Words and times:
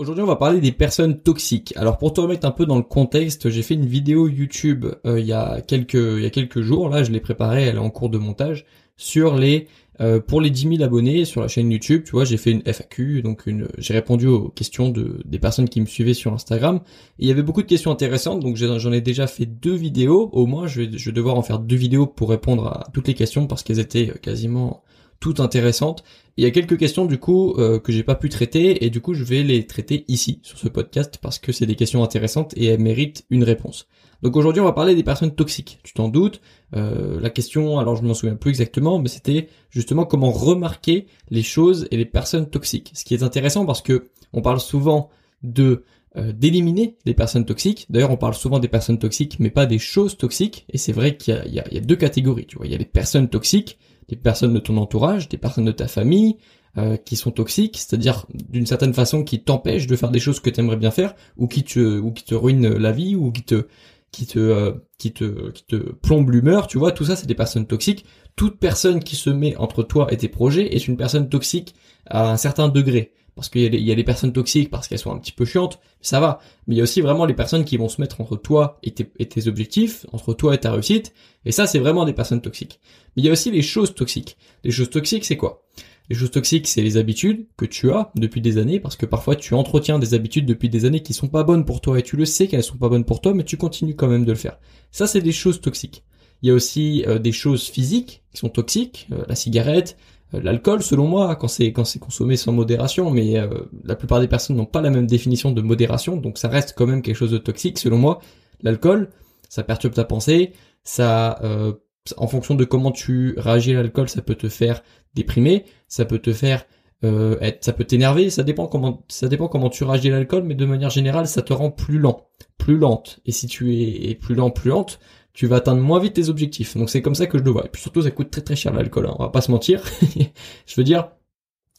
Aujourd'hui, 0.00 0.22
on 0.22 0.28
va 0.28 0.36
parler 0.36 0.60
des 0.60 0.70
personnes 0.70 1.20
toxiques. 1.20 1.74
Alors, 1.74 1.98
pour 1.98 2.12
te 2.12 2.20
remettre 2.20 2.46
un 2.46 2.52
peu 2.52 2.66
dans 2.66 2.76
le 2.76 2.84
contexte, 2.84 3.50
j'ai 3.50 3.62
fait 3.62 3.74
une 3.74 3.86
vidéo 3.86 4.28
YouTube 4.28 4.86
euh, 5.04 5.18
il 5.18 5.26
y 5.26 5.32
a 5.32 5.60
quelques 5.60 5.94
il 5.94 6.22
y 6.22 6.24
a 6.24 6.30
quelques 6.30 6.60
jours. 6.60 6.88
Là, 6.88 7.02
je 7.02 7.10
l'ai 7.10 7.18
préparée, 7.18 7.64
elle 7.64 7.74
est 7.74 7.80
en 7.80 7.90
cours 7.90 8.08
de 8.08 8.16
montage 8.16 8.64
sur 8.96 9.36
les 9.36 9.66
euh, 10.00 10.20
pour 10.20 10.40
les 10.40 10.50
10 10.50 10.76
000 10.76 10.82
abonnés 10.84 11.24
sur 11.24 11.40
la 11.40 11.48
chaîne 11.48 11.68
YouTube. 11.72 12.04
Tu 12.04 12.12
vois, 12.12 12.24
j'ai 12.24 12.36
fait 12.36 12.52
une 12.52 12.62
FAQ, 12.64 13.22
donc 13.22 13.48
une 13.48 13.66
j'ai 13.76 13.92
répondu 13.92 14.28
aux 14.28 14.50
questions 14.50 14.88
de 14.88 15.20
des 15.24 15.40
personnes 15.40 15.68
qui 15.68 15.80
me 15.80 15.86
suivaient 15.86 16.14
sur 16.14 16.32
Instagram. 16.32 16.78
Il 17.18 17.26
y 17.26 17.32
avait 17.32 17.42
beaucoup 17.42 17.62
de 17.62 17.66
questions 17.66 17.90
intéressantes, 17.90 18.38
donc 18.38 18.54
j'en 18.54 18.92
ai 18.92 19.00
déjà 19.00 19.26
fait 19.26 19.46
deux 19.46 19.74
vidéos. 19.74 20.30
Au 20.32 20.46
moins, 20.46 20.68
je 20.68 20.82
vais 20.82 20.96
je 20.96 21.06
vais 21.06 21.12
devoir 21.12 21.34
en 21.34 21.42
faire 21.42 21.58
deux 21.58 21.74
vidéos 21.74 22.06
pour 22.06 22.30
répondre 22.30 22.68
à 22.68 22.86
toutes 22.92 23.08
les 23.08 23.14
questions 23.14 23.48
parce 23.48 23.64
qu'elles 23.64 23.80
étaient 23.80 24.12
quasiment 24.22 24.84
toutes 25.20 25.40
intéressantes. 25.40 26.04
Il 26.36 26.44
y 26.44 26.46
a 26.46 26.50
quelques 26.50 26.78
questions 26.78 27.04
du 27.04 27.18
coup 27.18 27.54
euh, 27.58 27.80
que 27.80 27.90
j'ai 27.92 28.04
pas 28.04 28.14
pu 28.14 28.28
traiter 28.28 28.84
et 28.84 28.90
du 28.90 29.00
coup 29.00 29.14
je 29.14 29.24
vais 29.24 29.42
les 29.42 29.66
traiter 29.66 30.04
ici 30.08 30.40
sur 30.42 30.58
ce 30.58 30.68
podcast 30.68 31.18
parce 31.20 31.38
que 31.38 31.50
c'est 31.50 31.66
des 31.66 31.74
questions 31.74 32.04
intéressantes 32.04 32.54
et 32.56 32.66
elles 32.66 32.80
méritent 32.80 33.26
une 33.30 33.42
réponse. 33.42 33.88
Donc 34.22 34.36
aujourd'hui 34.36 34.60
on 34.60 34.64
va 34.64 34.72
parler 34.72 34.94
des 34.94 35.02
personnes 35.02 35.34
toxiques. 35.34 35.80
Tu 35.82 35.94
t'en 35.94 36.08
doutes 36.08 36.40
euh, 36.76 37.20
La 37.20 37.30
question, 37.30 37.78
alors 37.78 37.96
je 37.96 38.02
m'en 38.02 38.14
souviens 38.14 38.36
plus 38.36 38.50
exactement, 38.50 38.98
mais 39.00 39.08
c'était 39.08 39.48
justement 39.70 40.04
comment 40.04 40.30
remarquer 40.30 41.06
les 41.30 41.42
choses 41.42 41.88
et 41.90 41.96
les 41.96 42.06
personnes 42.06 42.48
toxiques. 42.48 42.92
Ce 42.94 43.04
qui 43.04 43.14
est 43.14 43.22
intéressant 43.22 43.66
parce 43.66 43.82
que 43.82 44.10
on 44.32 44.42
parle 44.42 44.60
souvent 44.60 45.10
de 45.42 45.84
euh, 46.16 46.32
d'éliminer 46.32 46.96
les 47.04 47.14
personnes 47.14 47.44
toxiques. 47.44 47.86
D'ailleurs, 47.90 48.10
on 48.10 48.16
parle 48.16 48.34
souvent 48.34 48.58
des 48.58 48.68
personnes 48.68 48.98
toxiques, 48.98 49.38
mais 49.40 49.50
pas 49.50 49.66
des 49.66 49.78
choses 49.78 50.16
toxiques. 50.16 50.64
Et 50.70 50.78
c'est 50.78 50.92
vrai 50.92 51.16
qu'il 51.16 51.38
y, 51.46 51.56
y 51.56 51.60
a, 51.60 51.80
deux 51.80 51.96
catégories. 51.96 52.46
Tu 52.46 52.56
vois, 52.56 52.66
il 52.66 52.72
y 52.72 52.74
a 52.74 52.78
les 52.78 52.86
personnes 52.86 53.28
toxiques 53.28 53.78
des 54.08 54.16
personnes 54.16 54.54
de 54.54 54.58
ton 54.58 54.76
entourage, 54.76 55.28
des 55.28 55.38
personnes 55.38 55.64
de 55.64 55.72
ta 55.72 55.88
famille, 55.88 56.36
euh, 56.76 56.96
qui 56.96 57.16
sont 57.16 57.30
toxiques, 57.30 57.78
c'est-à-dire 57.78 58.26
d'une 58.32 58.66
certaine 58.66 58.94
façon 58.94 59.24
qui 59.24 59.42
t'empêchent 59.42 59.86
de 59.86 59.96
faire 59.96 60.10
des 60.10 60.20
choses 60.20 60.38
que 60.38 60.50
tu 60.50 60.60
aimerais 60.60 60.76
bien 60.76 60.90
faire, 60.90 61.14
ou 61.36 61.48
qui 61.48 61.64
te 61.64 61.98
ou 61.98 62.12
qui 62.12 62.24
te 62.24 62.34
ruinent 62.34 62.76
la 62.76 62.92
vie, 62.92 63.16
ou 63.16 63.32
qui 63.32 63.42
te 63.42 63.66
qui 64.12 64.26
te 64.26 64.38
euh, 64.38 64.72
qui 64.98 65.12
te 65.12 65.50
qui 65.50 65.64
te 65.64 65.76
plombe 65.76 66.30
l'humeur, 66.30 66.66
tu 66.66 66.78
vois, 66.78 66.92
tout 66.92 67.04
ça 67.04 67.16
c'est 67.16 67.26
des 67.26 67.34
personnes 67.34 67.66
toxiques. 67.66 68.04
Toute 68.36 68.58
personne 68.58 69.02
qui 69.02 69.16
se 69.16 69.30
met 69.30 69.56
entre 69.56 69.82
toi 69.82 70.12
et 70.12 70.16
tes 70.16 70.28
projets 70.28 70.74
est 70.74 70.86
une 70.86 70.96
personne 70.96 71.28
toxique 71.28 71.74
à 72.06 72.30
un 72.30 72.36
certain 72.36 72.68
degré 72.68 73.12
parce 73.38 73.50
qu'il 73.50 73.72
y, 73.72 73.92
a 73.92 73.94
les 73.94 74.02
personnes 74.02 74.32
toxiques 74.32 74.68
parce 74.68 74.88
qu'elles 74.88 74.98
sont 74.98 75.12
un 75.12 75.18
petit 75.18 75.30
peu 75.30 75.44
chiantes, 75.44 75.78
ça 76.00 76.18
va. 76.18 76.40
Mais 76.66 76.74
il 76.74 76.78
y 76.78 76.80
a 76.80 76.82
aussi 76.82 77.00
vraiment 77.00 77.24
les 77.24 77.34
personnes 77.34 77.64
qui 77.64 77.76
vont 77.76 77.88
se 77.88 78.00
mettre 78.00 78.20
entre 78.20 78.34
toi 78.34 78.80
et 78.82 78.90
tes, 78.90 79.46
objectifs, 79.46 80.06
entre 80.12 80.34
toi 80.34 80.56
et 80.56 80.58
ta 80.58 80.72
réussite, 80.72 81.14
et 81.44 81.52
ça 81.52 81.68
c'est 81.68 81.78
vraiment 81.78 82.04
des 82.04 82.12
personnes 82.12 82.40
toxiques. 82.40 82.80
Mais 83.14 83.22
il 83.22 83.26
y 83.26 83.28
a 83.28 83.32
aussi 83.32 83.52
les 83.52 83.62
choses 83.62 83.94
toxiques. 83.94 84.36
Les 84.64 84.72
choses 84.72 84.90
toxiques 84.90 85.24
c'est 85.24 85.36
quoi? 85.36 85.62
Les 86.10 86.16
choses 86.16 86.32
toxiques 86.32 86.66
c'est 86.66 86.82
les 86.82 86.96
habitudes 86.96 87.46
que 87.56 87.64
tu 87.64 87.92
as 87.92 88.10
depuis 88.16 88.40
des 88.40 88.58
années, 88.58 88.80
parce 88.80 88.96
que 88.96 89.06
parfois 89.06 89.36
tu 89.36 89.54
entretiens 89.54 90.00
des 90.00 90.14
habitudes 90.14 90.44
depuis 90.44 90.68
des 90.68 90.84
années 90.84 91.04
qui 91.04 91.14
sont 91.14 91.28
pas 91.28 91.44
bonnes 91.44 91.64
pour 91.64 91.80
toi 91.80 91.96
et 91.96 92.02
tu 92.02 92.16
le 92.16 92.24
sais 92.24 92.48
qu'elles 92.48 92.64
sont 92.64 92.76
pas 92.76 92.88
bonnes 92.88 93.04
pour 93.04 93.20
toi, 93.20 93.34
mais 93.34 93.44
tu 93.44 93.56
continues 93.56 93.94
quand 93.94 94.08
même 94.08 94.24
de 94.24 94.32
le 94.32 94.38
faire. 94.38 94.58
Ça 94.90 95.06
c'est 95.06 95.22
des 95.22 95.30
choses 95.30 95.60
toxiques. 95.60 96.02
Il 96.42 96.48
y 96.48 96.50
a 96.50 96.54
aussi 96.54 97.04
euh, 97.06 97.20
des 97.20 97.30
choses 97.30 97.68
physiques 97.68 98.24
qui 98.32 98.38
sont 98.38 98.48
toxiques, 98.48 99.06
euh, 99.12 99.22
la 99.28 99.36
cigarette, 99.36 99.96
l'alcool, 100.32 100.82
selon 100.82 101.06
moi, 101.06 101.36
quand 101.36 101.48
c'est 101.48 101.72
quand 101.72 101.84
c'est 101.84 101.98
consommé 101.98 102.36
sans 102.36 102.52
modération, 102.52 103.10
mais 103.10 103.38
euh, 103.38 103.48
la 103.84 103.96
plupart 103.96 104.20
des 104.20 104.28
personnes 104.28 104.56
n'ont 104.56 104.66
pas 104.66 104.82
la 104.82 104.90
même 104.90 105.06
définition 105.06 105.52
de 105.52 105.62
modération, 105.62 106.16
donc 106.16 106.38
ça 106.38 106.48
reste 106.48 106.74
quand 106.76 106.86
même 106.86 107.02
quelque 107.02 107.16
chose 107.16 107.30
de 107.30 107.38
toxique. 107.38 107.78
Selon 107.78 107.98
moi, 107.98 108.20
l'alcool, 108.62 109.10
ça 109.48 109.62
perturbe 109.62 109.94
ta 109.94 110.04
pensée, 110.04 110.52
ça, 110.84 111.38
euh, 111.42 111.72
en 112.16 112.26
fonction 112.26 112.54
de 112.54 112.64
comment 112.64 112.92
tu 112.92 113.34
réagis 113.38 113.74
à 113.74 113.82
l'alcool, 113.82 114.08
ça 114.08 114.22
peut 114.22 114.34
te 114.34 114.48
faire 114.48 114.82
déprimer, 115.14 115.64
ça 115.88 116.04
peut 116.04 116.18
te 116.18 116.32
faire 116.32 116.66
être, 117.00 117.64
ça 117.64 117.72
peut 117.72 117.84
t'énerver, 117.84 118.28
ça 118.28 118.42
dépend 118.42 118.66
comment 118.66 119.04
ça 119.06 119.28
dépend 119.28 119.46
comment 119.46 119.70
tu 119.70 119.84
réagis 119.84 120.08
à 120.08 120.16
l'alcool, 120.16 120.42
mais 120.42 120.56
de 120.56 120.64
manière 120.66 120.90
générale, 120.90 121.28
ça 121.28 121.42
te 121.42 121.52
rend 121.52 121.70
plus 121.70 122.00
lent, 122.00 122.26
plus 122.58 122.76
lente. 122.76 123.20
Et 123.24 123.30
si 123.30 123.46
tu 123.46 123.72
es 123.76 124.16
plus 124.16 124.34
lent, 124.34 124.50
plus 124.50 124.70
lente, 124.70 124.98
tu 125.38 125.46
vas 125.46 125.56
atteindre 125.58 125.80
moins 125.80 126.00
vite 126.00 126.14
tes 126.14 126.30
objectifs. 126.30 126.76
Donc 126.76 126.90
c'est 126.90 127.00
comme 127.00 127.14
ça 127.14 127.28
que 127.28 127.38
je 127.38 127.44
le 127.44 127.52
vois. 127.52 127.64
Et 127.64 127.68
puis 127.68 127.80
surtout, 127.80 128.02
ça 128.02 128.10
coûte 128.10 128.28
très 128.28 128.40
très 128.40 128.56
cher 128.56 128.74
l'alcool. 128.74 129.06
Hein. 129.06 129.14
On 129.20 129.22
va 129.22 129.28
pas 129.28 129.40
se 129.40 129.52
mentir. 129.52 129.84
je 130.66 130.74
veux 130.76 130.82
dire, 130.82 131.12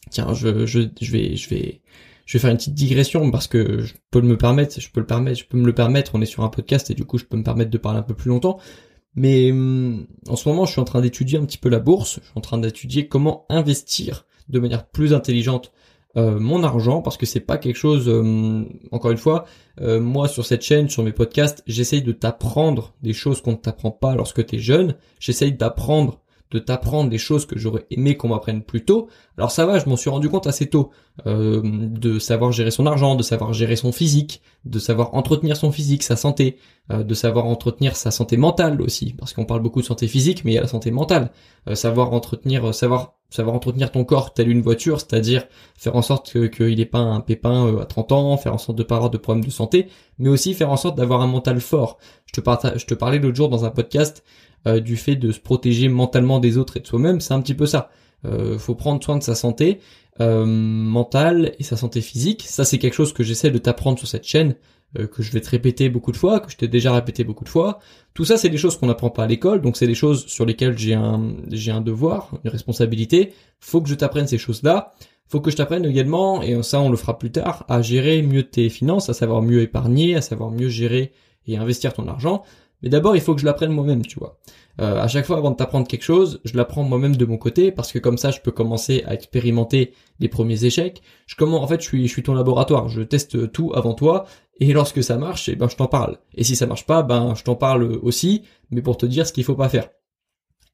tiens, 0.08 0.32
je, 0.32 0.64
je, 0.64 0.80
je 0.98 1.12
vais, 1.12 1.36
je 1.36 1.48
vais, 1.50 1.82
je 2.24 2.32
vais 2.32 2.40
faire 2.40 2.50
une 2.50 2.56
petite 2.56 2.72
digression 2.72 3.30
parce 3.30 3.48
que 3.48 3.80
je 3.82 3.92
peux 4.10 4.22
me 4.22 4.38
permettre, 4.38 4.80
je 4.80 4.88
peux 4.88 5.00
le 5.00 5.06
permettre, 5.06 5.40
je 5.40 5.44
peux 5.44 5.58
me 5.58 5.66
le 5.66 5.74
permettre. 5.74 6.12
On 6.14 6.22
est 6.22 6.26
sur 6.26 6.42
un 6.42 6.48
podcast 6.48 6.90
et 6.90 6.94
du 6.94 7.04
coup, 7.04 7.18
je 7.18 7.26
peux 7.26 7.36
me 7.36 7.42
permettre 7.42 7.70
de 7.70 7.76
parler 7.76 7.98
un 7.98 8.02
peu 8.02 8.14
plus 8.14 8.30
longtemps. 8.30 8.58
Mais 9.14 9.52
hum, 9.52 10.06
en 10.26 10.36
ce 10.36 10.48
moment, 10.48 10.64
je 10.64 10.72
suis 10.72 10.80
en 10.80 10.84
train 10.84 11.02
d'étudier 11.02 11.36
un 11.36 11.44
petit 11.44 11.58
peu 11.58 11.68
la 11.68 11.80
bourse. 11.80 12.18
Je 12.22 12.28
suis 12.28 12.38
en 12.38 12.40
train 12.40 12.56
d'étudier 12.56 13.08
comment 13.08 13.44
investir 13.50 14.24
de 14.48 14.58
manière 14.58 14.86
plus 14.86 15.12
intelligente 15.12 15.70
euh, 16.16 16.40
mon 16.40 16.64
argent 16.64 17.02
parce 17.02 17.16
que 17.16 17.24
c'est 17.24 17.38
pas 17.38 17.56
quelque 17.56 17.76
chose 17.76 18.08
euh, 18.08 18.64
encore 18.90 19.12
une 19.12 19.16
fois 19.16 19.44
euh, 19.80 20.00
moi 20.00 20.26
sur 20.26 20.44
cette 20.44 20.62
chaîne 20.62 20.88
sur 20.88 21.04
mes 21.04 21.12
podcasts 21.12 21.62
j'essaye 21.68 22.02
de 22.02 22.10
t'apprendre 22.10 22.94
des 23.00 23.12
choses 23.12 23.40
qu'on 23.40 23.52
ne 23.52 23.56
t'apprend 23.56 23.92
pas 23.92 24.16
lorsque 24.16 24.44
tu 24.44 24.56
es 24.56 24.58
jeune. 24.58 24.96
J'essaye 25.20 25.52
d'apprendre 25.52 26.20
de 26.50 26.58
t'apprendre 26.58 27.10
des 27.10 27.18
choses 27.18 27.46
que 27.46 27.58
j'aurais 27.58 27.86
aimé 27.90 28.16
qu'on 28.16 28.28
m'apprenne 28.28 28.62
plus 28.62 28.84
tôt. 28.84 29.08
Alors 29.38 29.50
ça 29.50 29.66
va, 29.66 29.78
je 29.78 29.88
m'en 29.88 29.96
suis 29.96 30.10
rendu 30.10 30.28
compte 30.28 30.46
assez 30.46 30.68
tôt, 30.68 30.90
euh, 31.26 31.60
de 31.64 32.18
savoir 32.18 32.52
gérer 32.52 32.70
son 32.70 32.86
argent, 32.86 33.14
de 33.14 33.22
savoir 33.22 33.52
gérer 33.52 33.76
son 33.76 33.92
physique, 33.92 34.42
de 34.64 34.78
savoir 34.78 35.14
entretenir 35.14 35.56
son 35.56 35.70
physique, 35.70 36.02
sa 36.02 36.16
santé, 36.16 36.56
euh, 36.90 37.04
de 37.04 37.14
savoir 37.14 37.46
entretenir 37.46 37.94
sa 37.96 38.10
santé 38.10 38.36
mentale 38.36 38.82
aussi, 38.82 39.14
parce 39.18 39.32
qu'on 39.32 39.44
parle 39.44 39.62
beaucoup 39.62 39.80
de 39.80 39.86
santé 39.86 40.08
physique, 40.08 40.44
mais 40.44 40.52
il 40.52 40.54
y 40.54 40.58
a 40.58 40.62
la 40.62 40.68
santé 40.68 40.90
mentale. 40.90 41.30
Euh, 41.68 41.74
savoir 41.74 42.12
entretenir, 42.12 42.74
savoir 42.74 43.14
savoir 43.30 43.54
entretenir 43.54 43.92
ton 43.92 44.04
corps 44.04 44.34
tel 44.34 44.50
une 44.50 44.60
voiture, 44.60 44.98
c'est-à-dire 44.98 45.46
faire 45.76 45.94
en 45.94 46.02
sorte 46.02 46.50
qu'il 46.50 46.76
n'ait 46.76 46.84
pas 46.84 46.98
un 46.98 47.20
pépin 47.20 47.78
à 47.80 47.84
30 47.84 48.10
ans, 48.10 48.36
faire 48.36 48.54
en 48.54 48.58
sorte 48.58 48.76
de 48.76 48.82
pas 48.82 48.96
avoir 48.96 49.10
de 49.10 49.18
problèmes 49.18 49.44
de 49.44 49.50
santé, 49.50 49.86
mais 50.18 50.28
aussi 50.28 50.52
faire 50.52 50.70
en 50.72 50.76
sorte 50.76 50.98
d'avoir 50.98 51.22
un 51.22 51.28
mental 51.28 51.60
fort. 51.60 51.98
Je 52.26 52.40
te, 52.40 52.78
je 52.78 52.86
te 52.86 52.94
parlais 52.94 53.20
l'autre 53.20 53.36
jour 53.36 53.48
dans 53.48 53.64
un 53.64 53.70
podcast 53.70 54.24
euh, 54.66 54.80
du 54.80 54.96
fait 54.96 55.16
de 55.16 55.32
se 55.32 55.40
protéger 55.40 55.88
mentalement 55.88 56.40
des 56.40 56.58
autres 56.58 56.76
et 56.76 56.80
de 56.80 56.86
soi-même, 56.86 57.20
c'est 57.20 57.34
un 57.34 57.40
petit 57.40 57.54
peu 57.54 57.66
ça. 57.66 57.90
Euh, 58.26 58.58
faut 58.58 58.74
prendre 58.74 59.02
soin 59.02 59.16
de 59.16 59.22
sa 59.22 59.34
santé 59.34 59.80
euh, 60.20 60.44
mentale 60.44 61.54
et 61.58 61.62
sa 61.62 61.76
santé 61.76 62.00
physique. 62.00 62.44
Ça, 62.46 62.64
c'est 62.64 62.78
quelque 62.78 62.94
chose 62.94 63.12
que 63.12 63.22
j'essaie 63.22 63.50
de 63.50 63.58
t'apprendre 63.58 63.98
sur 63.98 64.08
cette 64.08 64.24
chaîne, 64.24 64.56
euh, 64.98 65.06
que 65.06 65.22
je 65.22 65.32
vais 65.32 65.40
te 65.40 65.48
répéter 65.48 65.88
beaucoup 65.88 66.12
de 66.12 66.16
fois, 66.16 66.40
que 66.40 66.50
je 66.50 66.56
t'ai 66.56 66.68
déjà 66.68 66.92
répété 66.92 67.24
beaucoup 67.24 67.44
de 67.44 67.48
fois. 67.48 67.78
Tout 68.12 68.24
ça, 68.24 68.36
c'est 68.36 68.50
des 68.50 68.58
choses 68.58 68.76
qu'on 68.76 68.88
n'apprend 68.88 69.10
pas 69.10 69.24
à 69.24 69.26
l'école, 69.26 69.62
donc 69.62 69.76
c'est 69.76 69.86
des 69.86 69.94
choses 69.94 70.26
sur 70.26 70.44
lesquelles 70.44 70.76
j'ai 70.76 70.94
un 70.94 71.34
j'ai 71.50 71.72
un 71.72 71.80
devoir, 71.80 72.30
une 72.44 72.50
responsabilité. 72.50 73.32
Faut 73.60 73.80
que 73.80 73.88
je 73.88 73.94
t'apprenne 73.94 74.26
ces 74.26 74.38
choses-là. 74.38 74.92
Faut 75.26 75.40
que 75.40 75.50
je 75.50 75.56
t'apprenne 75.56 75.86
également, 75.86 76.42
et 76.42 76.60
ça 76.64 76.80
on 76.80 76.90
le 76.90 76.96
fera 76.96 77.16
plus 77.16 77.30
tard, 77.30 77.64
à 77.68 77.82
gérer 77.82 78.20
mieux 78.20 78.42
tes 78.42 78.68
finances, 78.68 79.08
à 79.08 79.14
savoir 79.14 79.42
mieux 79.42 79.62
épargner, 79.62 80.16
à 80.16 80.20
savoir 80.22 80.50
mieux 80.50 80.68
gérer 80.68 81.12
et 81.46 81.56
investir 81.56 81.92
ton 81.92 82.08
argent. 82.08 82.42
Mais 82.82 82.88
d'abord, 82.88 83.16
il 83.16 83.22
faut 83.22 83.34
que 83.34 83.40
je 83.40 83.46
l'apprenne 83.46 83.72
moi-même, 83.72 84.04
tu 84.04 84.18
vois. 84.18 84.38
Euh, 84.80 85.00
à 85.00 85.08
chaque 85.08 85.26
fois, 85.26 85.36
avant 85.36 85.50
de 85.50 85.56
t'apprendre 85.56 85.86
quelque 85.86 86.04
chose, 86.04 86.40
je 86.44 86.56
l'apprends 86.56 86.82
moi-même 86.82 87.16
de 87.16 87.24
mon 87.24 87.36
côté 87.36 87.70
parce 87.72 87.92
que 87.92 87.98
comme 87.98 88.16
ça, 88.16 88.30
je 88.30 88.40
peux 88.40 88.50
commencer 88.50 89.04
à 89.06 89.14
expérimenter 89.14 89.92
les 90.20 90.28
premiers 90.28 90.64
échecs. 90.64 91.02
Je 91.26 91.36
commence, 91.36 91.62
en 91.62 91.66
fait, 91.66 91.80
je 91.80 91.86
suis, 91.86 92.06
je 92.06 92.12
suis 92.12 92.22
ton 92.22 92.34
laboratoire. 92.34 92.88
Je 92.88 93.02
teste 93.02 93.52
tout 93.52 93.72
avant 93.74 93.94
toi 93.94 94.24
et 94.58 94.72
lorsque 94.72 95.02
ça 95.02 95.16
marche, 95.16 95.48
eh 95.48 95.56
ben, 95.56 95.68
je 95.68 95.76
t'en 95.76 95.86
parle. 95.86 96.18
Et 96.34 96.44
si 96.44 96.56
ça 96.56 96.66
marche 96.66 96.86
pas, 96.86 97.02
ben, 97.02 97.34
je 97.34 97.44
t'en 97.44 97.56
parle 97.56 97.84
aussi, 98.02 98.42
mais 98.70 98.82
pour 98.82 98.96
te 98.96 99.06
dire 99.06 99.26
ce 99.26 99.32
qu'il 99.32 99.44
faut 99.44 99.54
pas 99.54 99.68
faire. 99.68 99.90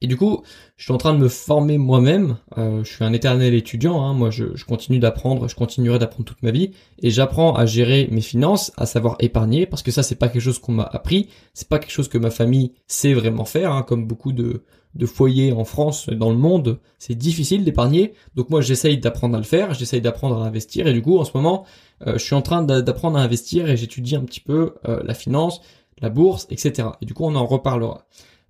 Et 0.01 0.07
du 0.07 0.15
coup, 0.15 0.43
je 0.75 0.83
suis 0.83 0.93
en 0.93 0.97
train 0.97 1.13
de 1.13 1.17
me 1.17 1.27
former 1.27 1.79
moi-même. 1.79 2.37
Euh, 2.57 2.83
je 2.83 2.93
suis 2.93 3.03
un 3.03 3.13
éternel 3.13 3.55
étudiant. 3.55 4.03
Hein. 4.03 4.13
Moi, 4.13 4.29
je, 4.29 4.45
continue 4.63 4.99
d'apprendre. 4.99 5.47
Je 5.47 5.55
continuerai 5.55 5.97
d'apprendre 5.97 6.25
toute 6.25 6.43
ma 6.43 6.51
vie. 6.51 6.71
Et 7.01 7.09
j'apprends 7.09 7.55
à 7.55 7.65
gérer 7.65 8.07
mes 8.11 8.21
finances, 8.21 8.71
à 8.77 8.85
savoir 8.85 9.15
épargner, 9.19 9.65
parce 9.65 9.81
que 9.81 9.89
ça, 9.89 10.03
c'est 10.03 10.15
pas 10.15 10.29
quelque 10.29 10.41
chose 10.41 10.59
qu'on 10.59 10.73
m'a 10.73 10.83
appris. 10.83 11.29
C'est 11.55 11.67
pas 11.67 11.79
quelque 11.79 11.91
chose 11.91 12.09
que 12.09 12.19
ma 12.19 12.29
famille 12.29 12.73
sait 12.85 13.15
vraiment 13.15 13.45
faire. 13.45 13.71
Hein. 13.71 13.81
Comme 13.81 14.05
beaucoup 14.05 14.33
de, 14.33 14.63
de 14.93 15.05
foyers 15.07 15.51
en 15.51 15.65
France, 15.65 16.09
dans 16.09 16.29
le 16.29 16.37
monde, 16.37 16.79
c'est 16.99 17.15
difficile 17.15 17.63
d'épargner. 17.63 18.13
Donc 18.35 18.51
moi, 18.51 18.61
j'essaye 18.61 18.99
d'apprendre 18.99 19.35
à 19.35 19.39
le 19.39 19.45
faire. 19.45 19.73
J'essaye 19.73 20.01
d'apprendre 20.01 20.43
à 20.43 20.45
investir. 20.45 20.85
Et 20.85 20.93
du 20.93 21.01
coup, 21.01 21.17
en 21.17 21.25
ce 21.25 21.31
moment, 21.33 21.65
euh, 22.05 22.19
je 22.19 22.23
suis 22.23 22.35
en 22.35 22.43
train 22.43 22.61
d'apprendre 22.61 23.17
à 23.17 23.21
investir 23.21 23.67
et 23.67 23.77
j'étudie 23.77 24.15
un 24.15 24.23
petit 24.25 24.41
peu 24.41 24.75
euh, 24.87 25.01
la 25.03 25.15
finance, 25.15 25.61
la 26.01 26.09
bourse, 26.09 26.45
etc. 26.51 26.89
Et 27.01 27.05
du 27.07 27.15
coup, 27.15 27.23
on 27.25 27.33
en 27.33 27.47
reparlera. 27.47 28.05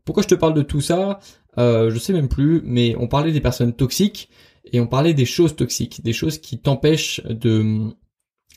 Pourquoi 0.08 0.24
je 0.24 0.30
te 0.30 0.36
parle 0.36 0.54
de 0.54 0.62
tout 0.62 0.80
ça? 0.82 1.20
Euh, 1.58 1.92
Je 1.92 2.00
sais 2.00 2.14
même 2.14 2.30
plus, 2.30 2.62
mais 2.64 2.96
on 2.98 3.08
parlait 3.10 3.34
des 3.34 3.42
personnes 3.42 3.74
toxiques 3.74 4.30
et 4.72 4.80
on 4.80 4.88
parlait 4.88 5.14
des 5.14 5.26
choses 5.26 5.56
toxiques, 5.56 6.02
des 6.02 6.14
choses 6.14 6.38
qui 6.40 6.58
t'empêchent 6.60 7.22
de 7.26 7.90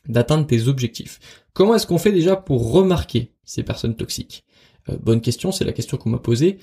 d'atteindre 0.08 0.47
tes 0.47 0.69
objectifs. 0.69 1.19
Comment 1.52 1.75
est-ce 1.75 1.87
qu'on 1.88 1.99
fait 1.99 2.12
déjà 2.12 2.37
pour 2.37 2.73
remarquer 2.73 3.35
ces 3.44 3.64
personnes 3.64 3.97
toxiques? 3.97 4.44
Euh, 4.88 4.97
Bonne 5.02 5.20
question, 5.20 5.50
c'est 5.50 5.64
la 5.64 5.73
question 5.73 5.97
qu'on 5.99 6.11
m'a 6.11 6.19
posée. 6.19 6.58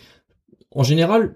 En 0.71 0.83
général, 0.83 1.35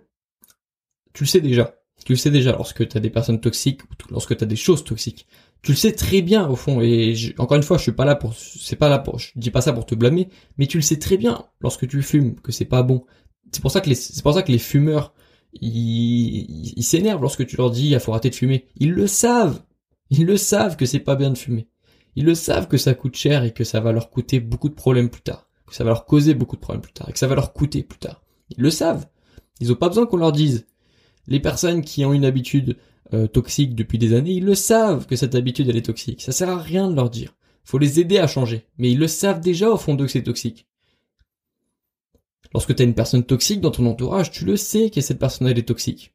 tu 1.13 1.25
le 1.25 1.27
sais 1.27 1.42
déjà. 1.42 1.75
Tu 2.06 2.13
le 2.13 2.18
sais 2.18 2.31
déjà 2.31 2.54
lorsque 2.54 2.88
tu 2.88 2.97
as 2.97 3.00
des 3.00 3.12
personnes 3.12 3.39
toxiques 3.42 3.81
lorsque 4.09 4.36
tu 4.36 4.44
as 4.44 4.47
des 4.47 4.56
choses 4.56 4.83
toxiques. 4.83 5.27
Tu 5.62 5.74
le 5.74 5.77
sais 5.77 5.92
très 5.92 6.24
bien 6.24 6.47
au 6.47 6.56
fond 6.56 6.81
et 6.81 7.13
encore 7.38 7.57
une 7.57 7.63
fois, 7.63 7.77
je 7.77 7.83
suis 7.83 7.92
pas 7.92 8.06
là 8.06 8.15
pour 8.15 8.33
c'est 8.33 8.75
pas 8.75 8.89
là 8.89 8.97
pour 8.97 9.19
je 9.19 9.31
dis 9.36 9.51
pas 9.51 9.62
ça 9.62 9.74
pour 9.74 9.86
te 9.86 9.94
blâmer, 9.94 10.27
mais 10.57 10.65
tu 10.65 10.77
le 10.77 10.81
sais 10.81 10.97
très 10.97 11.18
bien 11.18 11.45
lorsque 11.59 11.88
tu 11.88 12.01
fumes 12.01 12.33
que 12.42 12.51
c'est 12.51 12.65
pas 12.65 12.81
bon, 12.81 13.06
c'est 13.51 13.62
pour 13.62 13.71
ça 13.71 13.81
que 13.81 13.89
les, 14.51 14.57
fumeurs, 14.57 15.13
ils, 15.53 16.74
ils 16.77 16.83
s'énervent 16.83 17.21
lorsque 17.21 17.45
tu 17.45 17.57
leur 17.57 17.71
dis, 17.71 17.89
il 17.89 18.00
faut 18.00 18.12
arrêter 18.12 18.30
de 18.30 18.36
fumer. 18.36 18.68
Ils 18.77 18.92
le 18.92 19.07
savent. 19.07 19.62
Ils 20.09 20.25
le 20.25 20.38
savent 20.38 20.77
que 20.77 20.86
c'est 20.86 21.00
pas 21.00 21.15
bien 21.15 21.30
de 21.30 21.38
fumer. 21.38 21.68
Ils 22.15 22.25
le 22.25 22.36
savent 22.36 22.68
que 22.68 22.77
ça 22.77 22.94
coûte 22.94 23.15
cher 23.15 23.44
et 23.44 23.53
que 23.53 23.63
ça 23.63 23.80
va 23.80 23.92
leur 23.92 24.09
coûter 24.09 24.39
beaucoup 24.39 24.69
de 24.69 24.74
problèmes 24.74 25.09
plus 25.09 25.21
tard. 25.21 25.48
Que 25.65 25.75
ça 25.75 25.83
va 25.83 25.92
leur 25.92 26.06
causer 26.06 26.33
beaucoup 26.33 26.56
de 26.56 26.62
problèmes 26.62 26.81
plus 26.81 26.94
tard. 26.94 27.09
Et 27.09 27.13
que 27.13 27.19
ça 27.19 27.27
va 27.27 27.36
leur 27.36 27.53
coûter 27.53 27.83
plus 27.83 28.00
tard. 28.00 28.21
Ils 28.50 28.62
le 28.62 28.69
savent. 28.69 29.07
Ils 29.62 29.71
ont 29.71 29.75
pas 29.75 29.88
besoin 29.88 30.06
qu'on 30.06 30.18
leur 30.18 30.31
dise. 30.31 30.65
Les 31.27 31.39
personnes 31.39 31.81
qui 31.81 32.04
ont 32.04 32.13
une 32.13 32.25
habitude 32.25 32.77
euh, 33.13 33.27
toxique 33.27 33.75
depuis 33.75 33.97
des 33.97 34.13
années, 34.13 34.33
ils 34.33 34.45
le 34.45 34.56
savent 34.56 35.06
que 35.06 35.15
cette 35.15 35.36
habitude 35.36 35.69
elle 35.69 35.77
est 35.77 35.86
toxique. 35.86 36.21
Ça 36.21 36.31
sert 36.31 36.50
à 36.50 36.57
rien 36.57 36.89
de 36.89 36.95
leur 36.95 37.09
dire. 37.09 37.36
Faut 37.63 37.77
les 37.77 38.00
aider 38.00 38.18
à 38.18 38.27
changer. 38.27 38.65
Mais 38.77 38.92
ils 38.92 39.00
le 39.00 39.07
savent 39.07 39.39
déjà 39.39 39.69
au 39.69 39.77
fond 39.77 39.95
d'eux 39.95 40.06
que 40.06 40.12
c'est 40.12 40.24
toxique. 40.24 40.68
Lorsque 42.53 42.75
tu 42.75 42.81
as 42.81 42.86
une 42.86 42.94
personne 42.94 43.24
toxique 43.24 43.62
dans 43.62 43.71
ton 43.71 43.86
entourage, 43.86 44.31
tu 44.31 44.45
le 44.45 44.57
sais 44.57 44.89
que 44.89 45.01
cette 45.01 45.19
personne 45.19 45.48
est 45.48 45.68
toxique. 45.68 46.13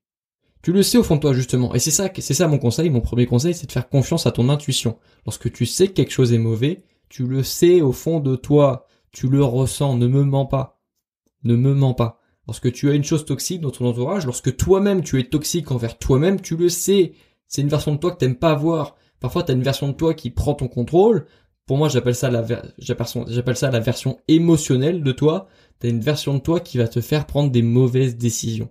Tu 0.62 0.72
le 0.72 0.82
sais 0.82 0.98
au 0.98 1.02
fond 1.02 1.16
de 1.16 1.20
toi 1.20 1.32
justement. 1.32 1.74
Et 1.74 1.78
c'est 1.78 1.90
ça, 1.90 2.10
c'est 2.18 2.34
ça 2.34 2.48
mon 2.48 2.58
conseil. 2.58 2.90
Mon 2.90 3.00
premier 3.00 3.26
conseil, 3.26 3.54
c'est 3.54 3.66
de 3.66 3.72
faire 3.72 3.88
confiance 3.88 4.26
à 4.26 4.32
ton 4.32 4.48
intuition. 4.48 4.98
Lorsque 5.24 5.52
tu 5.52 5.64
sais 5.64 5.88
que 5.88 5.92
quelque 5.92 6.12
chose 6.12 6.32
est 6.32 6.38
mauvais, 6.38 6.82
tu 7.08 7.26
le 7.26 7.42
sais 7.42 7.80
au 7.80 7.92
fond 7.92 8.20
de 8.20 8.36
toi. 8.36 8.86
Tu 9.12 9.28
le 9.28 9.44
ressens. 9.44 9.96
Ne 9.96 10.08
me 10.08 10.24
mens 10.24 10.46
pas. 10.46 10.80
Ne 11.44 11.54
me 11.54 11.72
mens 11.72 11.94
pas. 11.94 12.20
Lorsque 12.48 12.72
tu 12.72 12.90
as 12.90 12.94
une 12.94 13.04
chose 13.04 13.24
toxique 13.24 13.60
dans 13.60 13.70
ton 13.70 13.86
entourage, 13.86 14.26
lorsque 14.26 14.56
toi-même 14.56 15.02
tu 15.02 15.18
es 15.20 15.24
toxique 15.24 15.70
envers 15.70 15.98
toi-même, 15.98 16.40
tu 16.40 16.56
le 16.56 16.68
sais. 16.68 17.12
C'est 17.48 17.62
une 17.62 17.68
version 17.68 17.94
de 17.94 17.98
toi 17.98 18.10
que 18.10 18.18
t'aimes 18.18 18.36
pas 18.36 18.54
voir. 18.54 18.96
Parfois, 19.20 19.42
tu 19.42 19.52
as 19.52 19.54
une 19.54 19.62
version 19.62 19.88
de 19.88 19.94
toi 19.94 20.14
qui 20.14 20.30
prend 20.30 20.54
ton 20.54 20.68
contrôle. 20.68 21.26
Pour 21.66 21.78
moi, 21.78 21.88
j'appelle 21.88 22.14
ça 22.14 22.30
la 22.30 22.42
version 23.80 24.18
émotionnelle 24.28 25.02
de 25.02 25.12
toi. 25.12 25.48
T'as 25.78 25.88
une 25.88 26.00
version 26.00 26.34
de 26.34 26.38
toi 26.40 26.60
qui 26.60 26.78
va 26.78 26.88
te 26.88 27.00
faire 27.00 27.26
prendre 27.26 27.50
des 27.50 27.62
mauvaises 27.62 28.16
décisions 28.16 28.70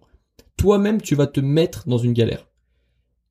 toi-même 0.58 1.02
tu 1.02 1.16
vas 1.16 1.28
te 1.28 1.40
mettre 1.40 1.88
dans 1.88 1.98
une 1.98 2.14
galère. 2.14 2.48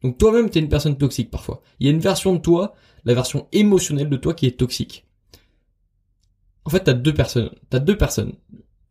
Donc 0.02 0.18
toi-même 0.18 0.50
tu 0.50 0.58
es 0.58 0.62
une 0.62 0.68
personne 0.68 0.96
toxique 0.96 1.30
parfois. 1.30 1.62
Il 1.80 1.86
y 1.86 1.90
a 1.90 1.92
une 1.92 2.00
version 2.00 2.34
de 2.34 2.38
toi, 2.38 2.74
la 3.04 3.14
version 3.14 3.48
émotionnelle 3.52 4.08
de 4.08 4.16
toi 4.16 4.34
qui 4.34 4.46
est 4.46 4.58
toxique. 4.58 5.06
En 6.64 6.70
fait, 6.70 6.80
t'as 6.80 6.94
deux 6.94 7.12
personnes. 7.12 7.50
T'as 7.70 7.78
deux 7.78 7.96
personnes. 7.96 8.34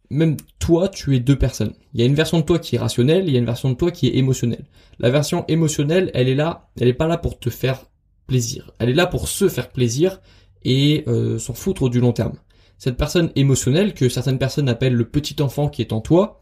Même 0.10 0.38
toi, 0.60 0.90
tu 0.90 1.16
es 1.16 1.20
deux 1.20 1.38
personnes. 1.38 1.74
Il 1.94 2.02
y 2.02 2.04
a 2.04 2.06
une 2.06 2.14
version 2.14 2.40
de 2.40 2.44
toi 2.44 2.60
qui 2.60 2.76
est 2.76 2.80
rationnelle, 2.80 3.28
il 3.28 3.34
y 3.34 3.36
a 3.36 3.40
une 3.40 3.46
version 3.46 3.70
de 3.70 3.76
toi 3.76 3.92
qui 3.92 4.08
est 4.08 4.16
émotionnelle. 4.16 4.66
La 5.00 5.10
version 5.10 5.46
émotionnelle, 5.48 6.12
elle 6.14 6.30
est 6.30 6.36
là, 6.36 6.70
elle 6.80 6.88
est 6.88 6.94
pas 6.94 7.08
là 7.08 7.18
pour 7.18 7.40
te 7.40 7.50
faire 7.50 7.86
plaisir. 8.28 8.72
Elle 8.78 8.90
est 8.90 8.94
là 8.94 9.08
pour 9.08 9.28
se 9.28 9.50
faire 9.50 9.72
plaisir 9.72 10.22
et 10.64 11.04
euh, 11.08 11.40
s'en 11.40 11.54
foutre 11.54 11.90
du 11.90 12.00
long 12.00 12.14
terme. 12.14 12.38
Cette 12.84 12.98
personne 12.98 13.32
émotionnelle 13.38 13.94
que 13.94 14.10
certaines 14.10 14.38
personnes 14.38 14.68
appellent 14.68 14.94
le 14.94 15.08
petit 15.08 15.42
enfant 15.42 15.70
qui 15.70 15.82
est 15.82 15.94
en 15.94 16.02
toi, 16.02 16.42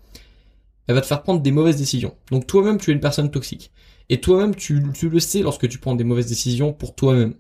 elle 0.88 0.96
va 0.96 1.02
te 1.02 1.06
faire 1.06 1.22
prendre 1.22 1.40
des 1.40 1.52
mauvaises 1.52 1.78
décisions. 1.78 2.16
Donc 2.32 2.48
toi-même, 2.48 2.80
tu 2.80 2.90
es 2.90 2.94
une 2.96 3.00
personne 3.00 3.30
toxique. 3.30 3.72
Et 4.10 4.22
toi-même, 4.22 4.56
tu, 4.56 4.80
le 4.80 5.20
sais 5.20 5.44
lorsque 5.44 5.70
tu 5.70 5.78
prends 5.78 5.94
des 5.94 6.04
mauvaises 6.04 6.26
décisions 6.26 6.74
pour 6.74 6.96
toi-même. 6.96 7.36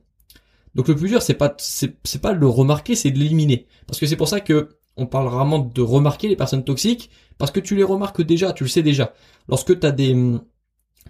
Donc 0.75 0.87
le 0.87 0.95
plus 0.95 1.09
dur, 1.09 1.23
c'est 1.23 1.33
pas, 1.33 1.51
c'est, 1.57 2.21
pas 2.21 2.35
de 2.35 2.39
le 2.39 2.45
remarquer, 2.45 2.93
c'est 2.93 3.09
de 3.09 3.17
l'éliminer. 3.17 3.65
Parce 3.87 3.99
que 3.99 4.05
c'est 4.05 4.17
pour 4.17 4.27
ça 4.27 4.39
que 4.39 4.69
on 4.97 5.07
parle 5.07 5.29
rarement 5.29 5.57
de 5.57 5.81
remarquer 5.81 6.27
les 6.27 6.35
personnes 6.35 6.63
toxiques, 6.63 7.09
parce 7.39 7.49
que 7.49 7.59
tu 7.59 7.75
les 7.75 7.83
remarques 7.83 8.21
déjà, 8.21 8.53
tu 8.53 8.65
le 8.65 8.69
sais 8.69 8.83
déjà. 8.83 9.15
Lorsque 9.49 9.79
t'as 9.79 9.89
des, 9.89 10.15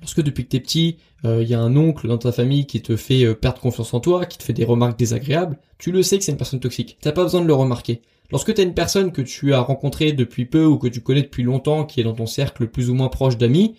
lorsque 0.02 0.22
depuis 0.22 0.44
que 0.44 0.50
t'es 0.50 0.60
petit, 0.60 0.98
il 1.24 1.30
euh, 1.30 1.44
y 1.44 1.54
a 1.54 1.60
un 1.60 1.76
oncle 1.76 2.08
dans 2.08 2.18
ta 2.18 2.32
famille 2.32 2.66
qui 2.66 2.82
te 2.82 2.96
fait 2.96 3.24
euh, 3.24 3.36
perdre 3.36 3.62
confiance 3.62 3.94
en 3.94 4.00
toi, 4.00 4.26
qui 4.26 4.38
te 4.38 4.44
fait 4.44 4.54
des 4.54 4.66
remarques 4.66 4.98
désagréables, 4.98 5.60
tu 5.78 5.92
le 5.92 6.04
sais 6.04 6.18
que 6.18 6.24
c'est 6.24 6.32
une 6.32 6.38
personne 6.38 6.60
toxique. 6.60 6.98
T'as 7.02 7.12
pas 7.12 7.24
besoin 7.24 7.42
de 7.42 7.48
le 7.48 7.54
remarquer. 7.54 8.02
Lorsque 8.32 8.54
tu 8.54 8.62
as 8.62 8.64
une 8.64 8.74
personne 8.74 9.12
que 9.12 9.22
tu 9.22 9.54
as 9.54 9.60
rencontrée 9.60 10.14
depuis 10.14 10.46
peu 10.46 10.66
ou 10.66 10.78
que 10.78 10.88
tu 10.88 11.02
connais 11.02 11.22
depuis 11.22 11.44
longtemps, 11.44 11.86
qui 11.86 12.00
est 12.00 12.04
dans 12.04 12.14
ton 12.14 12.26
cercle 12.26 12.68
plus 12.68 12.90
ou 12.90 12.94
moins 12.94 13.10
proche 13.10 13.38
d'amis, 13.38 13.76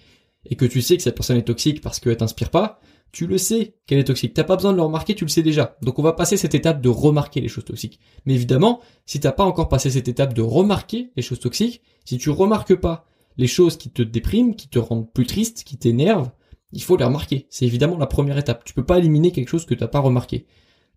et 0.46 0.56
que 0.56 0.64
tu 0.64 0.82
sais 0.82 0.96
que 0.96 1.02
cette 1.02 1.14
personne 1.14 1.36
est 1.36 1.42
toxique 1.42 1.80
parce 1.80 2.00
qu'elle 2.00 2.16
t'inspire 2.16 2.50
pas, 2.50 2.80
tu 3.12 3.26
le 3.26 3.38
sais 3.38 3.74
qu'elle 3.86 3.98
est 3.98 4.04
toxique. 4.04 4.34
T'as 4.34 4.44
pas 4.44 4.56
besoin 4.56 4.72
de 4.72 4.78
le 4.78 4.82
remarquer, 4.82 5.14
tu 5.14 5.24
le 5.24 5.30
sais 5.30 5.42
déjà. 5.42 5.76
Donc 5.82 5.98
on 5.98 6.02
va 6.02 6.12
passer 6.12 6.36
cette 6.36 6.54
étape 6.54 6.80
de 6.80 6.88
remarquer 6.88 7.40
les 7.40 7.48
choses 7.48 7.64
toxiques. 7.64 8.00
Mais 8.26 8.34
évidemment, 8.34 8.80
si 9.06 9.20
t'as 9.20 9.32
pas 9.32 9.44
encore 9.44 9.68
passé 9.68 9.90
cette 9.90 10.08
étape 10.08 10.32
de 10.34 10.42
remarquer 10.42 11.10
les 11.16 11.22
choses 11.22 11.40
toxiques, 11.40 11.82
si 12.04 12.18
tu 12.18 12.30
remarques 12.30 12.74
pas 12.74 13.06
les 13.36 13.46
choses 13.46 13.76
qui 13.76 13.90
te 13.90 14.02
dépriment, 14.02 14.54
qui 14.54 14.68
te 14.68 14.78
rendent 14.78 15.12
plus 15.12 15.26
triste, 15.26 15.64
qui 15.64 15.76
t'énervent, 15.76 16.30
il 16.72 16.82
faut 16.82 16.96
les 16.96 17.04
remarquer. 17.04 17.46
C'est 17.50 17.66
évidemment 17.66 17.98
la 17.98 18.06
première 18.06 18.38
étape. 18.38 18.64
Tu 18.64 18.74
peux 18.74 18.84
pas 18.84 18.98
éliminer 18.98 19.32
quelque 19.32 19.48
chose 19.48 19.66
que 19.66 19.74
t'as 19.74 19.88
pas 19.88 20.00
remarqué. 20.00 20.46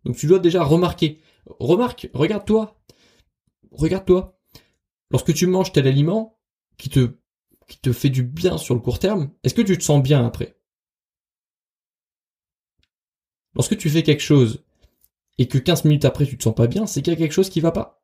Donc 0.05 0.15
tu 0.15 0.27
dois 0.27 0.39
déjà 0.39 0.63
remarquer. 0.63 1.19
Remarque, 1.59 2.09
regarde-toi, 2.13 2.79
regarde-toi. 3.71 4.39
Lorsque 5.11 5.33
tu 5.33 5.47
manges 5.47 5.71
tel 5.71 5.87
aliment 5.87 6.39
qui 6.77 6.89
te, 6.89 7.17
qui 7.67 7.79
te 7.79 7.93
fait 7.93 8.09
du 8.09 8.23
bien 8.23 8.57
sur 8.57 8.73
le 8.73 8.81
court 8.81 8.99
terme, 8.99 9.31
est-ce 9.43 9.53
que 9.53 9.61
tu 9.61 9.77
te 9.77 9.83
sens 9.83 10.01
bien 10.01 10.25
après? 10.25 10.57
Lorsque 13.55 13.77
tu 13.77 13.89
fais 13.89 14.03
quelque 14.03 14.23
chose 14.23 14.63
et 15.37 15.47
que 15.47 15.57
15 15.57 15.85
minutes 15.85 16.05
après 16.05 16.25
tu 16.25 16.37
te 16.37 16.43
sens 16.43 16.55
pas 16.55 16.67
bien, 16.67 16.85
c'est 16.85 17.01
qu'il 17.01 17.13
y 17.13 17.15
a 17.15 17.19
quelque 17.19 17.31
chose 17.31 17.49
qui 17.49 17.61
va 17.61 17.71
pas. 17.71 18.03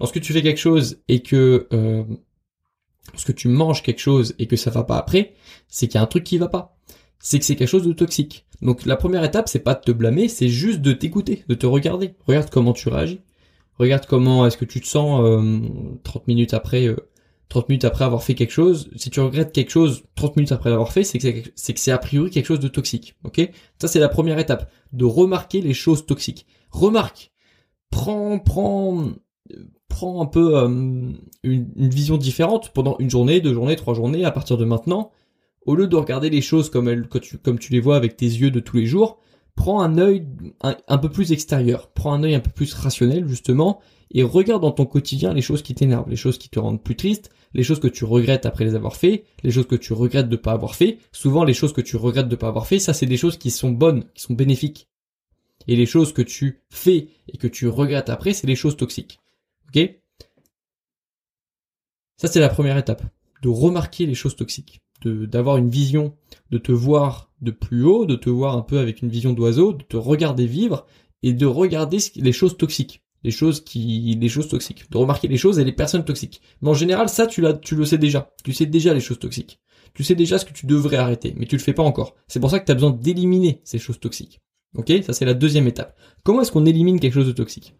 Lorsque 0.00 0.20
tu 0.20 0.32
fais 0.32 0.42
quelque 0.42 0.58
chose 0.58 1.02
et 1.08 1.22
que 1.22 1.68
euh, 1.72 2.04
lorsque 3.12 3.34
tu 3.34 3.48
manges 3.48 3.82
quelque 3.82 4.00
chose 4.00 4.34
et 4.38 4.46
que 4.46 4.56
ça 4.56 4.70
va 4.70 4.84
pas 4.84 4.98
après, 4.98 5.34
c'est 5.68 5.86
qu'il 5.86 5.96
y 5.96 5.98
a 5.98 6.02
un 6.02 6.06
truc 6.06 6.24
qui 6.24 6.38
va 6.38 6.48
pas. 6.48 6.76
C'est 7.18 7.38
que 7.38 7.44
c'est 7.44 7.56
quelque 7.56 7.68
chose 7.68 7.86
de 7.86 7.92
toxique. 7.92 8.46
Donc 8.62 8.86
la 8.86 8.96
première 8.96 9.24
étape, 9.24 9.48
c'est 9.48 9.60
pas 9.60 9.74
de 9.74 9.80
te 9.80 9.90
blâmer, 9.92 10.28
c'est 10.28 10.48
juste 10.48 10.80
de 10.80 10.92
t'écouter, 10.92 11.44
de 11.48 11.54
te 11.54 11.66
regarder. 11.66 12.14
Regarde 12.26 12.50
comment 12.50 12.72
tu 12.72 12.88
réagis. 12.88 13.20
Regarde 13.78 14.06
comment 14.06 14.46
est-ce 14.46 14.56
que 14.56 14.64
tu 14.64 14.80
te 14.80 14.86
sens 14.86 15.20
30 16.04 16.16
euh, 16.16 16.24
minutes 16.26 16.54
après, 16.54 16.94
30 17.48 17.64
euh, 17.64 17.66
minutes 17.68 17.84
après 17.84 18.04
avoir 18.04 18.22
fait 18.22 18.34
quelque 18.34 18.52
chose. 18.52 18.90
Si 18.96 19.10
tu 19.10 19.20
regrettes 19.20 19.52
quelque 19.52 19.70
chose 19.70 20.04
30 20.14 20.36
minutes 20.36 20.52
après 20.52 20.70
l'avoir 20.70 20.92
fait, 20.92 21.04
c'est 21.04 21.18
que 21.18 21.50
c'est 21.54 21.74
que 21.74 21.80
c'est 21.80 21.90
a 21.90 21.98
priori 21.98 22.30
quelque 22.30 22.46
chose 22.46 22.60
de 22.60 22.68
toxique. 22.68 23.16
Ok? 23.24 23.50
Ça 23.78 23.88
c'est 23.88 24.00
la 24.00 24.08
première 24.08 24.38
étape, 24.38 24.70
de 24.92 25.04
remarquer 25.04 25.60
les 25.60 25.74
choses 25.74 26.06
toxiques. 26.06 26.46
Remarque, 26.70 27.32
prends, 27.90 28.38
prends, 28.38 29.10
prends 29.96 30.20
un 30.20 30.26
peu 30.26 30.58
euh, 30.58 30.68
une, 31.42 31.88
vision 31.88 32.18
différente 32.18 32.70
pendant 32.74 32.98
une 32.98 33.08
journée, 33.08 33.40
deux 33.40 33.54
journées, 33.54 33.76
trois 33.76 33.94
journées 33.94 34.26
à 34.26 34.30
partir 34.30 34.58
de 34.58 34.66
maintenant. 34.66 35.10
Au 35.64 35.74
lieu 35.74 35.86
de 35.86 35.96
regarder 35.96 36.28
les 36.28 36.42
choses 36.42 36.68
comme 36.68 36.86
elles, 36.86 37.08
comme 37.42 37.58
tu 37.58 37.72
les 37.72 37.80
vois 37.80 37.96
avec 37.96 38.14
tes 38.14 38.26
yeux 38.26 38.50
de 38.50 38.60
tous 38.60 38.76
les 38.76 38.84
jours, 38.84 39.18
prends 39.54 39.80
un 39.80 39.96
œil 39.96 40.26
un, 40.60 40.98
peu 40.98 41.08
plus 41.08 41.32
extérieur, 41.32 41.88
prends 41.88 42.12
un 42.12 42.22
œil 42.24 42.34
un 42.34 42.40
peu 42.40 42.50
plus 42.50 42.74
rationnel 42.74 43.26
justement, 43.26 43.80
et 44.10 44.22
regarde 44.22 44.60
dans 44.60 44.70
ton 44.70 44.84
quotidien 44.84 45.32
les 45.32 45.40
choses 45.40 45.62
qui 45.62 45.74
t'énervent, 45.74 46.10
les 46.10 46.16
choses 46.16 46.36
qui 46.36 46.50
te 46.50 46.58
rendent 46.58 46.82
plus 46.82 46.96
triste, 46.96 47.30
les 47.54 47.62
choses 47.62 47.80
que 47.80 47.88
tu 47.88 48.04
regrettes 48.04 48.44
après 48.44 48.66
les 48.66 48.74
avoir 48.74 48.96
fait, 48.96 49.24
les 49.44 49.50
choses 49.50 49.66
que 49.66 49.76
tu 49.76 49.94
regrettes 49.94 50.28
de 50.28 50.36
pas 50.36 50.52
avoir 50.52 50.74
fait. 50.74 50.98
Souvent 51.10 51.42
les 51.42 51.54
choses 51.54 51.72
que 51.72 51.80
tu 51.80 51.96
regrettes 51.96 52.28
de 52.28 52.36
pas 52.36 52.48
avoir 52.48 52.66
fait, 52.66 52.80
ça 52.80 52.92
c'est 52.92 53.06
des 53.06 53.16
choses 53.16 53.38
qui 53.38 53.50
sont 53.50 53.70
bonnes, 53.70 54.04
qui 54.12 54.24
sont 54.24 54.34
bénéfiques. 54.34 54.90
Et 55.68 55.74
les 55.74 55.86
choses 55.86 56.12
que 56.12 56.20
tu 56.22 56.60
fais 56.68 57.08
et 57.32 57.38
que 57.38 57.48
tu 57.48 57.66
regrettes 57.66 58.10
après, 58.10 58.34
c'est 58.34 58.46
les 58.46 58.56
choses 58.56 58.76
toxiques. 58.76 59.20
Ça 62.16 62.28
c'est 62.28 62.40
la 62.40 62.48
première 62.48 62.78
étape, 62.78 63.02
de 63.42 63.48
remarquer 63.48 64.06
les 64.06 64.14
choses 64.14 64.36
toxiques 64.36 64.80
d'avoir 65.04 65.56
une 65.56 65.68
vision, 65.68 66.14
de 66.50 66.58
te 66.58 66.72
voir 66.72 67.30
de 67.40 67.50
plus 67.50 67.84
haut, 67.84 68.06
de 68.06 68.16
te 68.16 68.30
voir 68.30 68.56
un 68.56 68.62
peu 68.62 68.78
avec 68.78 69.02
une 69.02 69.08
vision 69.08 69.32
d'oiseau, 69.32 69.72
de 69.72 69.82
te 69.82 69.96
regarder 69.96 70.46
vivre 70.46 70.86
et 71.22 71.32
de 71.32 71.46
regarder 71.46 71.98
les 72.16 72.32
choses 72.32 72.56
toxiques, 72.56 73.02
les 73.22 73.30
choses 73.30 73.62
qui, 73.62 74.16
les 74.20 74.28
choses 74.28 74.48
toxiques, 74.48 74.90
de 74.90 74.96
remarquer 74.96 75.28
les 75.28 75.36
choses 75.36 75.58
et 75.58 75.64
les 75.64 75.72
personnes 75.72 76.04
toxiques. 76.04 76.40
Mais 76.62 76.70
en 76.70 76.74
général, 76.74 77.08
ça, 77.08 77.26
tu 77.26 77.42
le 77.42 77.84
sais 77.84 77.98
déjà. 77.98 78.32
Tu 78.44 78.52
sais 78.52 78.66
déjà 78.66 78.94
les 78.94 79.00
choses 79.00 79.18
toxiques. 79.18 79.60
Tu 79.94 80.04
sais 80.04 80.14
déjà 80.14 80.38
ce 80.38 80.44
que 80.44 80.52
tu 80.52 80.66
devrais 80.66 80.96
arrêter, 80.96 81.34
mais 81.36 81.46
tu 81.46 81.56
le 81.56 81.62
fais 81.62 81.72
pas 81.72 81.82
encore. 81.82 82.14
C'est 82.28 82.40
pour 82.40 82.50
ça 82.50 82.60
que 82.60 82.66
tu 82.66 82.72
as 82.72 82.74
besoin 82.74 82.90
d'éliminer 82.90 83.60
ces 83.64 83.78
choses 83.78 83.98
toxiques. 84.00 84.40
Ok? 84.76 84.92
Ça, 85.04 85.12
c'est 85.12 85.24
la 85.24 85.34
deuxième 85.34 85.66
étape. 85.66 85.96
Comment 86.22 86.42
est-ce 86.42 86.52
qu'on 86.52 86.66
élimine 86.66 87.00
quelque 87.00 87.14
chose 87.14 87.26
de 87.26 87.32
toxique? 87.32 87.74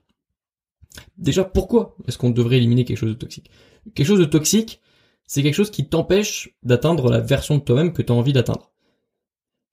Déjà, 1.18 1.44
pourquoi 1.44 1.96
est-ce 2.06 2.18
qu'on 2.18 2.30
devrait 2.30 2.58
éliminer 2.58 2.84
quelque 2.84 2.98
chose 2.98 3.10
de 3.10 3.14
toxique? 3.14 3.50
Quelque 3.94 4.06
chose 4.06 4.18
de 4.18 4.24
toxique, 4.24 4.80
c'est 5.26 5.42
quelque 5.42 5.54
chose 5.54 5.70
qui 5.70 5.88
t'empêche 5.88 6.56
d'atteindre 6.62 7.10
la 7.10 7.20
version 7.20 7.56
de 7.56 7.62
toi-même 7.62 7.92
que 7.92 8.02
tu 8.02 8.12
as 8.12 8.14
envie 8.14 8.32
d'atteindre. 8.32 8.72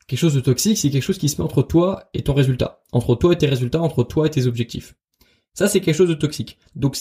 Quelque 0.08 0.20
chose 0.20 0.34
de 0.34 0.42
toxique, 0.42 0.78
c'est 0.78 0.90
quelque 0.90 1.04
chose 1.04 1.18
qui 1.18 1.30
se 1.30 1.42
met 1.42 1.46
entre 1.46 1.62
toi 1.64 2.10
et 2.14 2.24
ton 2.24 2.34
résultat, 2.34 2.84
entre 2.92 3.16
toi 3.16 3.34
et 3.34 3.38
tes 3.38 3.48
résultats, 3.48 3.82
entre 3.82 4.04
toi 4.04 4.28
et 4.28 4.30
tes 4.30 4.48
objectifs. 4.48 4.96
Ça, 5.54 5.68
c'est 5.68 5.82
quelque 5.82 5.96
chose 5.96 6.10
de 6.10 6.14
toxique. 6.16 6.58
Donc, 6.76 6.98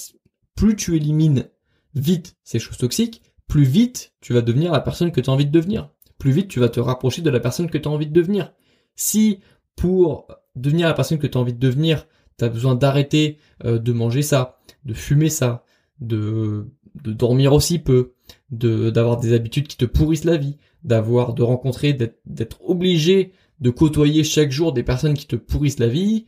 plus 0.54 0.76
tu 0.76 0.96
élimines 0.96 1.48
vite 1.94 2.36
ces 2.44 2.58
choses 2.58 2.76
toxiques, 2.76 3.22
plus 3.48 3.64
vite 3.64 4.14
tu 4.20 4.32
vas 4.32 4.42
devenir 4.42 4.72
la 4.72 4.80
personne 4.80 5.12
que 5.12 5.20
tu 5.20 5.28
as 5.28 5.32
envie 5.32 5.46
de 5.46 5.50
devenir. 5.50 5.90
Plus 6.18 6.32
vite 6.32 6.48
tu 6.48 6.60
vas 6.60 6.68
te 6.68 6.80
rapprocher 6.80 7.22
de 7.22 7.30
la 7.30 7.40
personne 7.40 7.68
que 7.68 7.78
tu 7.78 7.88
as 7.88 7.90
envie 7.90 8.06
de 8.06 8.12
devenir. 8.12 8.52
Si 8.94 9.40
pour 9.74 10.28
devenir 10.54 10.86
la 10.86 10.94
personne 10.94 11.18
que 11.18 11.26
tu 11.26 11.36
as 11.36 11.40
envie 11.40 11.54
de 11.54 11.58
devenir, 11.58 12.06
tu 12.38 12.44
as 12.44 12.48
besoin 12.48 12.74
d'arrêter 12.74 13.38
euh, 13.64 13.78
de 13.78 13.92
manger 13.92 14.22
ça, 14.22 14.58
de 14.84 14.94
fumer 14.94 15.28
ça, 15.28 15.64
de, 16.00 16.66
de 17.02 17.12
dormir 17.12 17.52
aussi 17.52 17.78
peu, 17.78 18.12
de 18.50 18.90
d'avoir 18.90 19.18
des 19.18 19.32
habitudes 19.32 19.68
qui 19.68 19.76
te 19.76 19.84
pourrissent 19.84 20.24
la 20.24 20.36
vie, 20.36 20.58
d'avoir 20.84 21.34
de 21.34 21.42
rencontrer, 21.42 21.92
d'être 21.92 22.58
obligé 22.68 23.32
de 23.60 23.70
côtoyer 23.70 24.24
chaque 24.24 24.50
jour 24.50 24.72
des 24.72 24.82
personnes 24.82 25.14
qui 25.14 25.26
te 25.26 25.36
pourrissent 25.36 25.78
la 25.78 25.88
vie. 25.88 26.26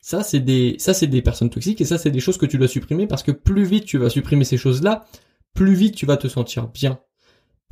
Ça 0.00 0.22
c'est 0.22 0.40
des 0.40 0.76
ça 0.78 0.92
c'est 0.92 1.06
des 1.06 1.22
personnes 1.22 1.50
toxiques 1.50 1.80
et 1.80 1.86
ça 1.86 1.96
c'est 1.98 2.10
des 2.10 2.20
choses 2.20 2.36
que 2.36 2.46
tu 2.46 2.58
dois 2.58 2.68
supprimer 2.68 3.06
parce 3.06 3.22
que 3.22 3.32
plus 3.32 3.64
vite 3.64 3.86
tu 3.86 3.96
vas 3.98 4.10
supprimer 4.10 4.44
ces 4.44 4.58
choses-là, 4.58 5.06
plus 5.54 5.74
vite 5.74 5.94
tu 5.96 6.04
vas 6.06 6.18
te 6.18 6.28
sentir 6.28 6.68
bien. 6.68 7.00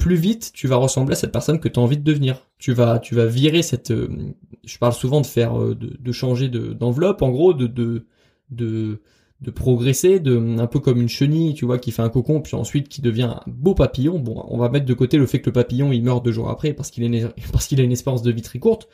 Plus 0.02 0.16
vite 0.16 0.50
tu 0.52 0.66
vas 0.66 0.76
ressembler 0.76 1.12
à 1.12 1.16
cette 1.16 1.30
personne 1.30 1.61
que 1.61 1.68
tu 1.68 1.78
as 1.78 1.82
envie 1.82 1.97
de 1.97 2.02
devenir. 2.02 2.49
Tu 2.59 2.73
vas, 2.73 2.99
tu 2.99 3.14
vas 3.14 3.26
virer 3.26 3.62
cette. 3.62 3.92
Euh, 3.92 4.09
je 4.64 4.78
parle 4.78 4.92
souvent 4.92 5.21
de 5.21 5.26
faire, 5.26 5.59
euh, 5.59 5.76
de, 5.76 6.12
changer 6.12 6.49
d'enveloppe, 6.49 7.23
en 7.23 7.30
gros, 7.30 7.54
de, 7.54 7.68
de, 7.68 8.04
de, 8.50 9.50
progresser, 9.54 10.18
de 10.18 10.59
un 10.59 10.66
peu 10.66 10.80
comme 10.80 11.00
une 11.00 11.09
chenille, 11.09 11.54
tu 11.54 11.64
vois, 11.66 11.78
qui 11.78 11.92
fait 11.92 12.02
un 12.02 12.09
cocon, 12.09 12.40
puis 12.40 12.56
ensuite 12.56 12.88
qui 12.88 13.00
devient 13.00 13.30
un 13.35 13.40
beau 13.47 13.75
papillon. 13.75 14.18
Bon, 14.18 14.44
on 14.49 14.59
va 14.59 14.68
mettre 14.68 14.87
de 14.87 14.94
côté 14.94 15.18
le 15.18 15.26
fait 15.26 15.40
que 15.40 15.47
le 15.47 15.52
papillon 15.52 15.92
il 15.92 16.02
meurt 16.02 16.25
deux 16.25 16.32
jours 16.32 16.50
après 16.50 16.73
parce 16.73 16.90
qu'il 16.90 17.04
est 17.14 17.26
parce 17.52 17.68
qu'il 17.68 17.80
a 17.80 17.85
une 17.85 17.92
espérance 17.92 18.23
de 18.23 18.32
vie 18.32 18.42
très 18.42 18.59
courte. 18.59 18.88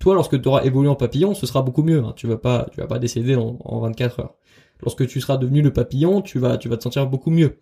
Toi, 0.00 0.14
lorsque 0.16 0.40
tu 0.40 0.48
auras 0.48 0.64
évolué 0.64 0.88
en 0.88 0.96
papillon, 0.96 1.34
ce 1.34 1.46
sera 1.46 1.62
beaucoup 1.62 1.84
mieux. 1.84 2.02
Hein. 2.02 2.12
Tu 2.16 2.26
vas 2.26 2.38
pas, 2.38 2.66
tu 2.72 2.80
vas 2.80 2.88
pas 2.88 2.98
décéder 2.98 3.36
en, 3.36 3.56
en 3.64 3.80
24 3.80 4.20
heures. 4.20 4.34
Lorsque 4.82 5.06
tu 5.06 5.20
seras 5.20 5.36
devenu 5.36 5.62
le 5.62 5.72
papillon, 5.72 6.22
tu 6.22 6.38
vas, 6.40 6.56
tu 6.56 6.68
vas 6.68 6.76
te 6.76 6.82
sentir 6.82 7.06
beaucoup 7.06 7.30
mieux. 7.30 7.58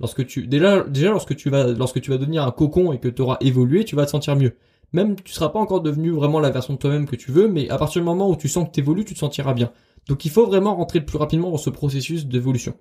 Lorsque 0.00 0.26
tu 0.26 0.46
déjà 0.46 0.84
lorsque 1.10 1.36
tu 1.36 1.50
vas 1.50 1.66
lorsque 1.68 2.00
tu 2.00 2.10
vas 2.10 2.18
devenir 2.18 2.44
un 2.44 2.50
cocon 2.50 2.92
et 2.92 2.98
que 2.98 3.08
tu 3.08 3.22
auras 3.22 3.36
évolué, 3.40 3.84
tu 3.84 3.94
vas 3.94 4.06
te 4.06 4.10
sentir 4.10 4.36
mieux. 4.36 4.56
Même 4.92 5.16
tu 5.16 5.32
seras 5.32 5.50
pas 5.50 5.58
encore 5.58 5.80
devenu 5.80 6.10
vraiment 6.10 6.40
la 6.40 6.50
version 6.50 6.74
de 6.74 6.78
toi-même 6.78 7.06
que 7.06 7.16
tu 7.16 7.30
veux, 7.30 7.48
mais 7.48 7.68
à 7.70 7.78
partir 7.78 8.00
du 8.00 8.06
moment 8.06 8.28
où 8.28 8.36
tu 8.36 8.48
sens 8.48 8.66
que 8.66 8.72
tu 8.72 8.80
évolues, 8.80 9.04
tu 9.04 9.14
te 9.14 9.18
sentiras 9.18 9.54
bien. 9.54 9.72
Donc 10.08 10.24
il 10.24 10.30
faut 10.30 10.46
vraiment 10.46 10.74
rentrer 10.74 11.00
plus 11.00 11.18
rapidement 11.18 11.50
dans 11.50 11.58
ce 11.58 11.70
processus 11.70 12.26
d'évolution. 12.26 12.74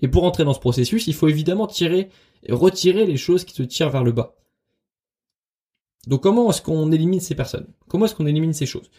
Et 0.00 0.08
pour 0.08 0.24
entrer 0.24 0.44
dans 0.44 0.54
ce 0.54 0.60
processus, 0.60 1.06
il 1.06 1.14
faut 1.14 1.28
évidemment 1.28 1.66
tirer 1.66 2.08
et 2.44 2.52
retirer 2.52 3.06
les 3.06 3.16
choses 3.16 3.44
qui 3.44 3.54
te 3.54 3.62
tirent 3.62 3.90
vers 3.90 4.04
le 4.04 4.12
bas. 4.12 4.34
Donc 6.06 6.22
comment 6.22 6.50
est-ce 6.50 6.62
qu'on 6.62 6.90
élimine 6.90 7.20
ces 7.20 7.34
personnes? 7.34 7.66
Comment 7.88 8.06
est-ce 8.06 8.14
qu'on 8.14 8.26
élimine 8.26 8.52
ces 8.52 8.66
choses? 8.66 8.90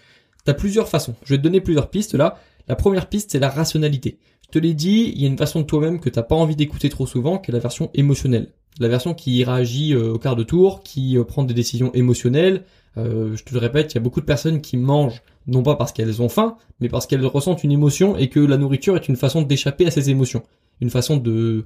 T'as 0.46 0.54
plusieurs 0.54 0.88
façons. 0.88 1.16
Je 1.24 1.34
vais 1.34 1.38
te 1.38 1.44
donner 1.44 1.62
plusieurs 1.62 1.90
pistes 1.90 2.14
là. 2.14 2.38
La 2.68 2.76
première 2.76 3.10
piste, 3.10 3.32
c'est 3.32 3.40
la 3.40 3.50
rationalité 3.50 4.20
te 4.54 4.60
l'ai 4.60 4.74
dit, 4.74 5.12
il 5.16 5.22
y 5.22 5.26
a 5.26 5.28
une 5.28 5.38
façon 5.38 5.62
de 5.62 5.66
toi-même 5.66 6.00
que 6.00 6.10
t'as 6.10 6.24
pas 6.24 6.36
envie 6.36 6.56
d'écouter 6.56 6.90
trop 6.90 7.08
souvent, 7.08 7.40
qui 7.40 7.52
est 7.52 7.54
la 7.54 7.60
version 7.60 7.90
émotionnelle. 7.94 8.54
La 8.80 8.88
version 8.88 9.14
qui 9.14 9.44
réagit 9.44 9.94
euh, 9.94 10.14
au 10.14 10.20
quart 10.20 10.36
de 10.36 10.44
tour, 10.44 10.82
qui 10.84 11.18
euh, 11.18 11.24
prend 11.24 11.44
des 11.44 11.54
décisions 11.54 11.92
émotionnelles. 11.94 12.64
Euh, 12.98 13.36
je 13.36 13.44
te 13.44 13.54
le 13.54 13.60
répète, 13.60 13.94
il 13.94 13.96
y 13.96 13.98
a 13.98 14.02
beaucoup 14.02 14.22
de 14.22 14.26
personnes 14.26 14.62
qui 14.62 14.78
mangent 14.78 15.22
non 15.48 15.64
pas 15.64 15.76
parce 15.76 15.92
qu'elles 15.92 16.22
ont 16.22 16.30
faim, 16.30 16.56
mais 16.80 16.88
parce 16.88 17.08
qu'elles 17.08 17.26
ressentent 17.26 17.64
une 17.64 17.72
émotion 17.72 18.16
et 18.16 18.30
que 18.30 18.40
la 18.40 18.58
nourriture 18.58 18.96
est 18.96 19.10
une 19.10 19.16
façon 19.16 19.42
d'échapper 19.42 19.88
à 19.88 19.92
ces 19.92 20.10
émotions, 20.10 20.44
une 20.80 20.90
façon 20.90 21.18
de, 21.18 21.66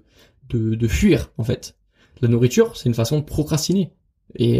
de, 0.49 0.75
de 0.75 0.87
fuir 0.87 1.31
en 1.37 1.43
fait. 1.43 1.75
La 2.21 2.27
nourriture, 2.27 2.75
c'est 2.75 2.89
une 2.89 2.95
façon 2.95 3.19
de 3.19 3.23
procrastiner. 3.23 3.91
Et 4.35 4.59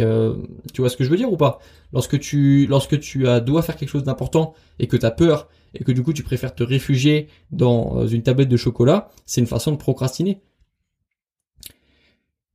tu 0.72 0.80
vois 0.80 0.88
ce 0.88 0.96
que 0.96 1.04
je 1.04 1.10
veux 1.10 1.16
dire 1.16 1.30
ou 1.32 1.36
pas? 1.36 1.58
Lorsque 1.92 2.18
tu 2.18 2.66
lorsque 2.66 2.98
tu 3.00 3.24
dois 3.44 3.62
faire 3.62 3.76
quelque 3.76 3.90
chose 3.90 4.04
d'important 4.04 4.54
et 4.78 4.86
que 4.86 4.96
tu 4.96 5.04
as 5.04 5.10
peur 5.10 5.48
et 5.74 5.84
que 5.84 5.92
du 5.92 6.02
coup 6.02 6.12
tu 6.12 6.22
préfères 6.22 6.54
te 6.54 6.62
réfugier 6.62 7.28
dans 7.50 7.98
euh, 7.98 8.06
une 8.06 8.22
tablette 8.22 8.48
de 8.48 8.56
chocolat, 8.56 9.10
c'est 9.26 9.40
une 9.40 9.46
façon 9.46 9.72
de 9.72 9.76
procrastiner. 9.76 10.40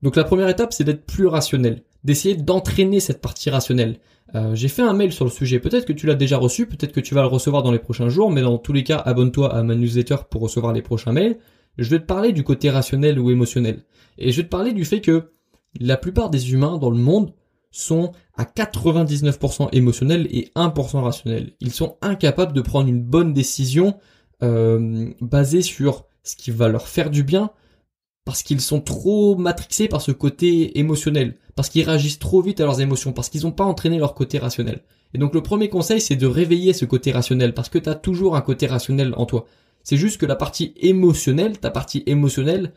Donc 0.01 0.15
la 0.15 0.23
première 0.25 0.49
étape, 0.49 0.73
c'est 0.73 0.83
d'être 0.83 1.05
plus 1.05 1.27
rationnel, 1.27 1.83
d'essayer 2.03 2.35
d'entraîner 2.35 2.99
cette 2.99 3.21
partie 3.21 3.49
rationnelle. 3.49 3.99
Euh, 4.35 4.55
j'ai 4.55 4.67
fait 4.67 4.81
un 4.81 4.93
mail 4.93 5.13
sur 5.13 5.25
le 5.25 5.31
sujet, 5.31 5.59
peut-être 5.59 5.85
que 5.85 5.93
tu 5.93 6.07
l'as 6.07 6.15
déjà 6.15 6.37
reçu, 6.37 6.65
peut-être 6.65 6.91
que 6.91 6.99
tu 6.99 7.13
vas 7.13 7.21
le 7.21 7.27
recevoir 7.27 7.63
dans 7.63 7.71
les 7.71 7.79
prochains 7.79 8.09
jours, 8.09 8.31
mais 8.31 8.41
dans 8.41 8.57
tous 8.57 8.73
les 8.73 8.83
cas, 8.83 8.97
abonne-toi 8.97 9.53
à 9.53 9.63
ma 9.63 9.75
newsletter 9.75 10.17
pour 10.29 10.41
recevoir 10.41 10.73
les 10.73 10.81
prochains 10.81 11.13
mails. 11.13 11.37
Je 11.77 11.89
vais 11.89 11.99
te 11.99 12.05
parler 12.05 12.33
du 12.33 12.43
côté 12.43 12.69
rationnel 12.69 13.19
ou 13.19 13.31
émotionnel. 13.31 13.83
Et 14.17 14.31
je 14.31 14.37
vais 14.37 14.43
te 14.43 14.49
parler 14.49 14.73
du 14.73 14.85
fait 14.85 15.01
que 15.01 15.31
la 15.79 15.97
plupart 15.97 16.29
des 16.29 16.53
humains 16.53 16.77
dans 16.77 16.91
le 16.91 16.97
monde 16.97 17.33
sont 17.73 18.11
à 18.37 18.45
99% 18.45 19.69
émotionnels 19.73 20.27
et 20.31 20.51
1% 20.55 21.01
rationnels. 21.01 21.53
Ils 21.59 21.73
sont 21.73 21.97
incapables 22.01 22.53
de 22.53 22.61
prendre 22.61 22.87
une 22.87 23.01
bonne 23.01 23.33
décision 23.33 23.97
euh, 24.43 25.09
basée 25.19 25.63
sur 25.63 26.05
ce 26.23 26.35
qui 26.35 26.51
va 26.51 26.69
leur 26.69 26.87
faire 26.87 27.09
du 27.09 27.23
bien 27.23 27.49
parce 28.25 28.43
qu'ils 28.43 28.61
sont 28.61 28.79
trop 28.79 29.35
matrixés 29.35 29.89
par 29.89 30.01
ce 30.01 30.11
côté 30.11 30.79
émotionnel, 30.79 31.35
parce 31.55 31.67
qu'ils 31.67 31.83
réagissent 31.83 32.19
trop 32.19 32.41
vite 32.41 32.61
à 32.61 32.63
leurs 32.63 32.79
émotions, 32.79 33.11
parce 33.11 33.27
qu'ils 33.27 33.41
n'ont 33.41 33.51
pas 33.51 33.65
entraîné 33.65 33.97
leur 33.97 34.13
côté 34.13 34.37
rationnel. 34.37 34.81
Et 35.13 35.17
donc 35.17 35.33
le 35.33 35.43
premier 35.43 35.67
conseil, 35.67 35.99
c'est 35.99 36.15
de 36.15 36.25
réveiller 36.25 36.71
ce 36.71 36.85
côté 36.85 37.11
rationnel, 37.11 37.53
parce 37.53 37.67
que 37.67 37.79
tu 37.79 37.89
as 37.89 37.95
toujours 37.95 38.37
un 38.37 38.41
côté 38.41 38.65
rationnel 38.65 39.13
en 39.17 39.25
toi. 39.25 39.45
C'est 39.83 39.97
juste 39.97 40.21
que 40.21 40.25
la 40.25 40.37
partie 40.37 40.73
émotionnelle, 40.77 41.59
ta 41.59 41.69
partie 41.69 42.03
émotionnelle, 42.05 42.71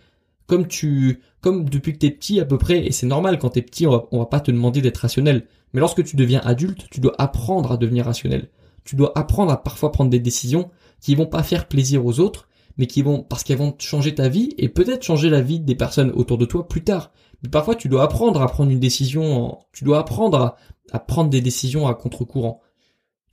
comme 0.47 0.67
tu, 0.67 1.21
comme 1.41 1.69
depuis 1.69 1.93
que 1.93 1.99
t'es 1.99 2.11
petit 2.11 2.41
à 2.41 2.45
peu 2.45 2.59
près, 2.59 2.87
et 2.87 2.93
c'est 2.93 3.07
normal 3.07 3.38
quand 3.38 3.50
t'es 3.50 3.62
petit, 3.62 3.87
on 3.87 3.91
va, 3.91 4.07
va 4.12 4.26
pas 4.26 4.41
te 4.41 4.50
demander 4.50 4.81
d'être 4.81 4.99
rationnel. 4.99 5.47
Mais 5.73 5.81
lorsque 5.81 6.05
tu 6.05 6.17
deviens 6.17 6.41
adulte, 6.45 6.87
tu 6.91 7.00
dois 7.00 7.15
apprendre 7.19 7.73
à 7.73 7.76
devenir 7.76 8.07
rationnel. 8.07 8.49
Tu 8.85 8.97
dois 8.97 9.12
apprendre 9.19 9.53
à 9.53 9.62
parfois 9.62 9.93
prendre 9.93 10.11
des 10.11 10.21
décisions 10.21 10.71
qui 11.00 11.15
vont 11.15 11.26
pas 11.26 11.43
faire 11.43 11.69
plaisir 11.69 12.07
aux 12.07 12.21
autres, 12.21 12.49
mais 12.79 12.87
qui 12.87 13.03
vont, 13.03 13.23
parce 13.23 13.43
qu'elles 13.43 13.59
vont 13.59 13.75
changer 13.79 14.15
ta 14.15 14.29
vie 14.29 14.55
et 14.59 14.69
peut-être 14.69 15.03
changer 15.03 15.31
la 15.31 15.41
vie 15.41 15.61
des 15.61 15.75
personnes 15.75 16.12
autour 16.12 16.38
de 16.38 16.45
toi 16.45 16.69
plus 16.69 16.85
tard. 16.85 17.12
Mais 17.43 17.49
parfois, 17.49 17.75
tu 17.75 17.88
dois 17.88 18.03
apprendre 18.03 18.41
à 18.41 18.47
prendre 18.47 18.71
une 18.71 18.81
décision, 18.81 19.59
tu 19.73 19.85
dois 19.85 19.99
apprendre 19.99 20.57
à, 20.93 21.00
prendre 21.00 21.31
des 21.31 21.41
décisions 21.41 21.87
à 21.87 21.95
contre-courant. 21.95 22.61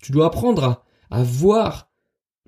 Tu 0.01 0.11
dois 0.11 0.25
apprendre 0.25 0.83
à 1.11 1.23
voir 1.23 1.89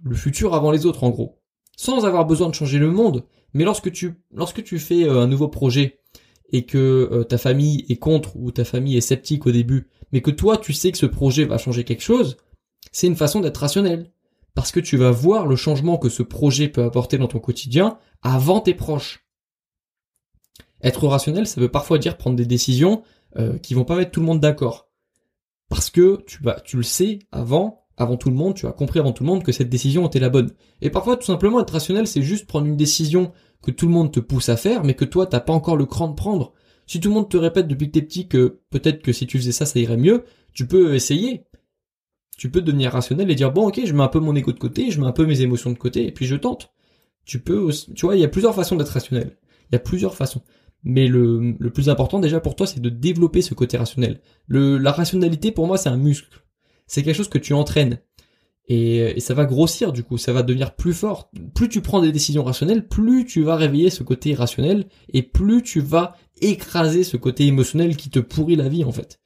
le 0.01 0.15
futur 0.15 0.53
avant 0.53 0.72
les 0.72 0.86
autres, 0.86 1.03
en 1.03 1.10
gros. 1.10 1.39
Sans 1.77 2.05
avoir 2.05 2.25
besoin 2.25 2.50
de 2.50 2.55
changer 2.55 2.79
le 2.79 2.91
monde, 2.91 3.25
mais 3.55 3.63
lorsque 3.63 3.91
tu, 3.91 4.13
lorsque 4.33 4.63
tu 4.63 4.77
fais 4.79 5.05
euh, 5.05 5.21
un 5.21 5.27
nouveau 5.27 5.47
projet 5.47 6.01
et 6.51 6.65
que 6.65 7.09
euh, 7.12 7.24
ta 7.24 7.38
famille 7.38 7.85
est 7.88 7.95
contre 7.95 8.35
ou 8.35 8.51
ta 8.51 8.65
famille 8.65 8.97
est 8.97 9.01
sceptique 9.01 9.47
au 9.47 9.51
début, 9.51 9.88
mais 10.12 10.21
que 10.21 10.29
toi 10.29 10.57
tu 10.57 10.74
sais 10.74 10.91
que 10.91 10.97
ce 10.97 11.05
projet 11.05 11.45
va 11.45 11.57
changer 11.57 11.85
quelque 11.85 12.03
chose, 12.03 12.35
c'est 12.91 13.07
une 13.07 13.15
façon 13.15 13.39
d'être 13.39 13.57
rationnel. 13.57 14.12
Parce 14.55 14.71
que 14.71 14.79
tu 14.79 14.95
vas 14.97 15.12
voir 15.12 15.47
le 15.47 15.55
changement 15.55 15.97
que 15.97 16.09
ce 16.09 16.24
projet 16.24 16.67
peut 16.67 16.83
apporter 16.83 17.17
dans 17.17 17.27
ton 17.27 17.39
quotidien 17.39 17.97
avant 18.21 18.59
tes 18.59 18.74
proches. 18.74 19.25
Être 20.81 21.07
rationnel, 21.07 21.47
ça 21.47 21.59
veut 21.59 21.71
parfois 21.71 21.97
dire 21.97 22.17
prendre 22.17 22.35
des 22.35 22.45
décisions 22.45 23.03
euh, 23.38 23.57
qui 23.57 23.74
vont 23.74 23.85
pas 23.85 23.95
mettre 23.95 24.12
tout 24.12 24.19
le 24.19 24.25
monde 24.25 24.39
d'accord. 24.39 24.89
Parce 25.69 25.89
que 25.89 26.24
tu 26.27 26.43
vas, 26.43 26.59
tu 26.59 26.77
le 26.77 26.83
sais 26.83 27.19
avant 27.31 27.85
avant 27.97 28.17
tout 28.17 28.29
le 28.29 28.35
monde, 28.35 28.55
tu 28.55 28.67
as 28.67 28.71
compris 28.71 29.00
avant 29.00 29.13
tout 29.13 29.24
le 29.24 29.29
monde 29.29 29.43
que 29.43 29.51
cette 29.51 29.69
décision 29.69 30.05
était 30.07 30.19
la 30.19 30.29
bonne. 30.29 30.51
Et 30.81 30.89
parfois, 30.89 31.15
tout 31.15 31.25
simplement, 31.25 31.62
être 31.62 31.71
rationnel, 31.71 32.07
c'est 32.07 32.21
juste 32.21 32.45
prendre 32.45 32.67
une 32.67 32.75
décision 32.75 33.31
que 33.65 33.72
tout 33.72 33.88
le 33.88 33.93
monde 33.93 34.12
te 34.12 34.19
pousse 34.19 34.50
à 34.50 34.57
faire, 34.57 34.84
mais 34.84 34.93
que 34.93 35.05
toi, 35.05 35.25
t'as 35.25 35.39
pas 35.39 35.53
encore 35.53 35.75
le 35.75 35.86
cran 35.86 36.07
de 36.07 36.13
prendre. 36.13 36.53
Si 36.86 37.00
tout 37.00 37.10
le 37.10 37.15
monde 37.15 37.29
te 37.29 37.38
répète 37.38 37.67
depuis 37.67 37.88
que 37.88 37.93
t'es 37.93 38.01
petit 38.03 38.27
que 38.27 38.60
peut-être 38.69 39.01
que 39.01 39.12
si 39.12 39.25
tu 39.25 39.39
faisais 39.39 39.51
ça, 39.51 39.65
ça 39.65 39.79
irait 39.79 39.98
mieux, 39.98 40.24
tu 40.53 40.67
peux 40.67 40.93
essayer. 40.93 41.45
Tu 42.38 42.51
peux 42.51 42.62
devenir 42.62 42.91
rationnel 42.91 43.31
et 43.31 43.36
dire, 43.36 43.51
bon, 43.51 43.67
ok, 43.67 43.81
je 43.84 43.93
mets 43.93 44.03
un 44.03 44.07
peu 44.07 44.19
mon 44.19 44.36
ego 44.36 44.51
de 44.51 44.60
côté, 44.60 44.91
je 44.91 45.01
mets 45.01 45.07
un 45.07 45.12
peu 45.12 45.25
mes 45.25 45.41
émotions 45.41 45.72
de 45.72 45.77
côté, 45.77 46.05
et 46.05 46.12
puis 46.12 46.27
je 46.27 46.36
tente. 46.36 46.74
Tu 47.25 47.39
peux 47.39 47.57
aussi, 47.57 47.91
tu 47.93 48.05
vois, 48.05 48.15
il 48.15 48.22
y 48.22 48.25
a 48.25 48.27
plusieurs 48.27 48.53
façons 48.53 48.75
d'être 48.75 48.89
rationnel. 48.89 49.36
Il 49.72 49.74
y 49.74 49.75
a 49.77 49.79
plusieurs 49.79 50.15
façons. 50.15 50.41
Mais 50.84 51.07
le, 51.07 51.55
plus 51.74 51.89
important 51.89 52.19
déjà 52.19 52.39
pour 52.39 52.55
toi, 52.55 52.67
c'est 52.67 52.81
de 52.81 52.89
développer 52.89 53.41
ce 53.41 53.55
côté 53.55 53.77
rationnel. 53.77 54.22
La 54.48 54.91
rationalité, 54.91 55.51
pour 55.51 55.65
moi, 55.65 55.77
c'est 55.77 55.89
un 55.89 55.98
muscle 55.98 56.45
c'est 56.88 57.03
quelque 57.03 57.15
chose 57.15 57.29
que 57.29 57.38
tu 57.38 57.53
entraînes. 57.53 58.00
Et, 58.67 59.19
ça 59.19 59.34
va 59.34 59.45
grossir 59.45 59.93
du 59.93 60.03
coup, 60.03 60.17
ça 60.17 60.34
va 60.34 60.43
devenir 60.43 60.75
plus 60.75 60.93
fort. 60.93 61.29
Plus 61.53 61.69
tu 61.69 61.81
prends 61.81 62.01
des 62.01 62.12
décisions 62.12 62.43
rationnelles, 62.43 62.88
plus 62.88 63.25
tu 63.25 63.43
vas 63.43 63.55
réveiller 63.55 63.89
ce 63.89 64.03
côté 64.03 64.34
rationnel 64.34 64.88
et 65.10 65.22
plus 65.22 65.62
tu 65.62 65.81
vas 65.81 66.15
écraser 66.41 67.03
ce 67.03 67.17
côté 67.17 67.45
émotionnel 67.45 67.95
qui 67.95 68.10
te 68.10 68.19
pourrit 68.19 68.55
la 68.55 68.69
vie 68.69 68.84
en 68.84 68.91
fait. 68.91 69.19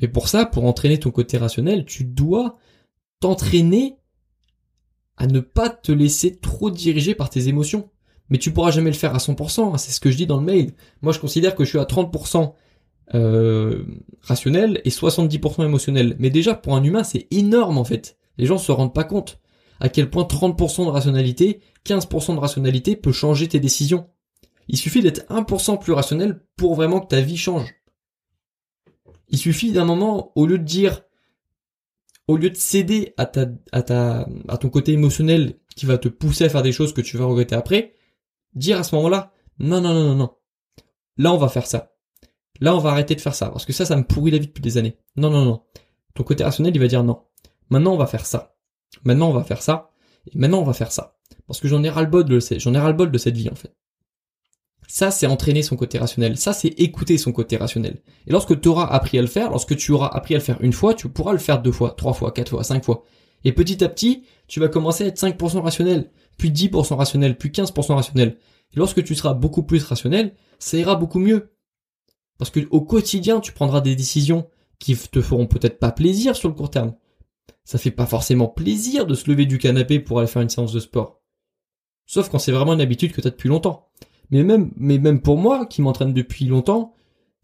Mais 0.00 0.08
pour 0.08 0.28
ça, 0.28 0.44
pour 0.44 0.64
entraîner 0.64 0.98
ton 0.98 1.10
côté 1.10 1.38
rationnel, 1.38 1.84
tu 1.84 2.04
dois 2.04 2.58
t'entraîner 3.20 3.96
à 5.16 5.26
ne 5.26 5.40
pas 5.40 5.70
te 5.70 5.92
laisser 5.92 6.36
trop 6.36 6.70
diriger 6.70 7.14
par 7.14 7.30
tes 7.30 7.48
émotions. 7.48 7.88
Mais 8.28 8.38
tu 8.38 8.52
pourras 8.52 8.72
jamais 8.72 8.90
le 8.90 8.96
faire 8.96 9.14
à 9.14 9.18
100%, 9.18 9.74
hein, 9.74 9.78
c'est 9.78 9.92
ce 9.92 10.00
que 10.00 10.10
je 10.10 10.16
dis 10.16 10.26
dans 10.26 10.38
le 10.38 10.44
mail. 10.44 10.74
Moi 11.00 11.12
je 11.12 11.20
considère 11.20 11.54
que 11.54 11.64
je 11.64 11.70
suis 11.70 11.78
à 11.78 11.84
30% 11.84 12.54
euh, 13.14 13.84
rationnel 14.20 14.80
et 14.84 14.90
70% 14.90 15.64
émotionnel. 15.64 16.16
Mais 16.18 16.30
déjà, 16.30 16.54
pour 16.54 16.74
un 16.74 16.82
humain, 16.82 17.04
c'est 17.04 17.28
énorme 17.30 17.78
en 17.78 17.84
fait. 17.84 18.16
Les 18.38 18.46
gens 18.46 18.58
se 18.58 18.72
rendent 18.72 18.94
pas 18.94 19.04
compte 19.04 19.40
à 19.80 19.88
quel 19.88 20.10
point 20.10 20.24
30% 20.24 20.86
de 20.86 20.90
rationalité, 20.90 21.60
15% 21.84 22.34
de 22.34 22.40
rationalité 22.40 22.96
peut 22.96 23.12
changer 23.12 23.48
tes 23.48 23.60
décisions. 23.60 24.08
Il 24.68 24.78
suffit 24.78 25.02
d'être 25.02 25.26
1% 25.28 25.78
plus 25.78 25.92
rationnel 25.92 26.42
pour 26.56 26.74
vraiment 26.74 27.00
que 27.00 27.08
ta 27.08 27.20
vie 27.20 27.36
change. 27.36 27.74
Il 29.28 29.38
suffit 29.38 29.72
d'un 29.72 29.84
moment, 29.84 30.32
au 30.34 30.46
lieu 30.46 30.58
de 30.58 30.64
dire, 30.64 31.02
au 32.26 32.36
lieu 32.36 32.50
de 32.50 32.56
céder 32.56 33.14
à 33.16 33.26
ta, 33.26 33.46
à 33.72 33.82
ta, 33.82 34.28
à 34.48 34.58
ton 34.58 34.68
côté 34.68 34.92
émotionnel 34.92 35.58
qui 35.76 35.86
va 35.86 35.98
te 35.98 36.08
pousser 36.08 36.44
à 36.44 36.48
faire 36.48 36.62
des 36.62 36.72
choses 36.72 36.92
que 36.92 37.00
tu 37.00 37.16
vas 37.16 37.26
regretter 37.26 37.54
après, 37.54 37.94
dire 38.54 38.78
à 38.78 38.82
ce 38.82 38.94
moment-là, 38.96 39.32
non, 39.58 39.80
non, 39.80 39.94
non, 39.94 40.04
non, 40.04 40.14
non. 40.16 40.36
Là, 41.18 41.32
on 41.32 41.38
va 41.38 41.48
faire 41.48 41.66
ça. 41.66 41.95
Là, 42.60 42.74
on 42.74 42.78
va 42.78 42.90
arrêter 42.90 43.14
de 43.14 43.20
faire 43.20 43.34
ça, 43.34 43.50
parce 43.50 43.64
que 43.64 43.72
ça, 43.72 43.84
ça 43.84 43.96
me 43.96 44.04
pourrit 44.04 44.30
la 44.30 44.38
vie 44.38 44.46
depuis 44.46 44.62
des 44.62 44.78
années. 44.78 44.96
Non, 45.16 45.30
non, 45.30 45.44
non. 45.44 45.62
Ton 46.14 46.22
côté 46.22 46.44
rationnel, 46.44 46.74
il 46.74 46.80
va 46.80 46.86
dire 46.86 47.04
non. 47.04 47.22
Maintenant, 47.70 47.92
on 47.92 47.96
va 47.96 48.06
faire 48.06 48.26
ça. 48.26 48.56
Maintenant, 49.04 49.30
on 49.30 49.32
va 49.32 49.44
faire 49.44 49.62
ça. 49.62 49.90
Et 50.32 50.38
maintenant, 50.38 50.60
on 50.60 50.64
va 50.64 50.72
faire 50.72 50.92
ça. 50.92 51.16
Parce 51.46 51.60
que 51.60 51.68
j'en 51.68 51.82
ai 51.82 51.90
ras-le-bol 51.90 52.24
de, 52.24 52.38
j'en 52.58 52.74
ai 52.74 52.78
ras-le-bol 52.78 53.10
de 53.10 53.18
cette 53.18 53.36
vie, 53.36 53.50
en 53.50 53.54
fait. 53.54 53.74
Ça, 54.88 55.10
c'est 55.10 55.26
entraîner 55.26 55.62
son 55.62 55.76
côté 55.76 55.98
rationnel. 55.98 56.36
Ça, 56.36 56.52
c'est 56.52 56.68
écouter 56.68 57.18
son 57.18 57.32
côté 57.32 57.56
rationnel. 57.56 58.00
Et 58.26 58.32
lorsque 58.32 58.60
tu 58.60 58.68
auras 58.68 58.86
appris 58.86 59.18
à 59.18 59.20
le 59.20 59.26
faire, 59.26 59.50
lorsque 59.50 59.76
tu 59.76 59.92
auras 59.92 60.08
appris 60.08 60.34
à 60.34 60.38
le 60.38 60.44
faire 60.44 60.58
une 60.60 60.72
fois, 60.72 60.94
tu 60.94 61.08
pourras 61.08 61.32
le 61.32 61.38
faire 61.38 61.60
deux 61.60 61.72
fois, 61.72 61.90
trois 61.90 62.12
fois, 62.12 62.30
quatre 62.30 62.50
fois, 62.50 62.62
cinq 62.62 62.84
fois. 62.84 63.02
Et 63.44 63.52
petit 63.52 63.82
à 63.82 63.88
petit, 63.88 64.24
tu 64.46 64.60
vas 64.60 64.68
commencer 64.68 65.04
à 65.04 65.06
être 65.08 65.20
5% 65.20 65.60
rationnel, 65.60 66.10
puis 66.38 66.50
10% 66.50 66.94
rationnel, 66.94 67.36
puis 67.36 67.50
15% 67.50 67.94
rationnel. 67.94 68.38
Et 68.74 68.78
lorsque 68.78 69.02
tu 69.04 69.14
seras 69.14 69.34
beaucoup 69.34 69.62
plus 69.62 69.84
rationnel, 69.84 70.34
ça 70.58 70.76
ira 70.76 70.96
beaucoup 70.96 71.18
mieux. 71.18 71.52
Parce 72.38 72.50
que 72.50 72.60
au 72.70 72.80
quotidien, 72.80 73.40
tu 73.40 73.52
prendras 73.52 73.80
des 73.80 73.96
décisions 73.96 74.48
qui 74.78 74.96
te 74.96 75.22
feront 75.22 75.46
peut-être 75.46 75.78
pas 75.78 75.92
plaisir 75.92 76.36
sur 76.36 76.48
le 76.48 76.54
court 76.54 76.70
terme. 76.70 76.94
Ça 77.64 77.78
fait 77.78 77.90
pas 77.90 78.06
forcément 78.06 78.48
plaisir 78.48 79.06
de 79.06 79.14
se 79.14 79.30
lever 79.30 79.46
du 79.46 79.58
canapé 79.58 80.00
pour 80.00 80.18
aller 80.18 80.28
faire 80.28 80.42
une 80.42 80.48
séance 80.48 80.72
de 80.72 80.80
sport. 80.80 81.22
Sauf 82.04 82.28
quand 82.28 82.38
c'est 82.38 82.52
vraiment 82.52 82.74
une 82.74 82.80
habitude 82.80 83.12
que 83.12 83.20
tu 83.20 83.26
as 83.26 83.30
depuis 83.30 83.48
longtemps. 83.48 83.88
Mais 84.30 84.42
même, 84.42 84.72
mais 84.76 84.98
même 84.98 85.20
pour 85.20 85.38
moi, 85.38 85.66
qui 85.66 85.82
m'entraîne 85.82 86.12
depuis 86.12 86.44
longtemps, 86.46 86.96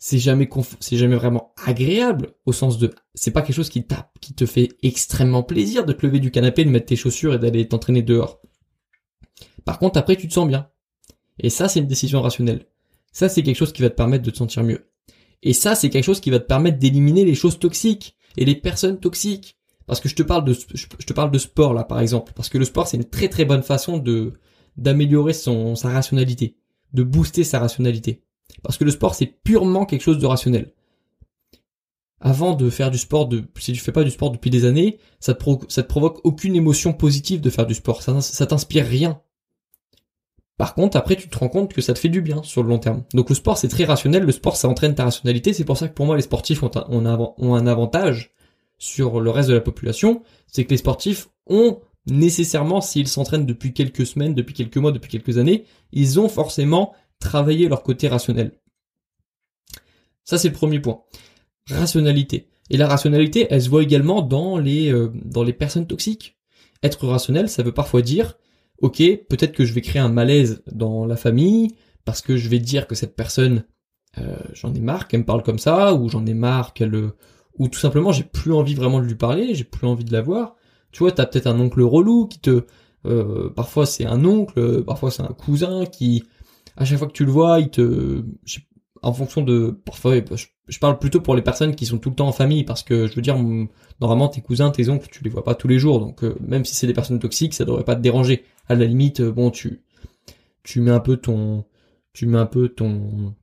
c'est 0.04 0.18
jamais 0.18 0.50
c'est 0.80 0.96
jamais 0.96 1.14
vraiment 1.14 1.54
agréable 1.64 2.34
au 2.44 2.52
sens 2.52 2.76
de 2.76 2.92
c'est 3.14 3.30
pas 3.30 3.40
quelque 3.40 3.54
chose 3.54 3.68
qui 3.68 3.86
tape 3.86 4.18
qui 4.20 4.34
te 4.34 4.46
fait 4.46 4.70
extrêmement 4.82 5.44
plaisir 5.44 5.86
de 5.86 5.92
te 5.92 6.04
lever 6.04 6.18
du 6.18 6.32
canapé 6.32 6.64
de 6.64 6.70
mettre 6.70 6.86
tes 6.86 6.96
chaussures 6.96 7.34
et 7.34 7.38
d'aller 7.38 7.68
t'entraîner 7.68 8.02
dehors 8.02 8.40
par 9.64 9.78
contre 9.78 10.00
après 10.00 10.16
tu 10.16 10.26
te 10.26 10.32
sens 10.32 10.48
bien 10.48 10.68
et 11.38 11.50
ça 11.50 11.68
c'est 11.68 11.78
une 11.78 11.86
décision 11.86 12.20
rationnelle 12.20 12.66
ça 13.12 13.28
c'est 13.28 13.42
quelque 13.42 13.56
chose 13.56 13.72
qui 13.72 13.82
va 13.82 13.90
te 13.90 13.94
permettre 13.94 14.24
de 14.24 14.30
te 14.30 14.36
sentir 14.36 14.64
mieux 14.64 14.90
et 15.42 15.52
ça 15.52 15.74
c'est 15.74 15.90
quelque 15.90 16.04
chose 16.04 16.20
qui 16.20 16.30
va 16.30 16.38
te 16.38 16.46
permettre 16.46 16.78
d'éliminer 16.78 17.24
les 17.24 17.34
choses 17.34 17.58
toxiques 17.58 18.16
et 18.36 18.44
les 18.44 18.56
personnes 18.56 18.98
toxiques 18.98 19.56
parce 19.86 20.00
que 20.00 20.08
je 20.08 20.14
te 20.14 20.22
parle 20.22 20.44
de 20.44 20.52
je 20.54 21.06
te 21.06 21.12
parle 21.12 21.30
de 21.30 21.38
sport 21.38 21.74
là 21.74 21.84
par 21.84 22.00
exemple 22.00 22.32
parce 22.34 22.48
que 22.48 22.58
le 22.58 22.64
sport 22.64 22.88
c'est 22.88 22.96
une 22.96 23.08
très 23.08 23.28
très 23.28 23.44
bonne 23.44 23.62
façon 23.62 23.98
de 23.98 24.32
d'améliorer 24.76 25.32
son 25.34 25.74
sa 25.76 25.90
rationalité 25.90 26.56
de 26.92 27.02
booster 27.02 27.44
sa 27.44 27.58
rationalité 27.58 28.22
parce 28.62 28.76
que 28.76 28.84
le 28.84 28.90
sport, 28.90 29.14
c'est 29.14 29.26
purement 29.26 29.86
quelque 29.86 30.02
chose 30.02 30.18
de 30.18 30.26
rationnel. 30.26 30.72
Avant 32.20 32.54
de 32.54 32.70
faire 32.70 32.90
du 32.90 32.98
sport, 32.98 33.28
si 33.58 33.72
tu 33.72 33.80
fais 33.80 33.92
pas 33.92 34.04
du 34.04 34.10
sport 34.10 34.30
depuis 34.30 34.50
des 34.50 34.64
années, 34.64 34.98
ça 35.18 35.34
te, 35.34 35.64
te 35.66 35.80
provoque 35.80 36.20
aucune 36.24 36.54
émotion 36.54 36.92
positive 36.92 37.40
de 37.40 37.50
faire 37.50 37.66
du 37.66 37.74
sport. 37.74 38.02
Ça, 38.02 38.20
ça 38.20 38.46
t'inspire 38.46 38.86
rien. 38.86 39.20
Par 40.58 40.74
contre, 40.74 40.96
après, 40.96 41.16
tu 41.16 41.28
te 41.28 41.38
rends 41.38 41.48
compte 41.48 41.72
que 41.72 41.80
ça 41.80 41.94
te 41.94 41.98
fait 41.98 42.08
du 42.08 42.20
bien 42.20 42.42
sur 42.42 42.62
le 42.62 42.68
long 42.68 42.78
terme. 42.78 43.04
Donc 43.14 43.30
le 43.30 43.34
sport, 43.34 43.58
c'est 43.58 43.68
très 43.68 43.84
rationnel. 43.84 44.24
Le 44.24 44.32
sport, 44.32 44.56
ça 44.56 44.68
entraîne 44.68 44.94
ta 44.94 45.04
rationalité. 45.04 45.52
C'est 45.52 45.64
pour 45.64 45.76
ça 45.76 45.88
que 45.88 45.94
pour 45.94 46.06
moi, 46.06 46.16
les 46.16 46.22
sportifs 46.22 46.62
ont 46.62 46.70
un, 46.76 47.66
avantage 47.66 48.32
sur 48.78 49.20
le 49.20 49.30
reste 49.30 49.48
de 49.48 49.54
la 49.54 49.60
population. 49.60 50.22
C'est 50.46 50.64
que 50.64 50.70
les 50.70 50.76
sportifs 50.76 51.28
ont 51.46 51.80
nécessairement, 52.06 52.80
s'ils 52.80 53.08
s'entraînent 53.08 53.46
depuis 53.46 53.72
quelques 53.72 54.06
semaines, 54.06 54.34
depuis 54.34 54.54
quelques 54.54 54.76
mois, 54.76 54.92
depuis 54.92 55.10
quelques 55.10 55.38
années, 55.38 55.64
ils 55.92 56.20
ont 56.20 56.28
forcément 56.28 56.94
travailler 57.18 57.68
leur 57.68 57.82
côté 57.82 58.08
rationnel. 58.08 58.52
Ça, 60.24 60.38
c'est 60.38 60.48
le 60.48 60.54
premier 60.54 60.80
point. 60.80 61.02
Rationalité. 61.70 62.48
Et 62.70 62.76
la 62.76 62.88
rationalité, 62.88 63.46
elle 63.50 63.62
se 63.62 63.68
voit 63.68 63.82
également 63.82 64.22
dans 64.22 64.58
les, 64.58 64.92
euh, 64.92 65.12
dans 65.14 65.42
les 65.42 65.52
personnes 65.52 65.86
toxiques. 65.86 66.38
Être 66.82 67.06
rationnel, 67.06 67.48
ça 67.48 67.62
veut 67.62 67.72
parfois 67.72 68.02
dire, 68.02 68.36
ok, 68.82 68.98
peut-être 69.28 69.52
que 69.52 69.64
je 69.64 69.72
vais 69.72 69.80
créer 69.80 70.02
un 70.02 70.10
malaise 70.10 70.62
dans 70.70 71.06
la 71.06 71.16
famille, 71.16 71.76
parce 72.04 72.20
que 72.20 72.36
je 72.36 72.48
vais 72.48 72.58
dire 72.58 72.86
que 72.86 72.94
cette 72.94 73.16
personne, 73.16 73.64
euh, 74.18 74.36
j'en 74.52 74.74
ai 74.74 74.80
marre 74.80 75.08
qu'elle 75.08 75.20
me 75.20 75.24
parle 75.24 75.42
comme 75.42 75.58
ça, 75.58 75.94
ou 75.94 76.08
j'en 76.08 76.26
ai 76.26 76.34
marre 76.34 76.74
qu'elle, 76.74 76.94
euh, 76.94 77.16
ou 77.58 77.68
tout 77.68 77.78
simplement 77.78 78.12
j'ai 78.12 78.24
plus 78.24 78.52
envie 78.52 78.74
vraiment 78.74 79.00
de 79.00 79.06
lui 79.06 79.14
parler, 79.14 79.54
j'ai 79.54 79.64
plus 79.64 79.86
envie 79.86 80.04
de 80.04 80.12
la 80.12 80.20
voir. 80.20 80.56
Tu 80.90 80.98
vois, 81.00 81.12
t'as 81.12 81.26
peut-être 81.26 81.46
un 81.46 81.58
oncle 81.58 81.80
relou 81.82 82.26
qui 82.26 82.40
te, 82.40 82.64
parfois 83.56 83.86
c'est 83.86 84.04
un 84.04 84.24
oncle, 84.24 84.84
parfois 84.84 85.10
c'est 85.10 85.22
un 85.22 85.28
cousin 85.28 85.86
qui, 85.86 86.24
à 86.76 86.84
chaque 86.84 86.98
fois 86.98 87.06
que 87.08 87.12
tu 87.12 87.24
le 87.24 87.32
vois, 87.32 87.60
il 87.60 87.70
te, 87.70 88.24
en 89.02 89.12
fonction 89.12 89.42
de, 89.42 89.70
parfois, 89.84 90.14
je, 90.16 90.46
parle 90.78 90.98
plutôt 90.98 91.20
pour 91.20 91.34
les 91.34 91.42
personnes 91.42 91.74
qui 91.74 91.86
sont 91.86 91.98
tout 91.98 92.10
le 92.10 92.14
temps 92.14 92.28
en 92.28 92.32
famille, 92.32 92.64
parce 92.64 92.82
que 92.82 93.06
je 93.06 93.14
veux 93.14 93.22
dire, 93.22 93.36
normalement, 94.00 94.28
tes 94.28 94.40
cousins, 94.40 94.70
tes 94.70 94.88
oncles, 94.88 95.08
tu 95.10 95.24
les 95.24 95.30
vois 95.30 95.44
pas 95.44 95.54
tous 95.54 95.68
les 95.68 95.78
jours, 95.78 96.00
donc 96.00 96.22
euh, 96.24 96.36
même 96.40 96.64
si 96.64 96.74
c'est 96.74 96.86
des 96.86 96.92
personnes 96.92 97.18
toxiques, 97.18 97.54
ça 97.54 97.64
devrait 97.64 97.84
pas 97.84 97.96
te 97.96 98.00
déranger. 98.00 98.44
À 98.68 98.74
la 98.74 98.84
limite, 98.84 99.20
euh, 99.20 99.32
bon, 99.32 99.50
tu, 99.50 99.82
tu 100.62 100.80
mets 100.80 100.92
un 100.92 101.00
peu 101.00 101.16
ton, 101.16 101.64
tu 102.12 102.26
mets 102.26 102.38
un 102.38 102.46
peu 102.46 102.68
ton, 102.68 103.34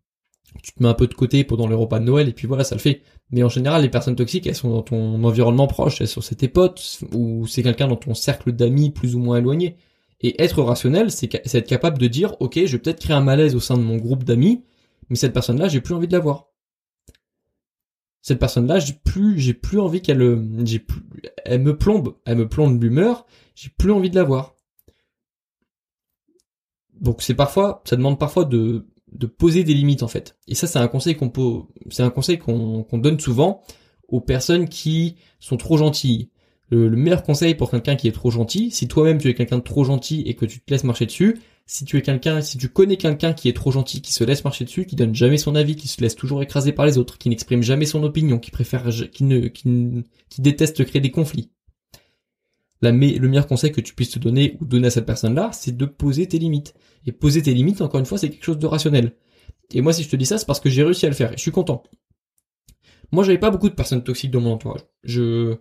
tu 0.64 0.74
te 0.74 0.82
mets 0.82 0.90
un 0.90 0.94
peu 0.94 1.08
de 1.08 1.14
côté 1.14 1.44
pendant 1.44 1.68
les 1.68 1.76
repas 1.76 2.00
de 2.00 2.06
Noël 2.06 2.30
et 2.30 2.34
puis 2.34 2.48
voilà, 2.48 2.64
ça 2.64 2.76
le 2.76 2.82
fait. 2.82 3.02
Mais 3.32 3.44
en 3.44 3.50
général, 3.50 3.82
les 3.82 3.90
personnes 3.90 4.16
toxiques, 4.16 4.48
elles 4.48 4.56
sont 4.56 4.70
dans 4.70 4.82
ton 4.82 5.24
environnement 5.24 5.68
proche, 5.68 6.02
elles 6.02 6.08
sont 6.08 6.22
tes 6.22 6.48
potes 6.48 7.02
ou 7.14 7.46
c'est 7.48 7.64
quelqu'un 7.64 7.88
dans 7.88 7.96
ton 7.96 8.14
cercle 8.14 8.52
d'amis 8.52 8.90
plus 8.92 9.16
ou 9.16 9.20
moins 9.20 9.38
éloigné. 9.38 9.76
Et 10.22 10.42
être 10.42 10.62
rationnel, 10.64 11.12
c'est 11.12 11.34
être 11.34 11.68
capable 11.68 11.98
de 11.98 12.08
dire, 12.08 12.36
ok, 12.40 12.60
je 12.66 12.72
vais 12.74 12.80
peut-être 12.80 13.00
créer 13.00 13.16
un 13.16 13.22
malaise 13.22 13.56
au 13.56 13.60
sein 13.60 13.78
de 13.78 13.84
mon 13.84 13.96
groupe 13.96 14.24
d'amis, 14.24 14.64
mais 15.10 15.16
cette 15.16 15.34
personne-là, 15.34 15.70
j'ai 15.70 15.80
plus 15.80 15.94
envie 15.94 16.08
de 16.08 16.14
la 16.14 16.20
voir. 16.20 16.48
Cette 18.22 18.40
personne-là, 18.40 18.80
j'ai 18.80 18.94
plus, 18.94 19.40
j'ai 19.40 19.54
plus 19.54 19.80
envie 19.80 20.02
qu'elle, 20.02 20.46
j'ai 20.66 20.80
plus, 20.80 21.02
elle 21.46 21.62
me 21.62 21.78
plombe, 21.78 22.16
elle 22.26 22.38
me 22.38 22.48
plombe 22.48 22.82
l'humeur, 22.82 23.26
j'ai 23.56 23.70
plus 23.70 23.92
envie 23.92 24.10
de 24.10 24.16
la 24.16 24.24
voir. 24.24 24.56
Donc 27.00 27.22
c'est 27.22 27.34
parfois, 27.34 27.82
ça 27.86 27.96
demande 27.96 28.20
parfois 28.20 28.44
de, 28.44 28.88
de 29.12 29.26
poser 29.26 29.64
des 29.64 29.74
limites 29.74 30.04
en 30.04 30.08
fait. 30.08 30.38
Et 30.48 30.56
ça, 30.56 30.68
c'est 30.68 30.80
un 30.80 30.88
conseil 30.88 31.16
qu'on 31.16 31.30
peut, 31.30 31.62
c'est 31.90 32.04
un 32.04 32.10
conseil 32.10 32.40
qu'on 32.40 32.84
qu'on 32.84 32.98
donne 32.98 33.20
souvent 33.20 33.62
aux 34.08 34.22
personnes 34.22 34.68
qui 34.68 35.16
sont 35.40 35.58
trop 35.58 35.78
gentilles, 35.78 36.30
le, 36.70 36.90
meilleur 36.90 37.24
conseil 37.24 37.56
pour 37.56 37.72
quelqu'un 37.72 37.96
qui 37.96 38.08
est 38.08 38.12
trop 38.12 38.32
gentil, 38.32 38.72
si 38.72 38.88
toi-même 38.88 39.18
tu 39.18 39.28
es 39.30 39.34
quelqu'un 39.34 39.58
de 39.58 39.64
trop 39.64 39.84
gentil 39.84 40.22
et 40.26 40.36
que 40.36 40.46
tu 40.46 40.60
te 40.60 40.72
laisses 40.72 40.84
marcher 40.84 41.06
dessus, 41.06 41.40
si 41.66 41.86
tu 41.86 41.98
es 41.98 42.02
quelqu'un, 42.02 42.42
si 42.42 42.58
tu 42.58 42.70
connais 42.70 42.98
quelqu'un 42.98 43.34
qui 43.34 43.50
est 43.50 43.54
trop 43.54 43.72
gentil, 43.72 44.02
qui 44.02 44.14
se 44.14 44.24
laisse 44.24 44.44
marcher 44.44 44.66
dessus, 44.66 44.86
qui 44.86 44.96
donne 44.96 45.16
jamais 45.16 45.38
son 45.38 45.56
avis, 45.56 45.76
qui 45.76 45.88
se 45.88 46.02
laisse 46.02 46.16
toujours 46.16 46.42
écraser 46.42 46.72
par 46.72 46.86
les 46.86 46.98
autres, 46.98 47.18
qui 47.18 47.30
n'exprime 47.30 47.62
jamais 47.62 47.86
son 47.86 48.04
opinion, 48.04 48.40
qui 48.40 48.52
préfère, 48.52 48.88
qui 49.12 49.24
ne, 49.24 49.48
qui, 49.48 50.04
qui 50.30 50.42
déteste 50.42 50.84
créer 50.86 51.02
des 51.02 51.12
conflits. 51.12 51.52
La, 52.82 52.92
le 52.92 53.28
meilleur 53.28 53.48
conseil 53.48 53.72
que 53.72 53.82
tu 53.82 53.94
puisses 53.94 54.12
te 54.12 54.20
donner 54.20 54.58
ou 54.62 54.66
donner 54.66 54.88
à 54.88 54.92
cette 54.92 55.06
personne-là, 55.06 55.52
c'est 55.54 55.76
de 55.76 55.86
poser 55.86 56.28
tes 56.28 56.40
limites. 56.40 56.74
Et 57.06 57.12
poser 57.12 57.42
tes 57.42 57.54
limites, 57.54 57.82
encore 57.82 58.00
une 58.00 58.06
fois, 58.06 58.18
c'est 58.18 58.30
quelque 58.30 58.46
chose 58.46 58.60
de 58.60 58.68
rationnel. 58.68 59.14
Et 59.74 59.82
moi, 59.82 59.94
si 59.94 60.04
je 60.04 60.10
te 60.10 60.16
dis 60.16 60.26
ça, 60.26 60.38
c'est 60.38 60.46
parce 60.46 60.60
que 60.60 60.70
j'ai 60.70 60.84
réussi 60.84 61.06
à 61.06 61.10
le 61.10 61.16
faire 61.16 61.34
et 61.34 61.38
je 61.38 61.42
suis 61.42 61.52
content. 61.52 61.84
Moi, 63.12 63.24
j'avais 63.24 63.38
pas 63.38 63.52
beaucoup 63.52 63.70
de 63.70 63.76
personnes 63.76 64.04
toxiques 64.04 64.32
dans 64.32 64.42
mon 64.42 64.54
entourage. 64.54 64.82
Je, 65.04 65.58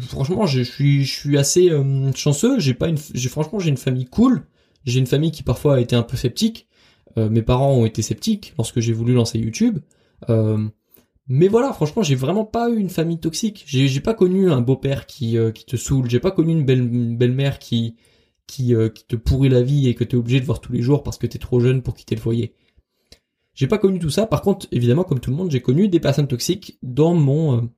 franchement, 0.00 0.46
je 0.46 0.62
suis, 0.62 1.36
assez 1.36 1.70
euh, 1.70 2.12
chanceux. 2.14 2.58
J'ai 2.58 2.74
pas 2.74 2.88
une, 2.88 2.98
j'ai 3.14 3.28
franchement, 3.28 3.58
j'ai 3.58 3.70
une 3.70 3.76
famille 3.76 4.06
cool. 4.06 4.46
J'ai 4.84 4.98
une 4.98 5.06
famille 5.06 5.30
qui 5.30 5.42
parfois 5.42 5.76
a 5.76 5.80
été 5.80 5.94
un 5.94 6.02
peu 6.02 6.16
sceptique. 6.16 6.66
Euh, 7.18 7.28
mes 7.28 7.42
parents 7.42 7.72
ont 7.72 7.84
été 7.84 8.02
sceptiques 8.02 8.54
lorsque 8.56 8.80
j'ai 8.80 8.92
voulu 8.92 9.12
lancer 9.12 9.38
YouTube. 9.38 9.78
Euh, 10.30 10.66
mais 11.28 11.48
voilà, 11.48 11.72
franchement, 11.72 12.02
j'ai 12.02 12.14
vraiment 12.14 12.44
pas 12.44 12.70
eu 12.70 12.78
une 12.78 12.90
famille 12.90 13.20
toxique. 13.20 13.64
J'ai, 13.66 13.86
j'ai 13.86 14.00
pas 14.00 14.14
connu 14.14 14.50
un 14.50 14.60
beau-père 14.60 15.06
qui, 15.06 15.36
qui 15.54 15.64
te 15.64 15.76
saoule. 15.76 16.10
J'ai 16.10 16.20
pas 16.20 16.30
connu 16.30 16.52
une 16.52 16.64
belle, 16.64 16.80
une 16.80 17.16
belle-mère 17.16 17.58
qui, 17.58 17.96
qui, 18.46 18.74
qui 18.94 19.04
te 19.06 19.16
pourrit 19.16 19.48
la 19.48 19.62
vie 19.62 19.88
et 19.88 19.94
que 19.94 20.04
t'es 20.04 20.16
obligé 20.16 20.40
de 20.40 20.44
voir 20.44 20.60
tous 20.60 20.72
les 20.72 20.82
jours 20.82 21.02
parce 21.02 21.18
que 21.18 21.26
t'es 21.26 21.38
trop 21.38 21.60
jeune 21.60 21.82
pour 21.82 21.94
quitter 21.94 22.16
le 22.16 22.20
foyer. 22.20 22.54
J'ai 23.54 23.66
pas 23.68 23.78
connu 23.78 23.98
tout 23.98 24.10
ça. 24.10 24.26
Par 24.26 24.42
contre, 24.42 24.66
évidemment, 24.72 25.04
comme 25.04 25.20
tout 25.20 25.30
le 25.30 25.36
monde, 25.36 25.50
j'ai 25.50 25.60
connu 25.60 25.88
des 25.88 26.00
personnes 26.00 26.28
toxiques 26.28 26.78
dans 26.82 27.14
mon 27.14 27.70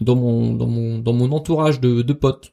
dans 0.00 0.16
mon 0.16 0.54
dans 0.54 0.66
mon 0.66 0.98
dans 0.98 1.12
mon 1.12 1.32
entourage 1.32 1.80
de, 1.80 2.02
de 2.02 2.12
potes. 2.12 2.52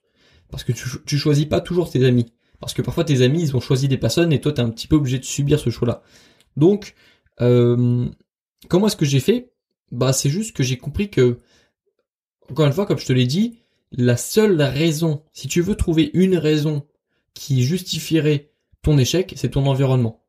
Parce 0.49 0.63
que 0.63 0.71
tu, 0.71 0.83
tu 1.05 1.17
choisis 1.17 1.45
pas 1.45 1.61
toujours 1.61 1.89
tes 1.89 2.05
amis. 2.05 2.33
Parce 2.59 2.73
que 2.73 2.81
parfois 2.81 3.03
tes 3.03 3.21
amis 3.21 3.41
ils 3.41 3.55
ont 3.55 3.61
choisi 3.61 3.87
des 3.87 3.97
personnes 3.97 4.33
et 4.33 4.41
toi 4.41 4.51
t'es 4.51 4.61
un 4.61 4.69
petit 4.69 4.87
peu 4.87 4.95
obligé 4.95 5.19
de 5.19 5.25
subir 5.25 5.59
ce 5.59 5.69
choix 5.69 5.87
là 5.87 6.03
donc 6.57 6.95
euh, 7.41 8.07
comment 8.67 8.87
est-ce 8.87 8.97
que 8.97 9.05
j'ai 9.05 9.19
fait? 9.19 9.53
Bah 9.91 10.13
c'est 10.13 10.29
juste 10.29 10.55
que 10.55 10.63
j'ai 10.63 10.77
compris 10.77 11.09
que 11.09 11.39
encore 12.49 12.67
une 12.67 12.73
fois 12.73 12.85
comme 12.85 12.99
je 12.99 13.05
te 13.05 13.13
l'ai 13.13 13.25
dit 13.25 13.59
la 13.91 14.17
seule 14.17 14.61
raison 14.61 15.23
si 15.31 15.47
tu 15.47 15.61
veux 15.61 15.75
trouver 15.75 16.11
une 16.13 16.37
raison 16.37 16.85
qui 17.33 17.63
justifierait 17.63 18.51
ton 18.81 18.97
échec 18.97 19.33
c'est 19.35 19.51
ton 19.51 19.65
environnement. 19.65 20.25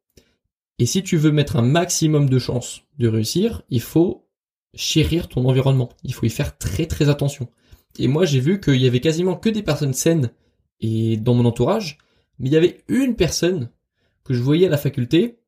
Et 0.79 0.87
si 0.87 1.03
tu 1.03 1.19
veux 1.19 1.33
mettre 1.33 1.57
un 1.57 1.63
maximum 1.63 2.31
de 2.31 2.39
chances 2.39 2.83
de 2.99 3.09
réussir 3.09 3.63
il 3.69 3.83
faut 3.83 4.27
chérir 4.75 5.29
ton 5.29 5.45
environnement. 5.47 5.89
Il 6.05 6.15
faut 6.15 6.27
y 6.27 6.31
faire 6.31 6.57
très 6.59 6.87
très 6.87 7.09
attention. 7.09 7.49
Et 7.99 8.09
moi 8.09 8.25
j'ai 8.25 8.41
vu 8.41 8.61
qu'il 8.61 8.77
y 8.77 8.87
avait 8.87 9.01
quasiment 9.01 9.37
que 9.37 9.49
des 9.49 9.63
personnes 9.63 9.95
saines 9.95 10.31
et 10.81 11.17
dans 11.17 11.35
mon 11.35 11.45
entourage, 11.45 11.99
mais 12.39 12.49
il 12.49 12.53
y 12.53 12.57
avait 12.57 12.79
une 12.89 13.17
personne 13.17 13.71
que 14.25 14.35
je 14.35 14.43
voyais 14.43 14.67
à 14.67 14.71
la 14.71 14.77
faculté, 14.77 15.39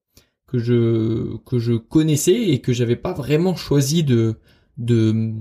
que 0.47 0.59
je 0.59 1.37
que 1.47 1.59
je 1.59 1.75
connaissais 1.75 2.35
et 2.35 2.61
que 2.61 2.73
j'avais 2.73 2.97
pas 2.97 3.13
vraiment 3.13 3.57
choisi 3.57 4.05
de 4.05 4.37
de 4.77 5.35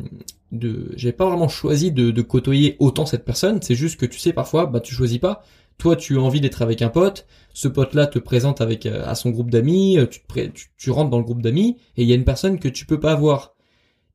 de 0.51 0.91
j'avais 0.95 1.13
pas 1.13 1.27
vraiment 1.27 1.47
choisi 1.47 1.91
de, 1.91 2.11
de 2.11 2.21
côtoyer 2.21 2.75
autant 2.79 3.05
cette 3.05 3.25
personne. 3.25 3.61
C'est 3.61 3.75
juste 3.75 3.99
que 3.99 4.05
tu 4.05 4.19
sais 4.19 4.33
parfois 4.33 4.65
bah 4.67 4.79
tu 4.79 4.93
choisis 4.93 5.19
pas. 5.19 5.43
Toi 5.77 5.95
tu 5.95 6.17
as 6.17 6.21
envie 6.21 6.41
d'être 6.41 6.61
avec 6.61 6.81
un 6.81 6.89
pote, 6.89 7.25
ce 7.53 7.67
pote 7.67 7.95
là 7.95 8.05
te 8.07 8.19
présente 8.19 8.61
avec 8.61 8.85
euh, 8.85 9.03
à 9.05 9.15
son 9.15 9.31
groupe 9.31 9.49
d'amis, 9.49 9.97
euh, 9.97 10.05
tu, 10.05 10.21
tu, 10.53 10.67
tu 10.77 10.91
rentres 10.91 11.09
dans 11.09 11.17
le 11.17 11.23
groupe 11.23 11.41
d'amis 11.41 11.77
et 11.97 12.03
il 12.03 12.07
y 12.07 12.11
a 12.11 12.15
une 12.15 12.25
personne 12.25 12.59
que 12.59 12.69
tu 12.69 12.85
peux 12.85 12.99
pas 12.99 13.13
avoir 13.13 13.55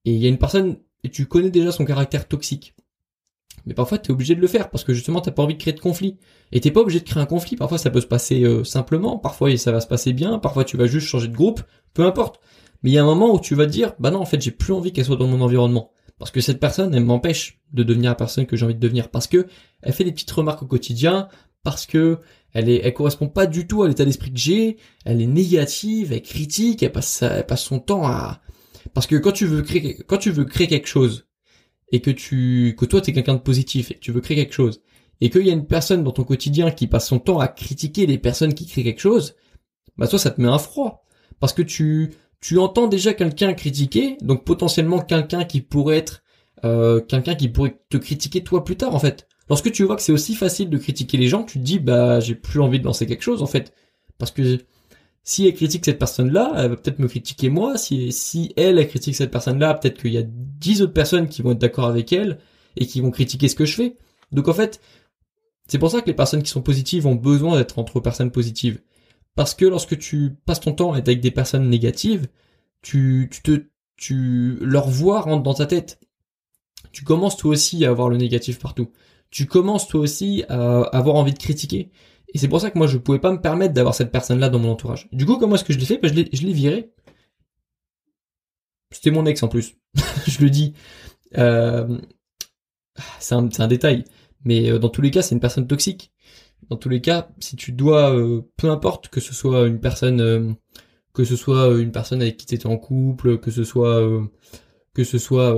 et 0.07 0.13
il 0.13 0.19
y 0.19 0.27
a 0.27 0.29
une 0.29 0.39
personne, 0.39 0.79
et 1.05 1.11
tu 1.11 1.27
connais 1.27 1.51
déjà 1.51 1.73
son 1.73 1.85
caractère 1.85 2.27
toxique. 2.29 2.75
Mais 3.67 3.75
parfois, 3.75 3.99
tu 3.99 4.11
es 4.11 4.13
obligé 4.13 4.37
de 4.37 4.41
le 4.41 4.47
faire 4.47 4.71
parce 4.71 4.85
que 4.85 4.95
justement, 4.95 5.21
t'as 5.21 5.33
pas 5.33 5.43
envie 5.43 5.55
de 5.55 5.61
créer 5.61 5.75
de 5.75 5.81
conflit. 5.81 6.19
Et 6.53 6.61
t'es 6.61 6.71
pas 6.71 6.81
obligé 6.81 7.01
de 7.01 7.05
créer 7.05 7.21
un 7.21 7.27
conflit. 7.27 7.57
Parfois, 7.57 7.79
ça 7.79 7.91
peut 7.91 8.01
se 8.01 8.07
passer 8.07 8.45
euh, 8.45 8.63
simplement. 8.63 9.19
Parfois, 9.19 9.55
ça 9.57 9.73
va 9.73 9.81
se 9.81 9.89
passer 9.89 10.13
bien. 10.13 10.39
Parfois, 10.39 10.65
tu 10.65 10.77
vas 10.77 10.87
juste 10.87 11.09
changer 11.09 11.27
de 11.27 11.35
groupe. 11.35 11.61
Peu 11.93 12.05
importe. 12.05 12.41
Mais 12.83 12.91
il 12.91 12.93
y 12.93 12.99
a 12.99 13.03
un 13.03 13.07
moment 13.07 13.35
où 13.35 13.41
tu 13.41 13.57
vas 13.57 13.67
dire, 13.67 13.95
bah 13.99 14.13
non, 14.13 14.21
en 14.21 14.25
fait, 14.25 14.41
j'ai 14.41 14.53
plus 14.53 14.73
envie 14.73 14.93
qu'elle 14.93 15.05
soit 15.05 15.17
dans 15.17 15.27
mon 15.27 15.41
environnement. 15.41 15.91
Parce 16.19 16.31
que 16.31 16.41
cette 16.41 16.61
personne, 16.61 16.95
elle 16.95 17.05
m'empêche 17.05 17.61
de 17.73 17.83
devenir 17.83 18.13
la 18.13 18.15
personne 18.15 18.47
que 18.47 18.57
j'ai 18.57 18.65
envie 18.65 18.77
de 18.77 18.81
devenir. 18.81 19.11
Parce 19.11 19.27
que 19.27 19.49
elle 19.83 19.93
fait 19.93 20.05
des 20.05 20.13
petites 20.13 20.31
remarques 20.31 20.63
au 20.63 20.67
quotidien. 20.67 21.29
parce 21.65 21.87
que 21.87 22.21
elle 22.53 22.95
correspond 22.95 23.29
pas 23.29 23.47
du 23.47 23.67
tout 23.67 23.83
à 23.83 23.89
l'état 23.89 24.05
d'esprit 24.05 24.33
que 24.33 24.39
j'ai, 24.39 24.79
elle 25.05 25.21
est 25.21 25.27
négative, 25.27 26.13
elle 26.13 26.23
critique, 26.23 26.83
elle 26.83 26.93
passe, 26.93 27.21
elle 27.21 27.45
passe 27.45 27.65
son 27.65 27.81
temps 27.81 28.07
à, 28.07 28.41
parce 28.97 29.07
que 29.07 29.17
quand 29.17 29.33
tu 29.33 29.45
veux 29.45 29.61
créer, 29.61 29.99
quand 30.07 30.17
tu 30.17 30.31
veux 30.31 30.47
créer 30.47 30.69
quelque 30.69 30.89
chose, 30.89 31.27
et 31.93 32.01
que 32.01 32.11
tu, 32.11 32.75
que 32.79 32.87
toi 32.87 33.03
t'es 33.03 33.13
quelqu'un 33.13 33.35
de 33.35 33.41
positif, 33.41 33.91
et 33.91 33.95
que 33.95 34.01
tu 34.01 34.11
veux 34.11 34.23
créer 34.23 34.39
quelque 34.39 34.55
chose, 34.55 34.81
et 35.21 35.29
qu'il 35.29 35.47
y 35.47 35.51
a 35.51 35.53
une 35.53 35.67
personne 35.67 36.03
dans 36.03 36.13
ton 36.13 36.25
quotidien 36.25 36.71
qui 36.71 36.87
passe 36.87 37.09
son 37.09 37.19
temps 37.19 37.39
à 37.39 37.47
critiquer 37.47 38.07
les 38.07 38.17
personnes 38.17 38.55
qui 38.55 38.65
créent 38.65 38.85
quelque 38.85 39.03
chose, 39.03 39.37
bah 39.99 40.09
toi 40.09 40.19
ça 40.19 40.31
te 40.31 40.41
met 40.41 40.49
un 40.49 40.57
froid. 40.57 41.05
Parce 41.41 41.53
que 41.53 41.61
tu, 41.61 42.15
tu 42.41 42.57
entends 42.57 42.87
déjà 42.87 43.13
quelqu'un 43.13 43.53
critiquer, 43.53 44.17
donc 44.23 44.47
potentiellement 44.47 45.01
quelqu'un 45.01 45.45
qui 45.45 45.61
pourrait 45.61 45.99
être 45.99 46.23
euh, 46.65 47.03
quelqu'un 47.03 47.35
qui 47.35 47.51
pourrait 47.51 47.79
te 47.91 47.99
critiquer 47.99 48.43
toi 48.45 48.65
plus 48.65 48.77
tard 48.77 48.95
en 48.95 48.99
fait. 48.99 49.29
Lorsque 49.51 49.71
tu 49.73 49.85
vois 49.85 49.97
que 49.97 50.03
c'est 50.03 50.13
aussi 50.13 50.35
facile 50.35 50.71
de 50.71 50.79
critiquer 50.79 51.19
les 51.19 51.29
gens, 51.29 51.45
tu 51.45 51.59
te 51.59 51.65
dis 51.65 51.81
bah 51.81 52.21
j'ai 52.21 52.35
plus 52.35 52.63
envie 52.63 52.81
de 52.81 52.85
lancer 52.87 53.07
quelque 53.07 53.25
chose 53.25 53.43
en 53.43 53.47
fait. 53.47 53.75
Parce 54.17 54.31
que 54.31 54.61
si 55.29 55.45
elle 55.45 55.55
critique 55.55 55.85
cette 55.85 55.99
personne-là, 55.99 56.53
elle 56.57 56.71
va 56.71 56.77
peut-être 56.77 57.01
me 57.01 57.09
critiquer 57.09 57.51
moi. 57.51 57.77
Si, 57.77 58.53
elle 58.57 58.87
critique 58.87 59.17
cette 59.17 59.33
personne-là, 59.33 59.75
peut-être 59.75 60.01
qu'il 60.01 60.13
y 60.13 60.19
a 60.19 60.23
dix 60.25 60.83
autres 60.83 60.93
personnes 60.93 61.29
qui 61.29 61.43
vont 61.43 61.51
être 61.51 61.59
d'accord 61.59 61.87
avec 61.87 62.13
elle 62.13 62.39
et 62.77 62.87
qui 62.87 63.01
vont 63.01 63.11
critiquer 63.11 63.49
ce 63.49 63.57
que 63.57 63.65
je 63.65 63.75
fais. 63.75 63.97
Donc 64.31 64.47
en 64.47 64.55
fait, 64.55 64.81
c'est 65.67 65.79
pour 65.79 65.91
ça 65.91 66.01
que 66.01 66.07
les 66.07 66.15
personnes 66.15 66.45
qui 66.45 66.51
sont 66.51 66.63
positives 66.63 67.09
ont 67.09 67.17
besoin 67.17 67.57
d'être 67.57 67.81
entre 67.81 67.99
personnes 67.99 68.31
positives. 68.31 68.81
Parce 69.35 69.55
que 69.55 69.65
lorsque 69.65 69.99
tu 69.99 70.37
passes 70.47 70.61
ton 70.61 70.73
temps 70.73 70.93
à 70.93 70.99
être 70.99 71.09
avec 71.09 71.21
des 71.21 71.33
personnes 71.33 71.69
négatives, 71.69 72.29
tu, 72.81 73.29
tu 73.33 73.43
te, 73.43 73.67
tu, 73.97 74.59
leur 74.61 74.89
voix 74.89 75.23
rentre 75.23 75.43
dans 75.43 75.55
ta 75.55 75.67
tête. 75.67 75.99
Tu 76.93 77.03
commences 77.03 77.37
toi 77.37 77.51
aussi 77.51 77.85
à 77.85 77.91
avoir 77.91 78.09
le 78.09 78.17
négatif 78.17 78.61
partout. 78.61 78.93
Tu 79.31 79.47
commences 79.47 79.89
toi 79.89 80.01
aussi 80.01 80.45
à 80.49 80.83
avoir 80.83 81.17
envie 81.17 81.35
de 81.35 81.39
critiquer. 81.39 81.91
Et 82.37 82.39
c'est 82.39 82.49
pour 82.49 82.61
ça 82.61 82.71
que 82.71 82.77
moi 82.77 82.87
je 82.87 82.99
pouvais 82.99 83.19
pas 83.19 83.33
me 83.33 83.41
permettre 83.41 83.73
d'avoir 83.73 83.95
cette 83.95 84.13
personne-là 84.13 84.51
dans 84.51 84.59
mon 84.59 84.73
entourage. 84.73 85.09
Du 85.11 85.25
coup, 85.25 85.39
comment 85.39 85.55
est-ce 85.55 85.65
que 85.65 85.73
je 85.73 85.79
l'ai 85.79 85.87
fait? 85.87 85.97
Ben, 85.97 86.13
Je 86.15 86.45
l'ai, 86.45 86.53
viré. 86.53 86.93
C'était 88.91 89.11
mon 89.11 89.25
ex 89.25 89.43
en 89.43 89.49
plus. 89.49 89.75
je 90.27 90.43
le 90.43 90.51
dis. 90.51 90.75
Euh, 91.39 91.99
c'est 93.21 93.35
un, 93.35 93.69
détail. 93.69 94.05
Mais 94.45 94.71
euh, 94.71 94.79
dans 94.79 94.91
tous 94.91 95.01
les 95.01 95.11
cas, 95.11 95.23
c'est 95.23 95.35
une 95.35 95.41
personne 95.41 95.67
toxique. 95.67 96.13
Dans 96.69 96.77
tous 96.77 96.91
les 96.91 97.01
cas, 97.01 97.31
si 97.41 97.57
tu 97.57 97.73
dois, 97.73 98.15
euh, 98.15 98.43
peu 98.59 98.69
importe 98.69 99.09
que 99.09 99.21
ce 99.21 99.33
soit 99.33 99.67
une 99.67 99.81
personne, 99.81 100.57
que 101.15 101.25
ce 101.25 101.37
soit 101.37 101.69
une 101.79 101.91
personne 101.91 102.21
avec 102.21 102.37
qui 102.37 102.45
tu 102.45 102.55
étais 102.55 102.67
en 102.67 102.77
couple, 102.77 103.39
que 103.39 103.51
ce 103.51 103.65
soit 103.65 104.07
que 104.93 105.05
ce 105.05 105.17
soit 105.17 105.57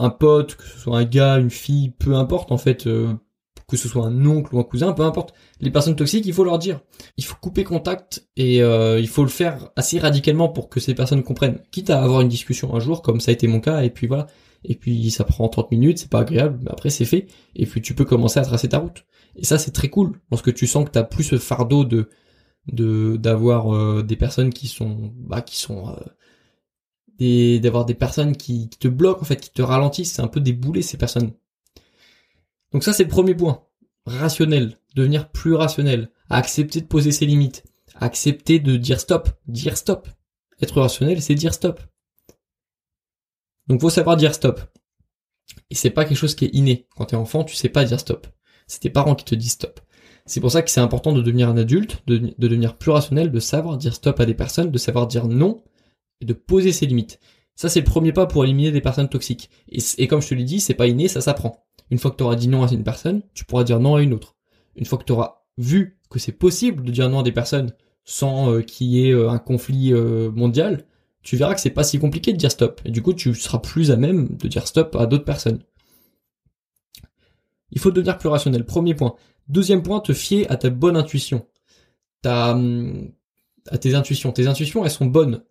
un, 0.00 0.10
pote, 0.10 0.56
que 0.56 0.64
ce 0.64 0.78
soit 0.78 0.96
un 0.96 1.04
gars, 1.04 1.36
une 1.36 1.50
fille, 1.50 1.90
peu 1.90 2.14
importe 2.14 2.50
en 2.50 2.56
fait, 2.56 2.88
que 3.68 3.76
ce 3.76 3.88
soit 3.88 4.04
un 4.04 4.26
oncle 4.26 4.54
ou 4.54 4.58
un 4.58 4.64
cousin, 4.64 4.92
peu 4.92 5.02
importe. 5.02 5.34
Les 5.60 5.70
personnes 5.70 5.96
toxiques, 5.96 6.26
il 6.26 6.32
faut 6.32 6.44
leur 6.44 6.58
dire. 6.58 6.80
Il 7.16 7.24
faut 7.24 7.36
couper 7.40 7.64
contact 7.64 8.26
et 8.36 8.58
il 8.58 9.08
faut 9.08 9.22
le 9.22 9.28
faire 9.28 9.70
assez 9.76 9.98
radicalement 9.98 10.48
pour 10.48 10.68
que 10.68 10.80
ces 10.80 10.94
personnes 10.94 11.22
comprennent. 11.22 11.60
Quitte 11.70 11.90
à 11.90 12.02
avoir 12.02 12.20
une 12.20 12.28
discussion 12.28 12.74
un 12.74 12.80
jour, 12.80 13.02
comme 13.02 13.20
ça 13.20 13.30
a 13.30 13.34
été 13.34 13.46
mon 13.46 13.60
cas, 13.60 13.82
et 13.82 13.90
puis 13.90 14.06
voilà 14.06 14.26
et 14.64 14.74
puis 14.74 15.10
ça 15.10 15.24
prend 15.24 15.48
30 15.48 15.70
minutes, 15.70 15.98
c'est 15.98 16.10
pas 16.10 16.20
agréable, 16.20 16.58
mais 16.62 16.70
après 16.70 16.90
c'est 16.90 17.04
fait, 17.04 17.26
et 17.54 17.66
puis 17.66 17.82
tu 17.82 17.94
peux 17.94 18.04
commencer 18.04 18.40
à 18.40 18.42
tracer 18.42 18.68
ta 18.68 18.78
route. 18.78 19.04
Et 19.36 19.44
ça 19.44 19.58
c'est 19.58 19.72
très 19.72 19.88
cool, 19.90 20.20
lorsque 20.30 20.54
tu 20.54 20.66
sens 20.66 20.84
que 20.84 20.90
t'as 20.90 21.04
plus 21.04 21.24
ce 21.24 21.38
fardeau 21.38 21.84
de 21.84 22.08
d'avoir 22.66 23.74
euh, 23.74 24.02
des 24.02 24.16
personnes 24.16 24.50
qui 24.50 24.68
sont 24.68 25.12
bah 25.18 25.42
qui 25.42 25.58
sont 25.58 25.94
euh, 27.20 27.58
d'avoir 27.58 27.84
des 27.84 27.94
personnes 27.94 28.36
qui, 28.36 28.70
te 28.70 28.88
bloquent 28.88 29.20
en 29.20 29.24
fait, 29.24 29.36
qui 29.36 29.50
te 29.50 29.62
ralentissent, 29.62 30.12
c'est 30.14 30.22
un 30.22 30.28
peu 30.28 30.40
des 30.40 30.54
boulets 30.54 30.82
ces 30.82 30.96
personnes. 30.96 31.32
Donc 32.74 32.84
ça 32.84 32.92
c'est 32.92 33.04
le 33.04 33.08
premier 33.08 33.34
point, 33.34 33.62
rationnel, 34.04 34.76
devenir 34.96 35.30
plus 35.30 35.54
rationnel, 35.54 36.10
accepter 36.28 36.80
de 36.80 36.86
poser 36.86 37.12
ses 37.12 37.24
limites, 37.24 37.64
accepter 37.94 38.58
de 38.58 38.76
dire 38.76 39.00
stop, 39.00 39.30
dire 39.46 39.76
stop. 39.76 40.08
Être 40.60 40.80
rationnel, 40.80 41.22
c'est 41.22 41.34
dire 41.34 41.54
stop. 41.54 41.80
Donc 43.68 43.80
faut 43.80 43.90
savoir 43.90 44.16
dire 44.16 44.34
stop. 44.34 44.60
Et 45.70 45.74
c'est 45.74 45.90
pas 45.90 46.04
quelque 46.04 46.18
chose 46.18 46.34
qui 46.34 46.46
est 46.46 46.54
inné. 46.54 46.86
Quand 46.96 47.06
t'es 47.06 47.16
enfant, 47.16 47.44
tu 47.44 47.54
sais 47.54 47.68
pas 47.68 47.84
dire 47.84 48.00
stop. 48.00 48.26
C'est 48.66 48.80
tes 48.80 48.90
parents 48.90 49.14
qui 49.14 49.24
te 49.24 49.34
disent 49.34 49.52
stop. 49.52 49.80
C'est 50.26 50.40
pour 50.40 50.50
ça 50.50 50.62
que 50.62 50.70
c'est 50.70 50.80
important 50.80 51.12
de 51.12 51.22
devenir 51.22 51.48
un 51.48 51.56
adulte, 51.56 52.02
de, 52.06 52.34
devenir 52.38 52.76
plus 52.76 52.90
rationnel, 52.90 53.30
de 53.30 53.40
savoir 53.40 53.76
dire 53.78 53.94
stop 53.94 54.18
à 54.20 54.26
des 54.26 54.34
personnes, 54.34 54.70
de 54.70 54.78
savoir 54.78 55.06
dire 55.06 55.28
non 55.28 55.62
et 56.20 56.24
de 56.24 56.32
poser 56.32 56.72
ses 56.72 56.86
limites. 56.86 57.20
Ça, 57.56 57.68
c'est 57.68 57.80
le 57.80 57.84
premier 57.84 58.12
pas 58.12 58.26
pour 58.26 58.44
éliminer 58.44 58.72
des 58.72 58.80
personnes 58.80 59.08
toxiques. 59.08 59.50
Et, 59.68 60.08
comme 60.08 60.22
je 60.22 60.28
te 60.28 60.34
l'ai 60.34 60.44
dit, 60.44 60.60
c'est 60.60 60.74
pas 60.74 60.88
inné, 60.88 61.06
ça 61.06 61.20
s'apprend. 61.20 61.64
Une 61.94 62.00
fois 62.00 62.10
que 62.10 62.16
tu 62.16 62.24
auras 62.24 62.34
dit 62.34 62.48
non 62.48 62.64
à 62.64 62.72
une 62.72 62.82
personne, 62.82 63.22
tu 63.34 63.44
pourras 63.44 63.62
dire 63.62 63.78
non 63.78 63.94
à 63.94 64.02
une 64.02 64.14
autre. 64.14 64.34
Une 64.74 64.84
fois 64.84 64.98
que 64.98 65.04
tu 65.04 65.12
auras 65.12 65.44
vu 65.58 66.00
que 66.10 66.18
c'est 66.18 66.32
possible 66.32 66.82
de 66.82 66.90
dire 66.90 67.08
non 67.08 67.20
à 67.20 67.22
des 67.22 67.30
personnes 67.30 67.72
sans 68.02 68.50
euh, 68.50 68.62
qu'il 68.62 68.88
y 68.88 69.06
ait 69.06 69.12
euh, 69.12 69.30
un 69.30 69.38
conflit 69.38 69.92
euh, 69.92 70.28
mondial, 70.32 70.86
tu 71.22 71.36
verras 71.36 71.54
que 71.54 71.60
c'est 71.60 71.70
pas 71.70 71.84
si 71.84 72.00
compliqué 72.00 72.32
de 72.32 72.36
dire 72.36 72.50
stop. 72.50 72.80
Et 72.84 72.90
du 72.90 73.00
coup, 73.00 73.12
tu 73.12 73.32
seras 73.32 73.60
plus 73.60 73.92
à 73.92 73.96
même 73.96 74.26
de 74.26 74.48
dire 74.48 74.66
stop 74.66 74.96
à 74.96 75.06
d'autres 75.06 75.24
personnes. 75.24 75.60
Il 77.70 77.78
faut 77.78 77.92
devenir 77.92 78.18
plus 78.18 78.28
rationnel. 78.28 78.66
Premier 78.66 78.96
point. 78.96 79.14
Deuxième 79.46 79.84
point, 79.84 80.00
te 80.00 80.12
fier 80.12 80.50
à 80.50 80.56
ta 80.56 80.70
bonne 80.70 80.96
intuition. 80.96 81.46
Hum, 82.26 83.12
à 83.68 83.78
tes 83.78 83.94
intuitions. 83.94 84.32
Tes 84.32 84.48
intuitions, 84.48 84.84
elles 84.84 84.90
sont 84.90 85.06
bonnes. 85.06 85.44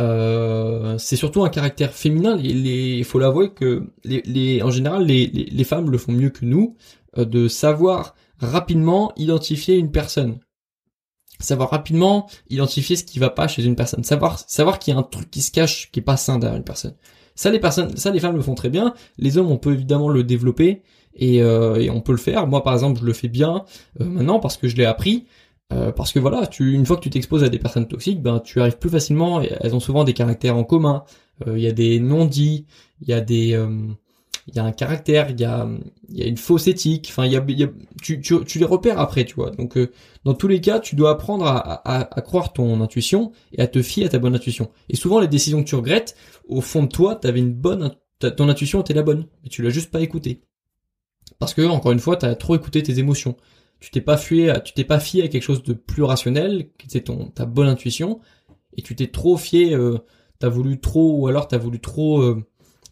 Euh, 0.00 0.96
c'est 0.98 1.16
surtout 1.16 1.44
un 1.44 1.48
caractère 1.48 1.92
féminin. 1.92 2.38
Il 2.42 3.04
faut 3.04 3.18
l'avouer 3.18 3.50
que 3.52 3.84
en 4.62 4.70
général, 4.70 5.06
les, 5.06 5.64
femmes 5.64 5.90
le 5.90 5.98
font 5.98 6.12
mieux 6.12 6.30
que 6.30 6.44
nous, 6.44 6.76
euh, 7.16 7.24
de 7.24 7.48
savoir 7.48 8.14
rapidement 8.38 9.12
identifier 9.16 9.76
une 9.76 9.90
personne 9.90 10.38
savoir 11.40 11.70
rapidement 11.70 12.28
identifier 12.50 12.96
ce 12.96 13.04
qui 13.04 13.20
va 13.20 13.30
pas 13.30 13.46
chez 13.46 13.64
une 13.64 13.76
personne, 13.76 14.02
savoir 14.02 14.40
savoir 14.48 14.80
qu'il 14.80 14.92
y 14.92 14.96
a 14.96 14.98
un 14.98 15.04
truc 15.04 15.30
qui 15.30 15.40
se 15.40 15.52
cache 15.52 15.88
qui 15.92 16.00
est 16.00 16.02
pas 16.02 16.16
sain 16.16 16.36
derrière 16.38 16.56
une 16.56 16.64
personne. 16.64 16.94
Ça 17.36 17.50
les 17.50 17.60
personnes, 17.60 17.96
ça 17.96 18.10
les 18.10 18.18
femmes 18.18 18.34
le 18.34 18.42
font 18.42 18.56
très 18.56 18.70
bien. 18.70 18.92
Les 19.18 19.38
hommes 19.38 19.50
on 19.52 19.56
peut 19.56 19.72
évidemment 19.72 20.08
le 20.08 20.24
développer 20.24 20.82
et, 21.14 21.40
euh, 21.40 21.88
on 21.92 22.00
peut 22.00 22.10
le 22.10 22.18
faire. 22.18 22.48
Moi 22.48 22.64
par 22.64 22.74
exemple 22.74 22.98
je 23.00 23.04
le 23.04 23.12
fais 23.12 23.28
bien 23.28 23.64
maintenant 24.00 24.40
parce 24.40 24.56
que 24.56 24.66
je 24.66 24.74
l'ai 24.74 24.84
appris. 24.84 25.26
Euh, 25.72 25.92
parce 25.92 26.12
que 26.12 26.18
voilà, 26.18 26.46
tu, 26.46 26.72
une 26.72 26.86
fois 26.86 26.96
que 26.96 27.02
tu 27.02 27.10
t'exposes 27.10 27.44
à 27.44 27.48
des 27.48 27.58
personnes 27.58 27.88
toxiques, 27.88 28.22
ben 28.22 28.40
tu 28.40 28.60
arrives 28.60 28.78
plus 28.78 28.90
facilement. 28.90 29.40
Elles 29.40 29.74
ont 29.74 29.80
souvent 29.80 30.04
des 30.04 30.14
caractères 30.14 30.56
en 30.56 30.64
commun. 30.64 31.04
Il 31.46 31.60
y 31.60 31.68
a 31.68 31.72
des 31.72 32.00
non-dits, 32.00 32.66
il 33.00 33.08
y 33.08 33.12
a 33.12 33.20
des 33.20 33.54
il 34.48 34.56
y 34.56 34.58
a 34.58 34.64
un 34.64 34.72
caractère, 34.72 35.30
il 35.30 35.38
y 35.38 35.44
a, 35.44 35.68
il 36.08 36.18
y 36.18 36.22
a 36.22 36.26
une 36.26 36.38
fausse 36.38 36.68
éthique. 36.68 37.08
Enfin, 37.10 37.26
il 37.26 37.32
y 37.32 37.36
a, 37.36 37.44
y 37.46 37.64
a 37.64 37.68
tu, 38.00 38.20
tu, 38.20 38.42
tu, 38.46 38.58
les 38.58 38.64
repères 38.64 38.98
après, 38.98 39.26
tu 39.26 39.34
vois. 39.34 39.50
Donc, 39.50 39.76
euh, 39.76 39.92
dans 40.24 40.32
tous 40.32 40.48
les 40.48 40.60
cas, 40.60 40.80
tu 40.80 40.96
dois 40.96 41.10
apprendre 41.10 41.46
à, 41.46 41.58
à, 41.58 42.18
à, 42.18 42.20
croire 42.22 42.54
ton 42.54 42.80
intuition 42.80 43.32
et 43.52 43.60
à 43.60 43.66
te 43.66 43.82
fier 43.82 44.06
à 44.06 44.08
ta 44.08 44.18
bonne 44.18 44.34
intuition. 44.34 44.70
Et 44.88 44.96
souvent, 44.96 45.20
les 45.20 45.28
décisions 45.28 45.62
que 45.62 45.68
tu 45.68 45.74
regrettes, 45.74 46.16
au 46.48 46.62
fond 46.62 46.82
de 46.82 46.88
toi, 46.88 47.14
t'avais 47.14 47.40
une 47.40 47.52
bonne, 47.52 47.94
ton 48.20 48.48
intuition 48.48 48.80
était 48.80 48.94
la 48.94 49.02
bonne, 49.02 49.26
mais 49.42 49.50
tu 49.50 49.62
l'as 49.62 49.70
juste 49.70 49.90
pas 49.90 50.00
écoutée. 50.00 50.40
Parce 51.38 51.52
que, 51.52 51.62
encore 51.62 51.92
une 51.92 52.00
fois, 52.00 52.16
t'as 52.16 52.34
trop 52.34 52.56
écouté 52.56 52.82
tes 52.82 52.98
émotions. 52.98 53.36
Tu 53.80 53.90
t'es 53.90 54.00
pas 54.00 54.16
fié, 54.16 54.52
tu 54.64 54.72
t'es 54.72 54.84
pas 54.84 54.98
fié 54.98 55.22
à 55.22 55.28
quelque 55.28 55.42
chose 55.42 55.62
de 55.62 55.72
plus 55.72 56.02
rationnel, 56.02 56.68
qui 56.78 57.00
ton, 57.02 57.26
ta 57.28 57.46
bonne 57.46 57.68
intuition, 57.68 58.20
et 58.76 58.82
tu 58.82 58.96
t'es 58.96 59.06
trop 59.08 59.36
fié, 59.36 59.74
euh, 59.74 59.98
t'as 60.38 60.48
voulu 60.48 60.80
trop, 60.80 61.18
ou 61.18 61.28
alors 61.28 61.46
t'as 61.48 61.58
voulu 61.58 61.80
trop, 61.80 62.20
euh, 62.22 62.44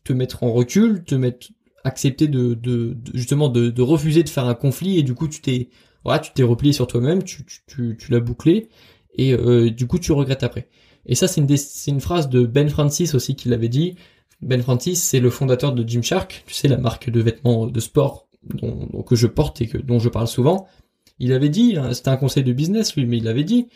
te 0.04 0.12
mettre 0.12 0.42
en 0.44 0.52
recul, 0.52 1.04
te 1.04 1.14
mettre 1.14 1.48
accepter 1.86 2.26
de, 2.26 2.54
de, 2.54 2.96
justement 3.14 3.48
de, 3.48 3.70
de, 3.70 3.82
refuser 3.82 4.24
de 4.24 4.28
faire 4.28 4.46
un 4.46 4.54
conflit 4.54 4.98
et 4.98 5.02
du 5.02 5.14
coup 5.14 5.28
tu 5.28 5.40
t'es 5.40 5.68
voilà 6.04 6.18
tu 6.18 6.32
t'es 6.32 6.42
replié 6.42 6.72
sur 6.72 6.86
toi-même, 6.86 7.22
tu, 7.22 7.44
tu, 7.44 7.96
tu, 7.96 8.10
l'as 8.10 8.20
bouclé 8.20 8.68
et 9.14 9.32
euh, 9.34 9.70
du 9.70 9.86
coup 9.86 9.98
tu 9.98 10.12
regrettes 10.12 10.42
après. 10.42 10.68
Et 11.06 11.14
ça 11.14 11.28
c'est 11.28 11.40
une 11.40 11.56
c'est 11.56 11.90
une 11.90 12.00
phrase 12.00 12.28
de 12.28 12.44
Ben 12.44 12.68
Francis 12.68 13.14
aussi 13.14 13.36
qui 13.36 13.48
l'avait 13.48 13.68
dit. 13.68 13.94
Ben 14.42 14.60
Francis 14.62 15.02
c'est 15.02 15.20
le 15.20 15.30
fondateur 15.30 15.72
de 15.72 15.88
Gymshark, 15.88 16.44
tu 16.46 16.54
sais 16.54 16.68
la 16.68 16.76
marque 16.76 17.08
de 17.08 17.20
vêtements 17.20 17.66
de 17.66 17.80
sport 17.80 18.25
dont, 18.54 19.02
que 19.02 19.16
je 19.16 19.26
porte 19.26 19.60
et 19.60 19.66
que 19.66 19.78
dont 19.78 19.98
je 19.98 20.08
parle 20.08 20.28
souvent. 20.28 20.66
Il 21.18 21.32
avait 21.32 21.48
dit, 21.48 21.76
hein, 21.76 21.92
c'était 21.94 22.10
un 22.10 22.16
conseil 22.16 22.44
de 22.44 22.52
business 22.52 22.96
lui, 22.96 23.06
mais 23.06 23.18
il 23.18 23.28
avait 23.28 23.44
dit, 23.44 23.68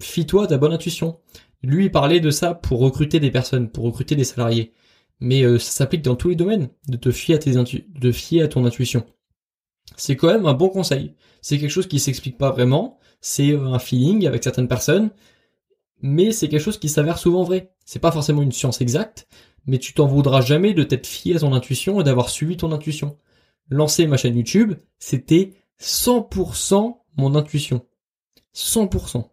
fie-toi 0.00 0.46
ta 0.46 0.58
bonne 0.58 0.72
intuition. 0.72 1.18
Lui 1.62 1.86
il 1.86 1.90
parlait 1.90 2.20
de 2.20 2.30
ça 2.30 2.54
pour 2.54 2.80
recruter 2.80 3.20
des 3.20 3.30
personnes, 3.30 3.70
pour 3.70 3.84
recruter 3.84 4.14
des 4.14 4.24
salariés 4.24 4.72
mais 5.20 5.42
euh, 5.42 5.58
ça 5.58 5.70
s'applique 5.70 6.02
dans 6.02 6.16
tous 6.16 6.28
les 6.28 6.36
domaines, 6.36 6.68
de 6.88 6.96
te 6.96 7.10
fier 7.10 7.36
à 7.36 7.38
tes 7.38 7.52
de 7.52 8.12
fier 8.12 8.42
à 8.42 8.48
ton 8.48 8.64
intuition. 8.64 9.04
C'est 9.96 10.16
quand 10.16 10.28
même 10.28 10.46
un 10.46 10.54
bon 10.54 10.68
conseil. 10.68 11.14
C'est 11.40 11.58
quelque 11.58 11.70
chose 11.70 11.86
qui 11.86 12.00
s'explique 12.00 12.38
pas 12.38 12.50
vraiment, 12.50 12.98
c'est 13.20 13.54
un 13.54 13.78
feeling 13.78 14.26
avec 14.26 14.44
certaines 14.44 14.68
personnes, 14.68 15.10
mais 16.02 16.32
c'est 16.32 16.48
quelque 16.48 16.60
chose 16.60 16.78
qui 16.78 16.88
s'avère 16.88 17.18
souvent 17.18 17.44
vrai. 17.44 17.72
C'est 17.84 17.98
pas 17.98 18.12
forcément 18.12 18.42
une 18.42 18.52
science 18.52 18.80
exacte, 18.80 19.26
mais 19.66 19.78
tu 19.78 19.94
t'en 19.94 20.06
voudras 20.06 20.40
jamais 20.40 20.74
de 20.74 20.82
t'être 20.82 21.06
fié 21.06 21.36
à 21.36 21.40
ton 21.40 21.52
intuition 21.54 22.00
et 22.00 22.04
d'avoir 22.04 22.28
suivi 22.28 22.56
ton 22.56 22.72
intuition. 22.72 23.16
Lancer 23.68 24.06
ma 24.06 24.16
chaîne 24.16 24.36
YouTube, 24.36 24.74
c'était 24.98 25.54
100% 25.80 26.96
mon 27.16 27.34
intuition. 27.34 27.84
100%. 28.54 29.28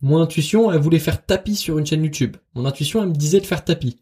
Mon 0.00 0.20
intuition, 0.20 0.70
elle 0.72 0.80
voulait 0.80 0.98
faire 0.98 1.24
tapis 1.24 1.56
sur 1.56 1.78
une 1.78 1.86
chaîne 1.86 2.04
YouTube. 2.04 2.36
Mon 2.54 2.66
intuition, 2.66 3.02
elle 3.02 3.08
me 3.08 3.14
disait 3.14 3.40
de 3.40 3.46
faire 3.46 3.64
tapis. 3.64 3.98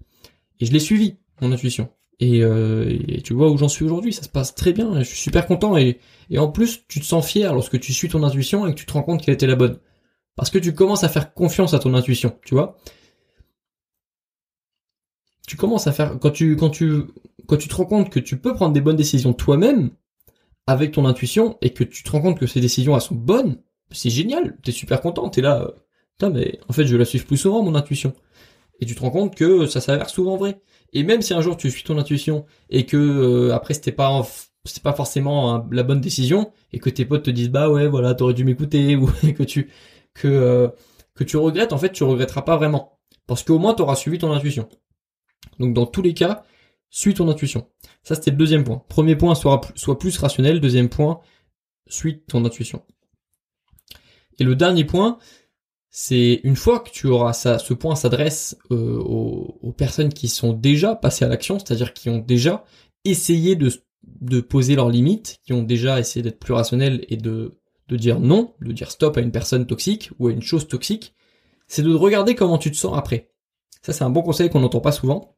Et 0.60 0.66
je 0.66 0.72
l'ai 0.72 0.80
suivi, 0.80 1.16
mon 1.40 1.52
intuition. 1.52 1.90
Et, 2.18 2.42
euh, 2.42 2.98
tu 3.24 3.34
vois 3.34 3.50
où 3.50 3.56
j'en 3.56 3.68
suis 3.68 3.84
aujourd'hui, 3.84 4.12
ça 4.12 4.22
se 4.22 4.28
passe 4.28 4.54
très 4.54 4.72
bien, 4.72 4.98
je 5.00 5.04
suis 5.04 5.18
super 5.18 5.46
content 5.46 5.76
et, 5.76 5.98
et 6.30 6.38
en 6.38 6.48
plus 6.48 6.84
tu 6.86 7.00
te 7.00 7.04
sens 7.04 7.26
fier 7.26 7.52
lorsque 7.52 7.80
tu 7.80 7.92
suis 7.92 8.08
ton 8.08 8.22
intuition 8.22 8.66
et 8.66 8.74
que 8.74 8.78
tu 8.78 8.86
te 8.86 8.92
rends 8.92 9.02
compte 9.02 9.22
qu'elle 9.22 9.34
était 9.34 9.46
la 9.46 9.56
bonne. 9.56 9.78
Parce 10.36 10.50
que 10.50 10.58
tu 10.58 10.74
commences 10.74 11.04
à 11.04 11.08
faire 11.08 11.34
confiance 11.34 11.74
à 11.74 11.78
ton 11.78 11.94
intuition, 11.94 12.38
tu 12.44 12.54
vois. 12.54 12.78
Tu 15.46 15.56
commences 15.56 15.86
à 15.86 15.92
faire 15.92 16.18
quand 16.20 16.30
tu 16.30 16.56
quand 16.56 16.70
tu 16.70 17.02
quand 17.46 17.56
tu 17.56 17.68
te 17.68 17.74
rends 17.74 17.86
compte 17.86 18.10
que 18.10 18.20
tu 18.20 18.38
peux 18.38 18.54
prendre 18.54 18.72
des 18.72 18.80
bonnes 18.80 18.96
décisions 18.96 19.32
toi-même 19.32 19.90
avec 20.66 20.92
ton 20.92 21.06
intuition 21.06 21.58
et 21.60 21.70
que 21.70 21.84
tu 21.84 22.02
te 22.02 22.10
rends 22.10 22.20
compte 22.20 22.38
que 22.38 22.46
ces 22.46 22.60
décisions 22.60 22.98
sont 23.00 23.14
bonnes, 23.14 23.58
c'est 23.90 24.10
génial, 24.10 24.56
t'es 24.62 24.72
super 24.72 25.00
content, 25.00 25.28
t'es 25.28 25.42
là, 25.42 25.62
euh, 25.62 26.30
mais 26.30 26.60
en 26.68 26.72
fait 26.72 26.86
je 26.86 26.96
la 26.96 27.04
suis 27.04 27.18
plus 27.20 27.36
souvent 27.36 27.62
mon 27.62 27.74
intuition. 27.74 28.14
Et 28.80 28.86
tu 28.86 28.94
te 28.94 29.00
rends 29.00 29.10
compte 29.10 29.34
que 29.34 29.66
ça 29.66 29.80
s'avère 29.80 30.10
souvent 30.10 30.36
vrai. 30.36 30.60
Et 30.92 31.04
même 31.04 31.22
si 31.22 31.34
un 31.34 31.40
jour 31.40 31.56
tu 31.56 31.70
suis 31.70 31.84
ton 31.84 31.98
intuition 31.98 32.46
et 32.70 32.84
que 32.86 32.96
euh, 32.96 33.54
après 33.54 33.74
c'était 33.74 33.92
pas 33.92 34.22
pas 34.82 34.92
forcément 34.92 35.66
la 35.72 35.82
bonne 35.82 36.00
décision 36.00 36.52
et 36.72 36.78
que 36.78 36.90
tes 36.90 37.04
potes 37.04 37.24
te 37.24 37.30
disent 37.30 37.50
bah 37.50 37.68
ouais 37.70 37.88
voilà 37.88 38.14
t'aurais 38.14 38.34
dû 38.34 38.44
m'écouter 38.44 38.96
ou 38.96 39.06
que 39.06 39.42
tu 39.42 39.70
que 40.14 40.28
euh, 40.28 40.68
que 41.14 41.24
tu 41.24 41.36
regrettes 41.36 41.72
en 41.72 41.78
fait 41.78 41.92
tu 41.92 42.04
regretteras 42.04 42.42
pas 42.42 42.56
vraiment 42.56 42.98
parce 43.26 43.42
qu'au 43.42 43.58
moins 43.58 43.74
t'auras 43.74 43.96
suivi 43.96 44.18
ton 44.18 44.32
intuition. 44.32 44.68
Donc 45.58 45.74
dans 45.74 45.86
tous 45.86 46.02
les 46.02 46.14
cas 46.14 46.44
suis 46.92 47.14
ton 47.14 47.28
intuition. 47.28 47.66
Ça 48.04 48.14
c'était 48.14 48.30
le 48.30 48.36
deuxième 48.36 48.62
point. 48.62 48.84
Premier 48.88 49.16
point 49.16 49.34
soit 49.34 49.98
plus 49.98 50.16
rationnel. 50.18 50.60
Deuxième 50.60 50.88
point 50.88 51.20
suis 51.88 52.20
ton 52.22 52.44
intuition. 52.44 52.82
Et 54.38 54.44
le 54.44 54.56
dernier 54.56 54.84
point, 54.84 55.18
c'est 55.90 56.40
une 56.42 56.56
fois 56.56 56.80
que 56.80 56.90
tu 56.90 57.06
auras 57.06 57.32
ça, 57.32 57.58
ce 57.58 57.74
point 57.74 57.94
s'adresse 57.94 58.56
euh, 58.70 58.98
aux, 58.98 59.72
personnes 59.76 60.12
qui 60.12 60.28
sont 60.28 60.52
déjà 60.52 60.94
passées 60.96 61.24
à 61.24 61.28
l'action, 61.28 61.58
c'est-à-dire 61.58 61.92
qui 61.92 62.08
ont 62.08 62.18
déjà 62.18 62.64
essayé 63.04 63.56
de, 63.56 64.40
poser 64.40 64.74
leurs 64.74 64.88
limites, 64.88 65.38
qui 65.44 65.52
ont 65.52 65.62
déjà 65.62 66.00
essayé 66.00 66.22
d'être 66.22 66.38
plus 66.38 66.54
rationnels 66.54 67.04
et 67.08 67.16
de 67.16 67.58
dire 67.90 68.20
non, 68.20 68.54
de 68.62 68.72
dire 68.72 68.90
stop 68.90 69.18
à 69.18 69.20
une 69.20 69.32
personne 69.32 69.66
toxique 69.66 70.10
ou 70.18 70.28
à 70.28 70.32
une 70.32 70.40
chose 70.40 70.66
toxique, 70.66 71.14
c'est 71.66 71.82
de 71.82 71.94
regarder 71.94 72.34
comment 72.34 72.56
tu 72.56 72.70
te 72.70 72.76
sens 72.76 72.96
après. 72.96 73.30
Ça 73.82 73.92
c'est 73.92 74.04
un 74.04 74.08
bon 74.08 74.22
conseil 74.22 74.48
qu'on 74.48 74.60
n'entend 74.60 74.80
pas 74.80 74.92
souvent, 74.92 75.36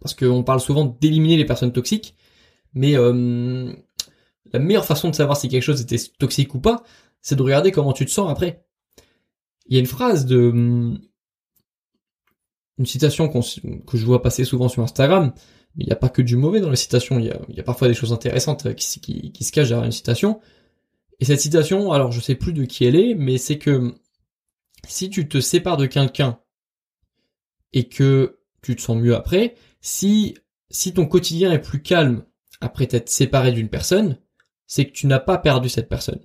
parce 0.00 0.14
qu'on 0.14 0.42
parle 0.42 0.60
souvent 0.60 0.84
d'éliminer 1.00 1.36
les 1.36 1.44
personnes 1.44 1.72
toxiques, 1.72 2.14
mais 2.74 2.96
euh, 2.96 3.72
la 4.52 4.58
meilleure 4.58 4.84
façon 4.84 5.10
de 5.10 5.14
savoir 5.14 5.36
si 5.36 5.48
quelque 5.48 5.62
chose 5.62 5.80
était 5.80 6.00
toxique 6.18 6.54
ou 6.54 6.60
pas, 6.60 6.82
c'est 7.20 7.36
de 7.36 7.42
regarder 7.42 7.72
comment 7.72 7.92
tu 7.92 8.04
te 8.04 8.10
sens 8.10 8.30
après. 8.30 8.64
Il 9.66 9.74
y 9.74 9.76
a 9.76 9.80
une 9.80 9.86
phrase 9.86 10.26
de 10.26 10.98
une 12.78 12.86
citation 12.86 13.28
que 13.28 13.96
je 13.96 14.04
vois 14.04 14.20
passer 14.20 14.44
souvent 14.44 14.68
sur 14.68 14.82
Instagram. 14.82 15.32
Il 15.76 15.86
n'y 15.86 15.92
a 15.92 15.96
pas 15.96 16.08
que 16.08 16.22
du 16.22 16.36
mauvais 16.36 16.60
dans 16.60 16.70
les 16.70 16.76
citations. 16.76 17.18
Il 17.18 17.26
y 17.26 17.60
a, 17.60 17.62
parfois 17.62 17.88
des 17.88 17.94
choses 17.94 18.12
intéressantes 18.12 18.74
qui, 18.74 19.32
qui, 19.32 19.44
se 19.44 19.52
cachent 19.52 19.68
derrière 19.68 19.86
une 19.86 19.92
citation. 19.92 20.40
Et 21.20 21.24
cette 21.24 21.40
citation, 21.40 21.92
alors 21.92 22.12
je 22.12 22.20
sais 22.20 22.34
plus 22.34 22.52
de 22.52 22.64
qui 22.64 22.84
elle 22.84 22.96
est, 22.96 23.14
mais 23.14 23.38
c'est 23.38 23.58
que 23.58 23.94
si 24.86 25.10
tu 25.10 25.28
te 25.28 25.40
sépares 25.40 25.76
de 25.76 25.86
quelqu'un 25.86 26.38
et 27.72 27.88
que 27.88 28.38
tu 28.62 28.76
te 28.76 28.80
sens 28.80 28.96
mieux 28.96 29.14
après, 29.14 29.54
si 29.84 30.34
si 30.70 30.94
ton 30.94 31.06
quotidien 31.06 31.52
est 31.52 31.60
plus 31.60 31.82
calme 31.82 32.24
après 32.60 32.86
t'être 32.86 33.10
séparé 33.10 33.52
d'une 33.52 33.68
personne, 33.68 34.18
c'est 34.66 34.86
que 34.86 34.92
tu 34.92 35.06
n'as 35.06 35.20
pas 35.20 35.36
perdu 35.36 35.68
cette 35.68 35.90
personne. 35.90 36.20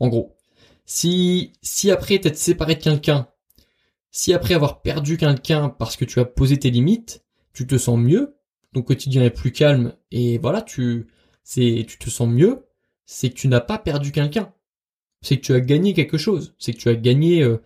En 0.00 0.08
gros. 0.08 0.36
Si, 0.84 1.52
si 1.62 1.92
après 1.92 2.18
t'être 2.18 2.36
séparé 2.36 2.74
de 2.74 2.82
quelqu'un, 2.82 3.28
si 4.10 4.34
après 4.34 4.54
avoir 4.54 4.82
perdu 4.82 5.16
quelqu'un 5.16 5.68
parce 5.68 5.96
que 5.96 6.04
tu 6.04 6.18
as 6.18 6.24
posé 6.24 6.58
tes 6.58 6.70
limites, 6.70 7.24
tu 7.52 7.66
te 7.66 7.78
sens 7.78 7.96
mieux, 7.98 8.38
ton 8.74 8.82
quotidien 8.82 9.22
est 9.22 9.30
plus 9.30 9.52
calme 9.52 9.94
et 10.10 10.38
voilà, 10.38 10.60
tu, 10.60 11.06
c'est, 11.44 11.86
tu 11.88 11.98
te 11.98 12.10
sens 12.10 12.28
mieux, 12.28 12.66
c'est 13.04 13.30
que 13.30 13.36
tu 13.36 13.46
n'as 13.46 13.60
pas 13.60 13.78
perdu 13.78 14.10
quelqu'un. 14.10 14.52
C'est 15.22 15.36
que 15.36 15.46
tu 15.46 15.54
as 15.54 15.60
gagné 15.60 15.94
quelque 15.94 16.18
chose. 16.18 16.56
C'est 16.58 16.72
que 16.72 16.78
tu 16.78 16.88
as 16.88 16.96
gagné, 16.96 17.42
euh, 17.42 17.62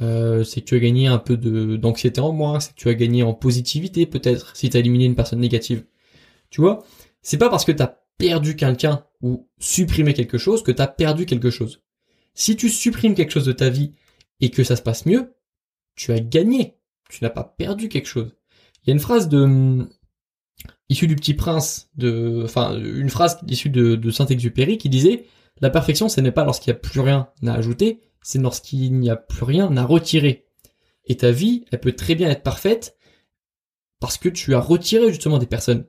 euh, 0.00 0.44
c'est 0.44 0.60
que 0.60 0.66
tu 0.66 0.74
as 0.74 0.80
gagné 0.80 1.06
un 1.06 1.18
peu 1.18 1.36
de, 1.36 1.76
d'anxiété 1.76 2.20
en 2.20 2.32
moins, 2.32 2.60
c'est 2.60 2.72
que 2.72 2.78
tu 2.78 2.88
as 2.88 2.94
gagné 2.94 3.22
en 3.22 3.34
positivité 3.34 4.06
peut-être, 4.06 4.56
si 4.56 4.70
tu 4.70 4.76
as 4.76 4.80
éliminé 4.80 5.04
une 5.04 5.14
personne 5.14 5.40
négative. 5.40 5.84
Tu 6.50 6.60
vois? 6.60 6.84
C'est 7.22 7.38
pas 7.38 7.48
parce 7.48 7.64
que 7.64 7.72
tu 7.72 7.82
as 7.82 8.00
perdu 8.18 8.56
quelqu'un 8.56 9.04
ou 9.22 9.48
supprimé 9.58 10.14
quelque 10.14 10.38
chose 10.38 10.62
que 10.62 10.72
tu 10.72 10.82
as 10.82 10.86
perdu 10.86 11.26
quelque 11.26 11.50
chose. 11.50 11.82
Si 12.34 12.56
tu 12.56 12.68
supprimes 12.68 13.14
quelque 13.14 13.32
chose 13.32 13.46
de 13.46 13.52
ta 13.52 13.70
vie 13.70 13.92
et 14.40 14.50
que 14.50 14.64
ça 14.64 14.76
se 14.76 14.82
passe 14.82 15.06
mieux, 15.06 15.34
tu 15.94 16.12
as 16.12 16.20
gagné. 16.20 16.78
Tu 17.08 17.22
n'as 17.22 17.30
pas 17.30 17.44
perdu 17.44 17.88
quelque 17.88 18.08
chose. 18.08 18.34
Il 18.82 18.88
y 18.88 18.90
a 18.90 18.94
une 18.94 19.00
phrase 19.00 19.28
de 19.28 19.42
hum, 19.42 19.88
issue 20.88 21.06
du 21.06 21.16
Petit 21.16 21.34
Prince, 21.34 21.90
de, 21.96 22.42
enfin 22.44 22.76
une 22.76 23.10
phrase 23.10 23.38
issue 23.48 23.70
de, 23.70 23.94
de 23.94 24.10
Saint-Exupéry 24.10 24.78
qui 24.78 24.88
disait 24.88 25.26
la 25.60 25.70
perfection, 25.70 26.08
ce 26.08 26.20
n'est 26.20 26.32
pas 26.32 26.44
lorsqu'il 26.44 26.72
n'y 26.72 26.76
a 26.76 26.80
plus 26.80 27.00
rien 27.00 27.28
à 27.46 27.54
ajouter, 27.54 28.00
c'est 28.24 28.40
lorsqu'il 28.40 28.98
n'y 28.98 29.10
a 29.10 29.16
plus 29.16 29.44
rien 29.44 29.76
à 29.76 29.84
retirer. 29.84 30.48
Et 31.04 31.18
ta 31.18 31.30
vie, 31.30 31.66
elle 31.70 31.80
peut 31.80 31.92
très 31.92 32.14
bien 32.14 32.30
être 32.30 32.42
parfaite 32.42 32.96
parce 34.00 34.16
que 34.16 34.30
tu 34.30 34.54
as 34.54 34.60
retiré 34.60 35.10
justement 35.10 35.38
des 35.38 35.46
personnes. 35.46 35.86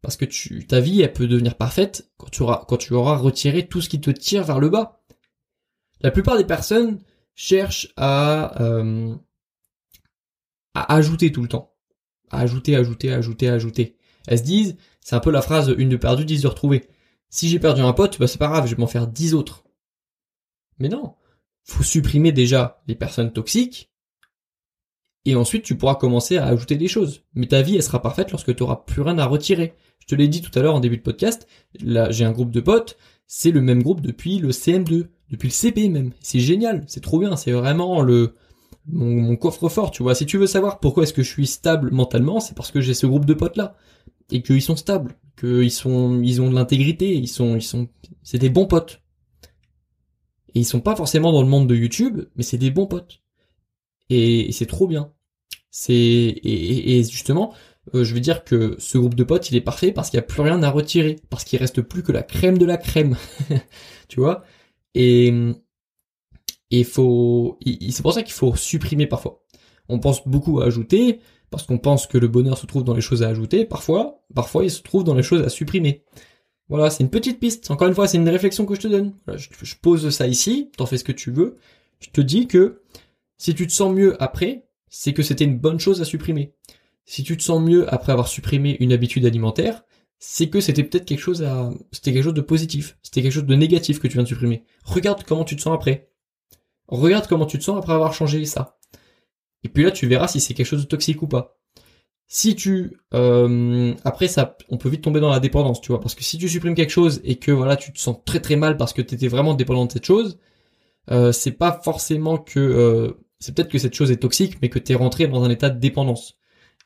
Parce 0.00 0.16
que 0.16 0.24
ta 0.64 0.80
vie, 0.80 1.02
elle 1.02 1.12
peut 1.12 1.28
devenir 1.28 1.54
parfaite 1.54 2.10
quand 2.16 2.28
tu 2.30 2.42
auras, 2.42 3.16
retiré 3.16 3.68
tout 3.68 3.82
ce 3.82 3.88
qui 3.88 4.00
te 4.00 4.10
tire 4.10 4.44
vers 4.44 4.60
le 4.60 4.70
bas. 4.70 5.02
La 6.00 6.10
plupart 6.10 6.38
des 6.38 6.44
personnes 6.44 7.00
cherchent 7.34 7.92
à, 7.96 8.62
euh, 8.62 9.14
à 10.74 10.94
ajouter 10.94 11.32
tout 11.32 11.42
le 11.42 11.48
temps. 11.48 11.74
À 12.30 12.40
ajouter, 12.40 12.76
ajouter, 12.76 13.12
ajouter, 13.12 13.48
ajouter. 13.50 13.96
Elles 14.26 14.38
se 14.38 14.42
disent, 14.42 14.76
c'est 15.02 15.16
un 15.16 15.20
peu 15.20 15.30
la 15.30 15.42
phrase 15.42 15.74
une 15.76 15.90
de 15.90 15.96
perdu, 15.96 16.24
dix 16.24 16.42
de 16.42 16.48
retrouvé. 16.48 16.88
Si 17.28 17.50
j'ai 17.50 17.58
perdu 17.58 17.82
un 17.82 17.92
pote, 17.92 18.18
bah 18.18 18.26
c'est 18.26 18.38
pas 18.38 18.48
grave, 18.48 18.66
je 18.66 18.74
vais 18.74 18.80
m'en 18.80 18.86
faire 18.86 19.06
dix 19.06 19.34
autres. 19.34 19.64
Mais 20.78 20.88
non. 20.88 21.14
Faut 21.66 21.82
supprimer 21.82 22.32
déjà 22.32 22.82
les 22.86 22.94
personnes 22.94 23.32
toxiques. 23.32 23.90
Et 25.24 25.34
ensuite, 25.34 25.64
tu 25.64 25.76
pourras 25.76 25.96
commencer 25.96 26.38
à 26.38 26.46
ajouter 26.46 26.76
des 26.76 26.88
choses. 26.88 27.24
Mais 27.34 27.46
ta 27.46 27.60
vie, 27.60 27.76
elle 27.76 27.82
sera 27.82 28.00
parfaite 28.00 28.30
lorsque 28.30 28.54
tu 28.54 28.62
auras 28.62 28.84
plus 28.86 29.02
rien 29.02 29.18
à 29.18 29.26
retirer. 29.26 29.74
Je 29.98 30.06
te 30.06 30.14
l'ai 30.14 30.28
dit 30.28 30.40
tout 30.40 30.56
à 30.56 30.62
l'heure 30.62 30.76
en 30.76 30.80
début 30.80 30.96
de 30.96 31.02
podcast. 31.02 31.48
Là, 31.82 32.10
j'ai 32.10 32.24
un 32.24 32.32
groupe 32.32 32.52
de 32.52 32.60
potes. 32.60 32.96
C'est 33.26 33.50
le 33.50 33.60
même 33.60 33.82
groupe 33.82 34.00
depuis 34.00 34.38
le 34.38 34.50
CM2 34.50 35.08
depuis 35.30 35.48
le 35.48 35.52
CP 35.52 35.88
même. 35.88 36.12
C'est 36.20 36.40
génial, 36.40 36.84
c'est 36.86 37.02
trop 37.02 37.18
bien, 37.18 37.36
c'est 37.36 37.52
vraiment 37.52 38.02
le 38.02 38.34
mon, 38.88 39.34
coffre-fort, 39.36 39.90
tu 39.90 40.02
vois. 40.02 40.14
Si 40.14 40.26
tu 40.26 40.38
veux 40.38 40.46
savoir 40.46 40.78
pourquoi 40.78 41.02
est-ce 41.02 41.12
que 41.12 41.22
je 41.22 41.30
suis 41.30 41.46
stable 41.46 41.90
mentalement, 41.90 42.38
c'est 42.38 42.54
parce 42.54 42.70
que 42.70 42.80
j'ai 42.80 42.94
ce 42.94 43.06
groupe 43.06 43.24
de 43.24 43.34
potes 43.34 43.56
là 43.56 43.74
et 44.30 44.42
qu'ils 44.42 44.62
sont 44.62 44.76
stables, 44.76 45.16
qu'ils 45.38 45.70
sont 45.70 46.20
ils 46.22 46.40
ont 46.40 46.50
de 46.50 46.54
l'intégrité, 46.54 47.14
ils 47.14 47.28
sont 47.28 47.56
ils 47.56 47.62
sont 47.62 47.88
c'est 48.22 48.38
des 48.38 48.50
bons 48.50 48.66
potes. 48.66 49.02
Et 50.56 50.60
ils 50.60 50.64
sont 50.64 50.80
pas 50.80 50.96
forcément 50.96 51.32
dans 51.32 51.42
le 51.42 51.48
monde 51.48 51.68
de 51.68 51.74
YouTube, 51.76 52.22
mais 52.34 52.42
c'est 52.42 52.56
des 52.56 52.70
bons 52.70 52.86
potes. 52.86 53.20
Et, 54.08 54.50
c'est 54.52 54.64
trop 54.64 54.86
bien. 54.86 55.12
C'est 55.70 55.92
et, 55.92 56.98
et, 56.98 57.04
justement, 57.04 57.52
euh, 57.94 58.04
je 58.04 58.14
veux 58.14 58.20
dire 58.20 58.42
que 58.42 58.74
ce 58.78 58.96
groupe 58.96 59.14
de 59.14 59.22
potes, 59.22 59.50
il 59.50 59.56
est 59.56 59.60
parfait 59.60 59.92
parce 59.92 60.08
qu'il 60.08 60.16
y 60.16 60.20
a 60.20 60.22
plus 60.22 60.40
rien 60.40 60.62
à 60.62 60.70
retirer, 60.70 61.16
parce 61.28 61.44
qu'il 61.44 61.58
reste 61.58 61.82
plus 61.82 62.02
que 62.02 62.10
la 62.10 62.22
crème 62.22 62.56
de 62.56 62.64
la 62.64 62.78
crème. 62.78 63.18
tu 64.08 64.18
vois? 64.18 64.44
Et 64.94 65.30
il 66.70 66.84
faut, 66.86 67.58
c'est 67.90 68.00
pour 68.00 68.14
ça 68.14 68.22
qu'il 68.22 68.32
faut 68.32 68.56
supprimer 68.56 69.06
parfois. 69.06 69.44
On 69.90 69.98
pense 69.98 70.26
beaucoup 70.26 70.62
à 70.62 70.64
ajouter 70.64 71.20
parce 71.50 71.64
qu'on 71.64 71.78
pense 71.78 72.06
que 72.06 72.16
le 72.16 72.28
bonheur 72.28 72.56
se 72.56 72.64
trouve 72.64 72.82
dans 72.82 72.94
les 72.94 73.02
choses 73.02 73.22
à 73.22 73.28
ajouter. 73.28 73.66
Parfois, 73.66 74.24
parfois 74.34 74.64
il 74.64 74.70
se 74.70 74.80
trouve 74.80 75.04
dans 75.04 75.14
les 75.14 75.22
choses 75.22 75.42
à 75.42 75.50
supprimer. 75.50 76.02
Voilà, 76.68 76.90
c'est 76.90 77.04
une 77.04 77.10
petite 77.10 77.38
piste. 77.38 77.70
Encore 77.70 77.88
une 77.88 77.94
fois, 77.94 78.08
c'est 78.08 78.18
une 78.18 78.28
réflexion 78.28 78.66
que 78.66 78.74
je 78.74 78.80
te 78.80 78.88
donne. 78.88 79.14
je, 79.34 79.48
je, 79.62 79.74
pose 79.80 80.10
ça 80.10 80.26
ici, 80.26 80.70
t'en 80.76 80.86
fais 80.86 80.98
ce 80.98 81.04
que 81.04 81.12
tu 81.12 81.30
veux. 81.30 81.58
Je 82.00 82.10
te 82.10 82.20
dis 82.20 82.46
que 82.48 82.82
si 83.38 83.54
tu 83.54 83.66
te 83.66 83.72
sens 83.72 83.94
mieux 83.94 84.20
après, 84.22 84.66
c'est 84.88 85.12
que 85.12 85.22
c'était 85.22 85.44
une 85.44 85.58
bonne 85.58 85.78
chose 85.78 86.00
à 86.00 86.04
supprimer. 86.04 86.54
Si 87.04 87.22
tu 87.22 87.36
te 87.36 87.42
sens 87.42 87.62
mieux 87.62 87.92
après 87.92 88.12
avoir 88.12 88.28
supprimé 88.28 88.76
une 88.80 88.92
habitude 88.92 89.24
alimentaire, 89.26 89.84
c'est 90.18 90.48
que 90.48 90.60
c'était 90.60 90.82
peut-être 90.82 91.04
quelque 91.04 91.20
chose 91.20 91.42
à, 91.42 91.70
c'était 91.92 92.12
quelque 92.12 92.24
chose 92.24 92.34
de 92.34 92.40
positif, 92.40 92.98
c'était 93.02 93.22
quelque 93.22 93.32
chose 93.32 93.44
de 93.44 93.54
négatif 93.54 94.00
que 94.00 94.08
tu 94.08 94.14
viens 94.14 94.22
de 94.22 94.28
supprimer. 94.28 94.64
Regarde 94.84 95.22
comment 95.24 95.44
tu 95.44 95.56
te 95.56 95.62
sens 95.62 95.74
après. 95.74 96.10
Regarde 96.88 97.26
comment 97.26 97.46
tu 97.46 97.58
te 97.58 97.64
sens 97.64 97.78
après 97.78 97.92
avoir 97.92 98.14
changé 98.14 98.44
ça. 98.44 98.78
Et 99.62 99.68
puis 99.68 99.84
là, 99.84 99.90
tu 99.90 100.06
verras 100.06 100.28
si 100.28 100.40
c'est 100.40 100.54
quelque 100.54 100.66
chose 100.66 100.82
de 100.82 100.86
toxique 100.86 101.22
ou 101.22 101.26
pas. 101.26 101.58
Si 102.28 102.56
tu, 102.56 102.98
euh, 103.14 103.94
après 104.04 104.26
ça, 104.28 104.56
on 104.68 104.78
peut 104.78 104.88
vite 104.88 105.02
tomber 105.02 105.20
dans 105.20 105.30
la 105.30 105.40
dépendance, 105.40 105.80
tu 105.80 105.92
vois, 105.92 106.00
parce 106.00 106.14
que 106.14 106.24
si 106.24 106.38
tu 106.38 106.48
supprimes 106.48 106.74
quelque 106.74 106.90
chose 106.90 107.20
et 107.24 107.36
que 107.36 107.52
voilà, 107.52 107.76
tu 107.76 107.92
te 107.92 107.98
sens 108.00 108.16
très 108.24 108.40
très 108.40 108.56
mal 108.56 108.76
parce 108.76 108.92
que 108.92 109.02
tu 109.02 109.14
étais 109.14 109.28
vraiment 109.28 109.54
dépendant 109.54 109.86
de 109.86 109.92
cette 109.92 110.04
chose, 110.06 110.38
euh, 111.10 111.30
c'est 111.32 111.52
pas 111.52 111.80
forcément 111.84 112.38
que, 112.38 112.58
euh, 112.58 113.12
c'est 113.38 113.54
peut-être 113.54 113.70
que 113.70 113.78
cette 113.78 113.94
chose 113.94 114.10
est 114.10 114.16
toxique, 114.16 114.58
mais 114.60 114.68
que 114.68 114.78
tu 114.80 114.92
es 114.92 114.94
rentré 114.96 115.28
dans 115.28 115.44
un 115.44 115.50
état 115.50 115.70
de 115.70 115.78
dépendance. 115.78 116.36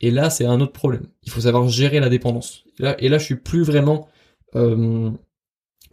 Et 0.01 0.11
là, 0.11 0.31
c'est 0.31 0.47
un 0.47 0.61
autre 0.61 0.73
problème. 0.73 1.07
Il 1.23 1.31
faut 1.31 1.43
savoir 1.43 1.69
gérer 1.69 2.01
la 2.01 2.09
dépendance. 2.09 2.65
Et 2.79 2.83
là, 2.83 2.97
et 3.03 3.09
là 3.09 3.19
je 3.19 3.25
suis 3.25 3.37
plus 3.37 3.63
vraiment, 3.63 4.09
euh, 4.57 5.11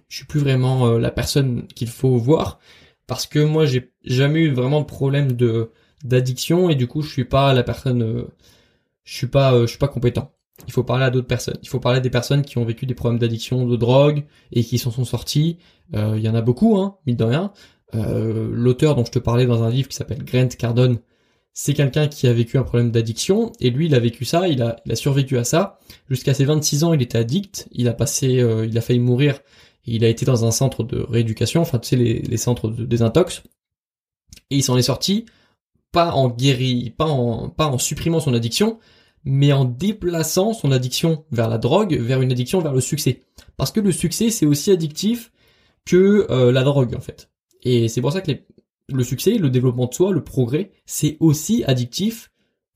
je 0.10 0.18
suis 0.18 0.26
plus 0.26 0.40
vraiment 0.40 0.88
euh, 0.88 1.00
la 1.00 1.12
personne 1.12 1.68
qu'il 1.68 1.90
faut 1.90 2.18
voir 2.18 2.60
parce 3.08 3.26
que 3.26 3.40
moi, 3.40 3.66
j'ai 3.66 3.92
jamais 4.04 4.42
eu 4.42 4.52
vraiment 4.52 4.82
de 4.82 4.86
problème 4.86 5.34
de 5.34 5.72
d'addiction 6.04 6.70
et 6.70 6.76
du 6.76 6.88
coup, 6.88 7.02
je 7.02 7.12
suis 7.12 7.26
pas 7.26 7.54
la 7.54 7.64
personne, 7.64 8.04
euh, 8.04 8.28
je 9.08 9.16
suis 9.16 9.28
pas, 9.28 9.62
je 9.62 9.68
suis 9.68 9.78
pas 9.78 9.88
compétent. 9.88 10.34
il 10.68 10.74
faut 10.74 10.84
parler 10.84 11.06
à 11.06 11.10
d'autres 11.10 11.28
personnes. 11.28 11.58
Il 11.64 11.70
faut 11.70 11.80
parler 11.80 12.00
à 12.00 12.02
des 12.02 12.10
personnes 12.10 12.42
qui 12.42 12.58
ont 12.58 12.66
vécu 12.66 12.86
des 12.86 12.94
problèmes 12.94 13.20
d'addiction, 13.20 13.66
de 13.66 13.78
drogue 13.78 14.26
et 14.52 14.64
qui 14.66 14.78
s'en 14.78 14.92
sont 14.92 15.06
sortis. 15.06 15.58
Euh, 15.96 16.16
il 16.18 16.24
y 16.24 16.30
en 16.30 16.36
a 16.36 16.42
beaucoup, 16.42 16.78
hein, 16.78 16.98
mine 17.06 17.16
de 17.16 17.24
rien. 17.24 17.54
Euh, 17.96 18.50
L'auteur 18.52 18.96
dont 18.96 19.06
je 19.06 19.12
te 19.12 19.20
parlais 19.20 19.46
dans 19.46 19.64
un 19.64 19.70
livre 19.70 19.88
qui 19.88 19.96
s'appelle 19.96 20.26
Grant 20.26 20.50
Cardone, 20.50 21.00
c'est 21.54 21.74
quelqu'un 21.74 22.10
qui 22.10 22.28
a 22.28 22.34
vécu 22.34 22.58
un 22.58 22.64
problème 22.64 22.92
d'addiction 22.92 23.54
et 23.62 23.70
lui 23.70 23.86
il 23.86 23.96
a 23.96 24.00
vécu 24.00 24.26
ça, 24.26 24.50
il 24.50 24.62
a, 24.62 24.76
il 24.86 24.92
a 24.92 24.96
survécu 24.98 25.38
à 25.38 25.46
ça. 25.46 25.80
Jusqu'à 26.10 26.34
ses 26.34 26.44
26 26.44 26.84
ans, 26.84 26.94
il 26.94 27.02
était 27.02 27.18
addict, 27.18 27.70
il 27.72 27.88
a 27.88 27.94
passé, 27.94 28.42
euh, 28.42 28.66
il 28.66 28.78
a 28.78 28.82
failli 28.82 29.00
mourir. 29.00 29.40
Il 29.86 30.04
a 30.04 30.10
été 30.10 30.26
dans 30.26 30.44
un 30.44 30.52
centre 30.52 30.84
de 30.84 31.00
rééducation, 31.00 31.62
enfin 31.62 31.80
tu 31.80 31.88
sais 31.88 31.96
les, 31.96 32.20
les 32.20 32.38
centres 32.38 32.68
de 32.68 32.84
désintox, 32.84 33.42
et 34.50 34.58
il 34.58 34.64
s'en 34.64 34.76
est 34.76 34.82
sorti 34.82 35.26
pas 35.92 36.12
en 36.12 36.30
guéri, 36.30 36.94
pas 36.96 37.08
en 37.08 37.50
pas 37.50 37.68
en 37.68 37.78
supprimant 37.78 38.20
son 38.20 38.34
addiction, 38.34 38.80
mais 39.28 39.54
en 39.54 39.66
déplaçant 39.66 40.54
son 40.54 40.72
addiction 40.72 41.26
vers 41.32 41.50
la 41.50 41.58
drogue, 41.58 41.96
vers 42.00 42.22
une 42.22 42.32
addiction 42.32 42.62
vers 42.62 42.74
le 42.74 42.82
succès. 42.82 43.22
Parce 43.58 43.72
que 43.72 43.80
le 43.80 43.92
succès 43.92 44.30
c'est 44.30 44.46
aussi 44.46 44.72
addictif 44.72 45.32
que 45.86 46.28
euh, 46.30 46.52
la 46.52 46.64
drogue 46.64 46.96
en 46.96 47.02
fait. 47.02 47.30
Et 47.64 47.88
c'est 47.88 48.02
pour 48.02 48.12
ça 48.12 48.22
que 48.22 48.32
le 48.90 49.04
succès, 49.04 49.38
le 49.38 49.50
développement 49.50 49.88
de 49.88 49.94
soi, 49.94 50.12
le 50.12 50.24
progrès, 50.24 50.72
c'est 50.86 51.18
aussi 51.20 51.64
addictif 51.66 52.32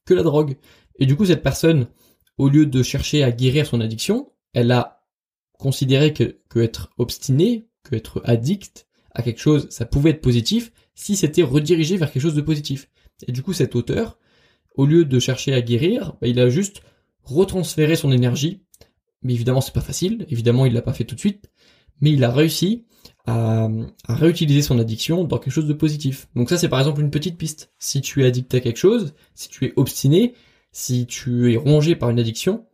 que 0.06 0.14
la 0.14 0.24
drogue. 0.24 0.58
Et 1.00 1.06
du 1.06 1.16
coup, 1.16 1.26
cette 1.26 1.44
personne, 1.44 1.88
au 2.38 2.50
lieu 2.50 2.66
de 2.66 2.84
chercher 2.84 3.24
à 3.24 3.32
guérir 3.32 3.66
son 3.66 3.82
addiction, 3.82 4.32
elle 4.54 4.72
a 4.72 5.06
considéré 5.58 6.14
que, 6.14 6.38
être 6.56 6.92
obstiné, 6.98 7.70
que 7.84 7.96
être 7.96 8.22
addict 8.26 8.88
à 9.14 9.22
quelque 9.22 9.40
chose, 9.40 9.68
ça 9.70 9.86
pouvait 9.86 10.12
être 10.12 10.22
positif 10.22 10.72
si 10.96 11.16
c'était 11.16 11.44
redirigé 11.44 11.98
vers 11.98 12.12
quelque 12.12 12.24
chose 12.24 12.36
de 12.36 12.42
positif. 12.42 12.90
Et 13.28 13.32
du 13.32 13.44
coup, 13.44 13.54
cet 13.54 13.76
auteur, 13.76 14.18
au 14.76 14.86
lieu 14.86 15.06
de 15.06 15.20
chercher 15.20 15.54
à 15.54 15.62
guérir, 15.62 16.16
bah, 16.22 16.28
il 16.28 16.40
a 16.40 16.50
juste 16.50 16.82
retransféré 17.24 17.96
son 17.96 18.12
énergie. 18.12 18.64
Mais 19.24 19.34
évidemment, 19.34 19.62
c'est 19.62 19.74
pas 19.74 19.82
facile. 19.82 20.26
Évidemment, 20.30 20.66
il 20.66 20.74
l'a 20.74 20.82
pas 20.82 20.94
fait 20.94 21.04
tout 21.04 21.16
de 21.16 21.20
suite. 21.20 21.52
Mais 22.00 22.12
il 22.12 22.24
a 22.24 22.32
réussi 22.32 22.86
à, 23.26 23.70
réutiliser 24.08 24.62
son 24.62 24.80
addiction 24.80 25.24
dans 25.24 25.38
quelque 25.38 25.54
chose 25.54 25.68
de 25.68 25.74
positif. 25.74 26.28
Donc 26.36 26.50
ça, 26.50 26.58
c'est 26.58 26.70
par 26.70 26.80
exemple 26.80 27.02
une 27.02 27.12
petite 27.12 27.38
piste. 27.38 27.72
Si 27.78 28.02
tu 28.02 28.24
es 28.24 28.26
addict 28.26 28.54
à 28.56 28.60
quelque 28.60 28.78
chose, 28.78 29.14
si 29.36 29.50
tu 29.50 29.66
es 29.66 29.74
obstiné, 29.76 30.34
si 30.72 31.06
tu 31.06 31.54
es 31.54 31.58
rongé 31.58 31.96
par 31.96 32.10
une 32.10 32.20
addiction, 32.20 32.66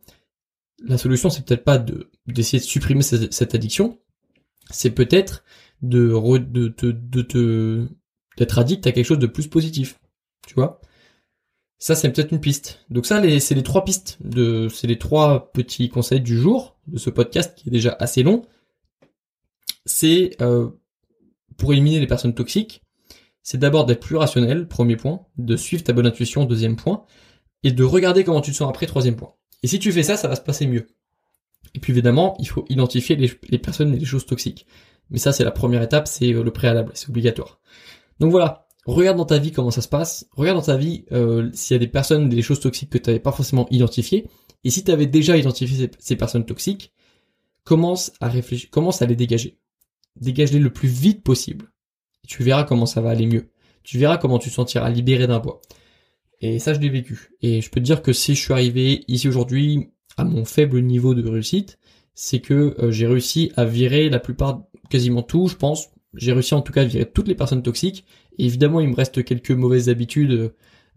la 0.84 0.96
solution, 0.96 1.28
c'est 1.28 1.44
peut-être 1.44 1.64
pas 1.64 1.78
de 1.78 2.10
d'essayer 2.26 2.60
de 2.60 2.64
supprimer 2.64 3.02
cette, 3.02 3.54
addiction, 3.54 3.98
c'est 4.70 4.90
peut-être 4.90 5.44
de, 5.82 6.12
te 7.22 7.86
d'être 8.36 8.58
addict 8.58 8.86
à 8.86 8.92
quelque 8.92 9.06
chose 9.06 9.18
de 9.18 9.26
plus 9.26 9.48
positif. 9.48 9.98
Tu 10.46 10.54
vois? 10.54 10.80
Ça, 11.78 11.94
c'est 11.94 12.10
peut-être 12.10 12.32
une 12.32 12.40
piste. 12.40 12.84
Donc 12.90 13.06
ça, 13.06 13.22
c'est 13.40 13.54
les 13.54 13.62
trois 13.62 13.84
pistes. 13.84 14.18
de 14.20 14.68
C'est 14.68 14.86
les 14.86 14.98
trois 14.98 15.52
petits 15.52 15.88
conseils 15.88 16.20
du 16.20 16.36
jour 16.36 16.76
de 16.88 16.98
ce 16.98 17.10
podcast 17.10 17.56
qui 17.56 17.68
est 17.68 17.72
déjà 17.72 17.96
assez 18.00 18.22
long 18.22 18.42
c'est 19.88 20.36
euh, 20.40 20.68
pour 21.56 21.72
éliminer 21.72 21.98
les 21.98 22.06
personnes 22.06 22.34
toxiques, 22.34 22.82
c'est 23.42 23.58
d'abord 23.58 23.86
d'être 23.86 24.00
plus 24.00 24.16
rationnel, 24.16 24.68
premier 24.68 24.96
point, 24.96 25.26
de 25.38 25.56
suivre 25.56 25.82
ta 25.82 25.92
bonne 25.92 26.06
intuition, 26.06 26.44
deuxième 26.44 26.76
point, 26.76 27.04
et 27.64 27.72
de 27.72 27.82
regarder 27.82 28.22
comment 28.22 28.40
tu 28.40 28.52
te 28.52 28.56
sens 28.56 28.68
après, 28.68 28.86
troisième 28.86 29.16
point. 29.16 29.34
Et 29.62 29.66
si 29.66 29.78
tu 29.78 29.90
fais 29.90 30.02
ça, 30.02 30.16
ça 30.16 30.28
va 30.28 30.36
se 30.36 30.40
passer 30.40 30.66
mieux. 30.66 30.86
Et 31.74 31.80
puis 31.80 31.92
évidemment, 31.92 32.36
il 32.38 32.48
faut 32.48 32.64
identifier 32.68 33.16
les, 33.16 33.58
personnes 33.58 33.94
et 33.94 33.98
les 33.98 34.04
choses 34.04 34.26
toxiques. 34.26 34.66
Mais 35.10 35.18
ça, 35.18 35.32
c'est 35.32 35.44
la 35.44 35.50
première 35.50 35.82
étape, 35.82 36.06
c'est 36.06 36.32
euh, 36.32 36.42
le 36.42 36.50
préalable, 36.52 36.92
c'est 36.94 37.08
obligatoire. 37.08 37.60
Donc 38.20 38.30
voilà, 38.30 38.67
regarde 38.94 39.16
dans 39.16 39.24
ta 39.24 39.38
vie 39.38 39.52
comment 39.52 39.70
ça 39.70 39.82
se 39.82 39.88
passe, 39.88 40.26
regarde 40.32 40.58
dans 40.58 40.64
ta 40.64 40.76
vie 40.76 41.04
euh, 41.12 41.50
s'il 41.52 41.74
y 41.74 41.76
a 41.76 41.78
des 41.78 41.88
personnes, 41.88 42.28
des 42.28 42.42
choses 42.42 42.60
toxiques 42.60 42.90
que 42.90 42.98
tu 42.98 43.10
n'avais 43.10 43.20
pas 43.20 43.32
forcément 43.32 43.66
identifiées, 43.70 44.28
et 44.64 44.70
si 44.70 44.84
tu 44.84 44.90
avais 44.90 45.06
déjà 45.06 45.36
identifié 45.36 45.90
ces, 45.98 46.16
personnes 46.16 46.44
toxiques, 46.44 46.92
commence 47.64 48.12
à 48.20 48.28
réfléchir, 48.28 48.70
commence 48.70 49.02
à 49.02 49.06
les 49.06 49.16
dégager 49.16 49.58
dégage-les 50.20 50.58
le 50.58 50.72
plus 50.72 50.88
vite 50.88 51.22
possible. 51.22 51.70
tu 52.26 52.42
verras 52.42 52.64
comment 52.64 52.86
ça 52.86 53.00
va 53.00 53.10
aller 53.10 53.26
mieux. 53.26 53.50
Tu 53.82 53.98
verras 53.98 54.18
comment 54.18 54.38
tu 54.38 54.50
te 54.50 54.54
sentiras 54.54 54.90
libéré 54.90 55.26
d'un 55.26 55.40
poids. 55.40 55.62
Et 56.40 56.58
ça, 56.58 56.74
je 56.74 56.80
l'ai 56.80 56.90
vécu. 56.90 57.30
Et 57.40 57.60
je 57.60 57.70
peux 57.70 57.80
te 57.80 57.84
dire 57.84 58.02
que 58.02 58.12
si 58.12 58.34
je 58.34 58.40
suis 58.40 58.52
arrivé 58.52 59.04
ici 59.08 59.28
aujourd'hui 59.28 59.90
à 60.16 60.24
mon 60.24 60.44
faible 60.44 60.82
niveau 60.82 61.14
de 61.14 61.26
réussite, 61.26 61.78
c'est 62.14 62.40
que 62.40 62.76
euh, 62.80 62.90
j'ai 62.90 63.06
réussi 63.06 63.52
à 63.56 63.64
virer 63.64 64.10
la 64.10 64.18
plupart, 64.18 64.64
quasiment 64.90 65.22
tout, 65.22 65.46
je 65.48 65.56
pense. 65.56 65.88
J'ai 66.18 66.32
réussi 66.32 66.54
en 66.54 66.62
tout 66.62 66.72
cas 66.72 66.82
à 66.82 66.84
virer 66.84 67.06
toutes 67.06 67.28
les 67.28 67.34
personnes 67.34 67.62
toxiques. 67.62 68.04
Évidemment, 68.38 68.80
il 68.80 68.88
me 68.88 68.94
reste 68.94 69.24
quelques 69.24 69.52
mauvaises 69.52 69.88
habitudes 69.88 70.52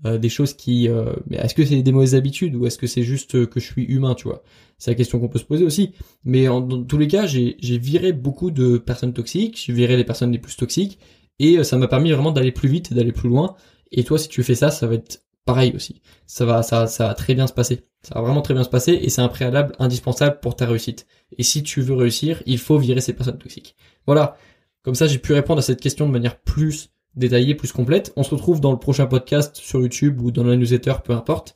euh, 0.06 0.18
des 0.18 0.30
choses 0.30 0.54
qui 0.54 0.88
euh, 0.88 1.14
mais 1.28 1.38
est-ce 1.38 1.54
que 1.54 1.64
c'est 1.64 1.80
des 1.84 1.92
mauvaises 1.92 2.16
habitudes 2.16 2.56
ou 2.56 2.66
est-ce 2.66 2.80
que 2.80 2.88
c'est 2.88 3.04
juste 3.04 3.46
que 3.46 3.60
je 3.60 3.66
suis 3.66 3.84
humain 3.84 4.16
tu 4.16 4.28
vois? 4.28 4.42
C'est 4.80 4.90
la 4.90 4.96
question 4.96 5.20
qu'on 5.20 5.28
peut 5.30 5.38
se 5.38 5.46
poser 5.46 5.64
aussi. 5.64 5.92
Mais 6.24 6.48
en, 6.48 6.60
dans 6.60 6.84
tous 6.84 6.98
les 6.98 7.08
cas 7.08 7.28
j'ai 7.28 7.56
j'ai 7.60 7.78
viré 7.78 8.12
beaucoup 8.12 8.50
de 8.50 8.80
personnes 8.80 9.14
toxiques. 9.14 9.62
J'ai 9.64 9.74
viré 9.74 9.98
les 9.98 10.04
personnes 10.04 10.32
les 10.32 10.40
plus 10.40 10.56
toxiques. 10.56 10.98
Et 11.38 11.60
euh, 11.60 11.64
ça 11.64 11.78
m'a 11.78 11.88
permis 11.88 12.12
vraiment 12.12 12.32
d'aller 12.32 12.52
plus 12.52 12.68
vite 12.68 12.94
d'aller 12.94 13.12
plus 13.12 13.30
loin. 13.30 13.56
Et 13.92 14.04
toi 14.04 14.18
si 14.18 14.28
tu 14.28 14.42
fais 14.42 14.56
ça 14.56 14.72
ça 14.72 14.88
va 14.88 14.96
être 14.96 15.24
pareil 15.46 15.72
aussi. 15.76 16.02
Ça 16.26 16.46
va 16.46 16.64
ça 16.64 16.88
ça 16.88 17.08
va 17.08 17.14
très 17.14 17.36
bien 17.36 17.46
se 17.46 17.54
passer. 17.54 17.82
Ça 18.02 18.16
va 18.16 18.22
vraiment 18.22 18.42
très 18.42 18.56
bien 18.56 18.64
se 18.64 18.70
passer 18.70 18.94
et 18.94 19.10
c'est 19.10 19.22
un 19.22 19.28
préalable 19.28 19.76
indispensable 19.78 20.40
pour 20.42 20.56
ta 20.56 20.66
réussite. 20.66 21.06
Et 21.38 21.44
si 21.44 21.62
tu 21.62 21.82
veux 21.82 21.96
réussir 21.96 22.42
il 22.48 22.58
faut 22.58 22.80
virer 22.80 23.02
ces 23.02 23.14
personnes 23.14 23.38
toxiques. 23.38 23.76
Voilà 24.08 24.36
comme 24.84 24.96
ça 24.96 25.08
j'ai 25.08 25.20
pu 25.20 25.34
répondre 25.34 25.60
à 25.60 25.62
cette 25.62 25.82
question 25.82 26.08
de 26.08 26.12
manière 26.12 26.40
plus 26.40 26.90
détaillée, 27.16 27.56
plus 27.56 27.72
complète. 27.72 28.14
On 28.16 28.24
se 28.24 28.32
retrouve 28.32 28.62
dans 28.62 28.72
le 28.72 28.80
prochain 28.80 29.06
podcast 29.06 29.56
sur 29.58 29.82
YouTube 29.82 30.22
ou 30.22 30.32
dans 30.32 30.44
la 30.44 30.56
newsletter, 30.56 30.96
peu 31.04 31.14
importe. 31.14 31.56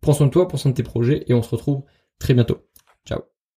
Prends 0.00 0.12
soin 0.12 0.26
de 0.26 0.32
toi, 0.32 0.48
prends 0.48 0.58
soin 0.58 0.70
de 0.70 0.76
tes 0.76 0.82
projets 0.82 1.24
et 1.28 1.34
on 1.34 1.42
se 1.42 1.50
retrouve 1.50 1.82
très 2.18 2.34
bientôt. 2.34 2.58
Ciao 3.06 3.35